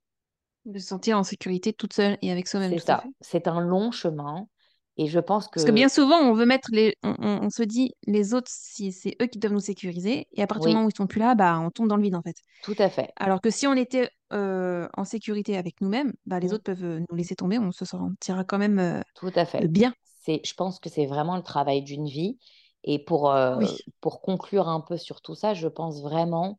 [0.64, 3.10] De se sentir en sécurité toute seule et avec soi-même, C'est ça.
[3.20, 4.48] C'est un long chemin.
[4.96, 6.96] Et je pense Parce que que, bien souvent, on veut mettre les...
[7.02, 10.26] on, on- on se dit, les autres, si c'est eux qui doivent nous sécuriser.
[10.32, 12.02] Et à partir du moment où ils sont plus là, bah, on tombe dans le
[12.02, 12.36] vide, en fait.
[12.60, 13.14] tout à fait.
[13.16, 16.84] Alors que si on était euh, en sécurité avec nous-mêmes, bah, les Mm, autres peuvent
[16.84, 19.68] euh, nous laisser tomber, on se sentira quand même euh, Tout à fait.
[19.68, 19.94] bien.
[20.26, 22.38] Je pense que c'est vraiment le travail d'une vie.
[22.84, 23.86] Et pour, euh, Oui.
[24.00, 26.58] pour conclure un peu sur tout ça, je pense vraiment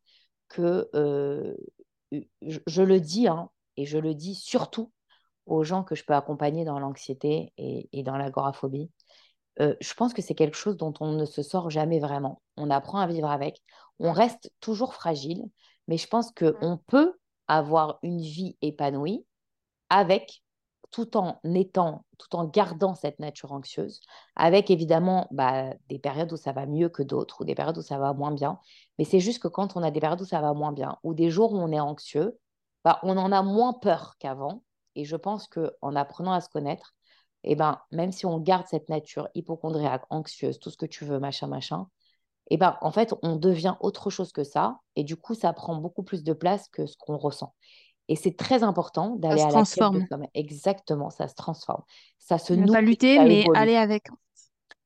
[0.53, 1.55] que euh,
[2.41, 4.91] je, je le dis, hein, et je le dis surtout
[5.45, 8.89] aux gens que je peux accompagner dans l'anxiété et, et dans l'agoraphobie.
[9.59, 12.41] Euh, je pense que c'est quelque chose dont on ne se sort jamais vraiment.
[12.57, 13.61] On apprend à vivre avec.
[13.99, 15.43] On reste toujours fragile,
[15.87, 17.13] mais je pense qu'on peut
[17.47, 19.25] avoir une vie épanouie
[19.89, 20.42] avec,
[20.93, 23.99] tout en gardant cette nature anxieuse,
[24.35, 27.81] avec évidemment bah, des périodes où ça va mieux que d'autres, ou des périodes où
[27.81, 28.59] ça va moins bien.
[28.97, 31.13] Mais c'est juste que quand on a des périodes où ça va moins bien, ou
[31.13, 32.37] des jours où on est anxieux,
[32.83, 34.63] bah, on en a moins peur qu'avant.
[34.95, 36.93] Et je pense qu'en apprenant à se connaître,
[37.43, 41.19] eh ben, même si on garde cette nature hypochondriaque, anxieuse, tout ce que tu veux,
[41.19, 41.87] machin, machin,
[42.49, 44.79] eh ben, en fait, on devient autre chose que ça.
[44.95, 47.53] Et du coup, ça prend beaucoup plus de place que ce qu'on ressent.
[48.09, 50.05] Et c'est très important d'aller à la de transforme.
[50.07, 50.27] soi-même.
[50.33, 51.83] Exactement, ça se transforme.
[52.19, 53.59] Ça se Ne pas lutter, mais évolue.
[53.59, 54.07] aller avec.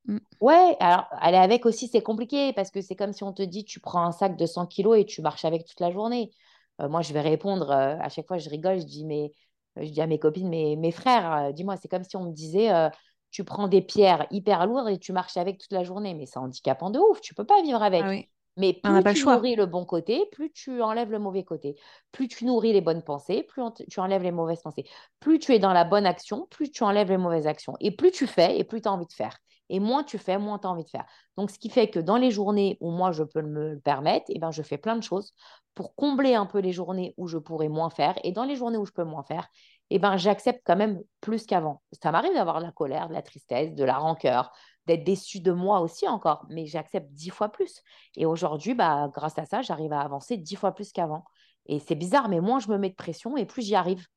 [0.06, 0.18] Mm.
[0.40, 3.66] Ouais, alors aller avec aussi, c'est compliqué parce que c'est comme si on te dit
[3.66, 6.32] tu prends un sac de 100 kilos et tu marches avec toute la journée.
[6.80, 9.32] Euh, moi, je vais répondre euh, à chaque fois, je rigole, je dis, mais,
[9.76, 12.32] je dis à mes copines, mais mes frères, euh, dis-moi, c'est comme si on me
[12.32, 12.90] disait euh,
[13.32, 16.14] tu prends des pierres hyper lourdes et tu marches avec toute la journée.
[16.14, 18.06] Mais c'est handicapant de ouf, tu peux pas vivre Ah avec.
[18.10, 19.36] oui, Mais on plus le tu choix.
[19.36, 21.76] nourris le bon côté, plus tu enlèves le mauvais côté.
[22.12, 24.86] Plus tu nourris les bonnes pensées, plus tu enlèves les mauvaises pensées.
[25.20, 27.76] Plus tu es dans la bonne action, plus tu enlèves les mauvaises actions.
[27.80, 29.38] Et plus tu fais, et plus tu as envie de faire.
[29.70, 31.06] Et moins tu fais, moins tu as envie de faire.
[31.36, 34.26] Donc, ce qui fait que dans les journées où moi, je peux me le permettre,
[34.30, 35.34] eh ben, je fais plein de choses
[35.76, 38.16] pour combler un peu les journées où je pourrais moins faire.
[38.24, 39.48] Et dans les journées où je peux moins faire,
[39.90, 41.82] eh ben, j'accepte quand même plus qu'avant.
[42.02, 44.52] Ça m'arrive d'avoir de la colère, de la tristesse, de la rancœur,
[44.88, 47.82] d'être déçu de moi aussi encore, mais j'accepte dix fois plus.
[48.16, 51.26] Et aujourd'hui, bah, grâce à ça, j'arrive à avancer dix fois plus qu'avant.
[51.68, 54.08] Et c'est bizarre, mais moins je me mets de pression et plus j'y arrive.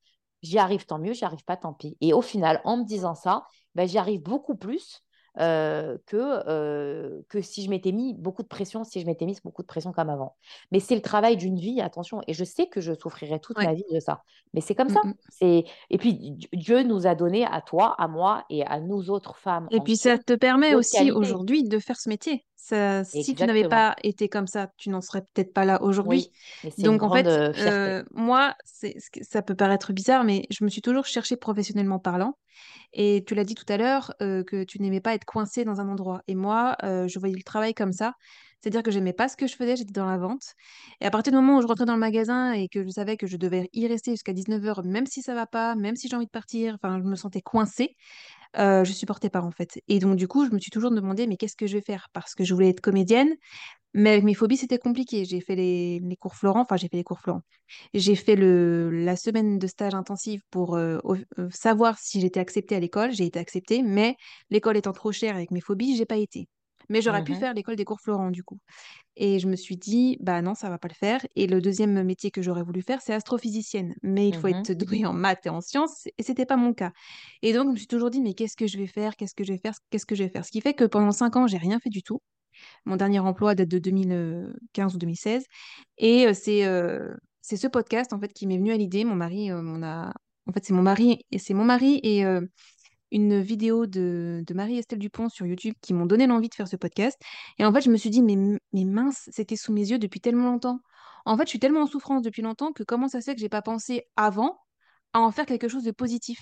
[0.42, 1.98] J'y arrive, tant mieux, j'y arrive pas, tant pis.
[2.00, 3.44] Et au final, en me disant ça,
[3.74, 5.02] ben, j'y arrive beaucoup plus
[5.38, 9.38] euh, que, euh, que si je m'étais mis beaucoup de pression, si je m'étais mis
[9.44, 10.36] beaucoup de pression comme avant.
[10.72, 13.64] Mais c'est le travail d'une vie, attention, et je sais que je souffrirai toute Ouais.
[13.66, 14.22] ma vie de ça.
[14.54, 15.02] Mais c'est comme Mm, ça.
[15.28, 15.64] C'est...
[15.90, 19.36] Et puis, Di- Dieu nous a donné à toi, à moi et à nous autres
[19.36, 22.44] femmes Et puis ça te permet aussi aujourd'hui de faire ce métier.
[22.62, 26.30] Ça, si tu n'avais pas été comme ça, tu n'en serais peut-être pas là aujourd'hui.
[26.62, 28.54] Oui, Donc en fait, euh, euh, moi,
[29.22, 32.36] ça peut paraître bizarre, mais je me suis toujours cherchée professionnellement parlant.
[32.92, 35.80] Et tu l'as dit tout à l'heure euh, que tu n'aimais pas être coincée dans
[35.80, 36.22] un endroit.
[36.28, 38.14] Et moi, euh, je voyais le travail comme ça.
[38.60, 40.52] C'est-à-dire que j'aimais pas ce que je faisais, j'étais dans la vente.
[41.00, 43.16] Et à partir du moment où je rentrais dans le magasin et que je savais
[43.16, 46.16] que je devais y rester jusqu'à 19h, même si ça va pas, même si j'ai
[46.16, 47.96] envie de partir, enfin, je me sentais coincée.
[48.56, 49.80] Je supportais pas en fait.
[49.88, 52.08] Et donc du coup, je me suis toujours demandé, mais qu'est-ce que je vais faire?
[52.12, 53.34] Parce que je voulais être comédienne,
[53.94, 55.24] mais avec mes phobies, c'était compliqué.
[55.24, 57.42] J'ai fait les, les cours Florent, enfin j'ai fait les cours Florent.
[57.94, 60.78] J'ai fait le, la semaine de stage intensif pour
[61.50, 63.12] savoir si j'étais acceptée à l'école.
[63.12, 64.16] J'ai été acceptée, mais
[64.50, 66.48] l'école étant trop chère avec mes phobies, j'ai pas été.
[66.90, 68.58] Mais j'aurais pu Mhm, faire l'école des cours Florent du coup.
[69.16, 71.26] Et je me suis dit, bah non, ça va pas le faire.
[71.36, 73.94] Et le deuxième métier que j'aurais voulu faire, c'est astrophysicienne.
[74.02, 74.54] Mais il faut mhm.
[74.54, 76.92] être doué en maths et en sciences, et c'était pas mon cas.
[77.42, 79.16] Et donc, je me suis toujours dit, mais qu'est-ce que je vais faire?
[79.16, 79.74] Qu'est-ce que je vais faire?
[79.90, 80.44] Qu'est-ce que je vais faire?
[80.44, 82.20] Ce qui fait que pendant cinq ans, j'ai rien fait du tout.
[82.84, 85.44] Mon dernier emploi date de 2015 ou 2016.
[85.98, 89.04] Et euh, c'est euh, c'est ce podcast, en fait, qui m'est venu à l'idée.
[89.04, 90.12] Mon mari, euh, m'en a...
[90.46, 92.40] En fait, c'est mon mari et c'est mon mari et euh,
[93.12, 96.76] une vidéo de, de Marie-Estelle Dupont sur YouTube qui m'ont donné l'envie de faire ce
[96.76, 97.20] podcast.
[97.58, 98.36] Et en fait, je me suis dit, mais,
[98.72, 100.80] mais mince, c'était sous mes yeux depuis tellement longtemps.
[101.24, 103.40] En fait, je suis tellement en souffrance depuis longtemps que comment ça se fait que
[103.40, 104.58] j'ai pas pensé avant
[105.12, 106.38] à en faire quelque chose de positif?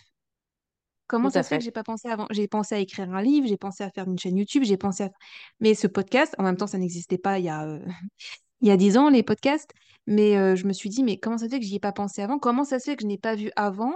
[1.06, 1.64] Comment ça se fait que fait.
[1.64, 2.26] j'ai pas pensé avant?
[2.30, 5.04] J'ai pensé à écrire un livre, j'ai pensé à faire une chaîne YouTube, j'ai pensé
[5.04, 5.10] à...
[5.58, 7.80] Mais ce podcast, en même temps, ça n'existait pas il y a, euh,
[8.60, 9.72] il y a 10 ans, les podcasts.
[10.06, 11.92] Mais euh, je me suis dit, mais comment ça se fait que j'y ai pas
[11.92, 12.38] pensé avant?
[12.38, 13.94] Comment ça se fait que je n'ai pas vu avant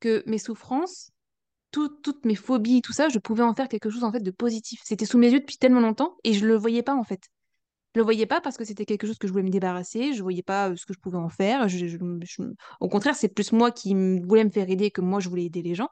[0.00, 1.10] que mes souffrances
[1.74, 4.30] tout- toutes mes phobies, tout ça, je pouvais en faire quelque chose en fait de
[4.30, 4.80] positif.
[4.84, 7.22] C'était sous mes yeux depuis tellement longtemps et je le voyais pas en fait.
[7.94, 10.22] Je le voyais pas parce que c'était quelque chose que je voulais me débarrasser, je
[10.22, 11.66] voyais pas euh, ce que je pouvais en faire.
[12.80, 15.62] Au contraire, c'est plus moi qui voulais me faire aider que moi je voulais aider
[15.62, 15.88] les gens.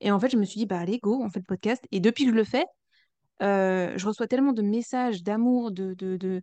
[0.00, 1.82] Et en fait, je me suis dit, bah allez, go, on fait le podcast.
[1.90, 2.64] Et depuis que je le fais,
[3.42, 6.42] euh, je reçois tellement de messages d'amour, de, de, de,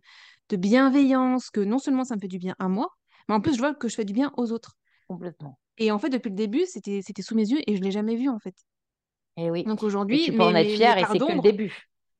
[0.50, 2.88] de bienveillance, que non seulement ça me fait du bien à moi,
[3.28, 4.76] mais en plus je vois que je fais du bien aux autres.
[5.08, 5.58] Complètement.
[5.80, 8.28] Et en fait, depuis le début, c'était, sous mes yeux et je l'ai jamais vu
[8.28, 8.54] en fait.
[9.36, 9.64] Et oui.
[9.64, 11.72] Donc aujourd'hui, tu peux mes, en être fier et c'est que le début,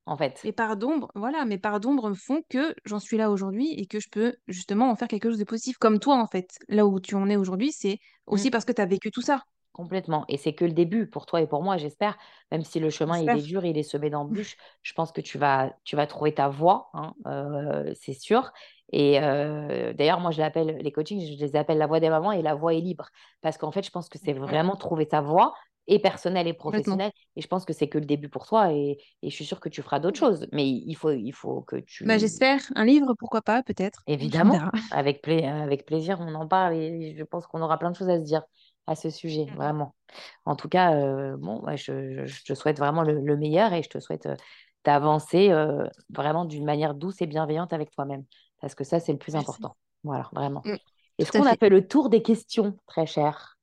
[0.06, 0.40] en fait.
[0.42, 4.00] mes parts d'ombre, voilà, mes parts d'ombre font que j'en suis là aujourd'hui et que
[4.00, 6.48] je peux justement en faire quelque chose de positif, comme toi en fait.
[6.68, 7.98] Là où tu en es aujourd'hui, c'est
[8.30, 9.44] Mm, aussi parce que tu as vécu tout ça,
[9.80, 10.24] complètement.
[10.28, 12.16] Et c'est que le début pour toi et pour moi, j'espère.
[12.52, 15.38] Même si le chemin, il est dur, il est semé d'embûches, je pense que tu
[15.38, 18.52] vas, tu vas trouver ta voie, hein, euh, c'est sûr.
[18.92, 22.32] Et euh, d'ailleurs, moi, je l'appelle, les coachings, je les appelle la voix des mamans
[22.32, 23.08] et la voix est libre.
[23.40, 25.54] Parce qu'en fait, je pense que c'est vraiment trouver ta voie,
[25.86, 27.10] et personnelle et professionnelle.
[27.36, 28.72] Et je pense que c'est que le début pour toi.
[28.72, 30.46] Et, et je suis sûre que tu feras d'autres choses.
[30.52, 32.60] Mais il faut, il faut que Bah, tu, j'espère.
[32.74, 34.04] Un livre, pourquoi pas, peut-être.
[34.06, 37.96] Évidemment, avec, pla- avec plaisir, on en parle et je pense qu'on aura plein de
[37.96, 38.42] choses à se dire
[38.86, 39.56] à ce sujet, Mhm.
[39.56, 39.94] vraiment.
[40.44, 44.00] En tout cas, euh, bon, je, te souhaite vraiment le, le meilleur et je te
[44.00, 44.36] souhaite euh,
[44.84, 48.24] d'avancer euh, vraiment d'une manière douce et bienveillante avec toi-même,
[48.60, 49.36] parce que ça, c'est le plus Merci.
[49.36, 49.76] important.
[50.04, 50.64] Voilà, vraiment.
[50.64, 50.76] Mm,
[51.18, 51.56] Est-ce qu'on a fait.
[51.56, 53.58] fait le tour des questions, très cher?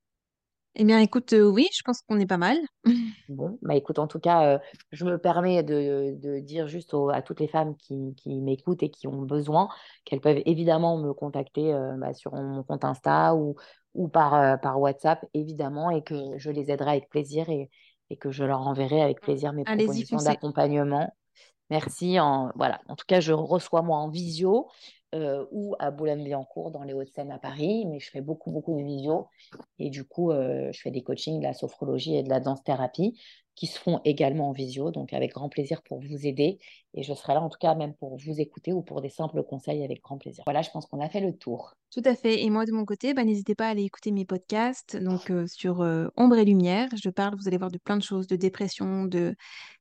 [0.78, 2.58] Eh bien, écoute, euh, oui, je pense qu'on est pas mal.
[3.30, 4.60] Bon, bah écoute, en tout cas, euh,
[4.94, 8.84] je me permets de, de dire juste au- à toutes les femmes qui, qui m'écoutent
[8.84, 9.68] et qui ont besoin
[10.06, 13.56] qu'elles peuvent évidemment me contacter euh, bah, sur mon compte Insta ou,
[13.96, 17.70] ou par, euh, par WhatsApp, évidemment, et que je les aiderai avec plaisir et,
[18.10, 20.40] et que je leur enverrai avec plaisir mes Allez-y, propositions foncez.
[20.40, 21.14] d'accompagnement.
[21.70, 22.20] Merci.
[22.20, 22.82] En, voilà.
[22.88, 24.70] En tout cas, je reçois moi en visio
[25.16, 28.84] euh, ou à Boulogne-Billancourt dans les Hauts-de-Seine à Paris, mais je fais beaucoup, beaucoup de
[28.84, 29.28] visio.
[29.80, 33.20] Et du coup, euh, je fais des coachings de la sophrologie et de la danse-thérapie
[33.58, 36.60] qui se font également en visio, donc avec grand plaisir pour vous aider.
[36.94, 39.44] Et je serai là en tout cas même pour vous écouter ou pour des simples
[39.44, 40.44] conseils avec grand plaisir.
[40.46, 41.74] Voilà, je pense qu'on a fait le tour.
[41.92, 42.44] Tout à fait.
[42.44, 44.96] Et moi, de mon côté, bah, n'hésitez pas à aller écouter mes podcasts.
[44.96, 48.04] Donc, euh, sur euh, Ombre et Lumière, je parle, vous allez voir de plein de
[48.04, 49.36] choses, de dépression, de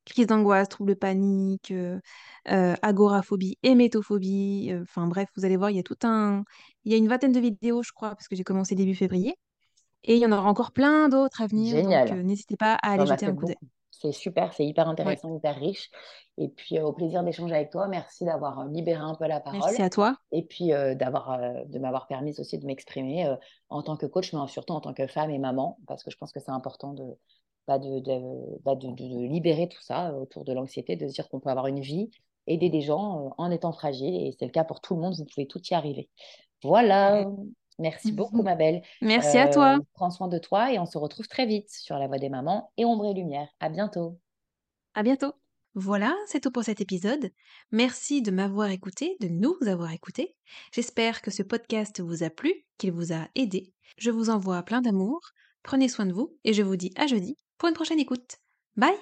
[0.05, 1.99] crise d'angoisse, troubles panique, euh,
[2.47, 4.71] agoraphobie, hémétophobie.
[4.81, 6.43] Enfin, bref, vous allez voir, il y a tout un...
[6.83, 9.35] Il y a une vingtaine de vidéos, je crois, parce que j'ai commencé début février.
[10.07, 11.75] Et il y en aura encore plein d'autres à venir.
[11.75, 12.11] Donc, Génial.
[12.13, 13.57] euh, n'hésitez pas à aller jeter un coup d'œil.
[13.91, 15.89] C'est super, c'est hyper intéressant, hyper riche.
[16.37, 17.87] Et puis, euh, au plaisir d'échanger avec toi.
[17.87, 20.15] Merci d'avoir euh, libéré un peu la parole Merci à toi.
[20.31, 23.35] et puis euh, d'avoir, euh, de m'avoir permis aussi de m'exprimer
[23.69, 26.17] en tant que coach, mais surtout en tant que femme et maman, parce que je
[26.17, 27.03] pense que c'est important de,
[27.67, 28.21] bah, de, de,
[28.63, 31.67] bah, de- de- libérer tout ça autour de l'anxiété, de se dire qu'on peut avoir
[31.67, 32.11] une vie,
[32.45, 34.15] aider des gens en étant fragile.
[34.15, 36.09] Et c'est le cas pour tout le monde, vous pouvez tout y arriver.
[36.63, 37.25] Voilà.
[37.79, 38.81] Merci beaucoup, ma belle.
[39.01, 39.79] Merci à Euh, toi.
[39.93, 42.71] prends soin de toi et on se retrouve très vite sur La Voix des mamans
[42.77, 43.47] et Ombre et Lumière.
[43.59, 44.19] À bientôt.
[44.93, 45.33] À bientôt.
[45.75, 47.29] Voilà, c'est tout pour cet épisode.
[47.71, 50.35] Merci de m'avoir écouté, de nous avoir écoutés.
[50.73, 53.71] J'espère que ce podcast vous a plu, qu'il vous a aidé.
[53.97, 55.19] Je vous envoie plein d'amour.
[55.61, 58.37] Prenez soin de vous et je vous dis à jeudi pour une prochaine écoute.
[58.75, 58.97] Bye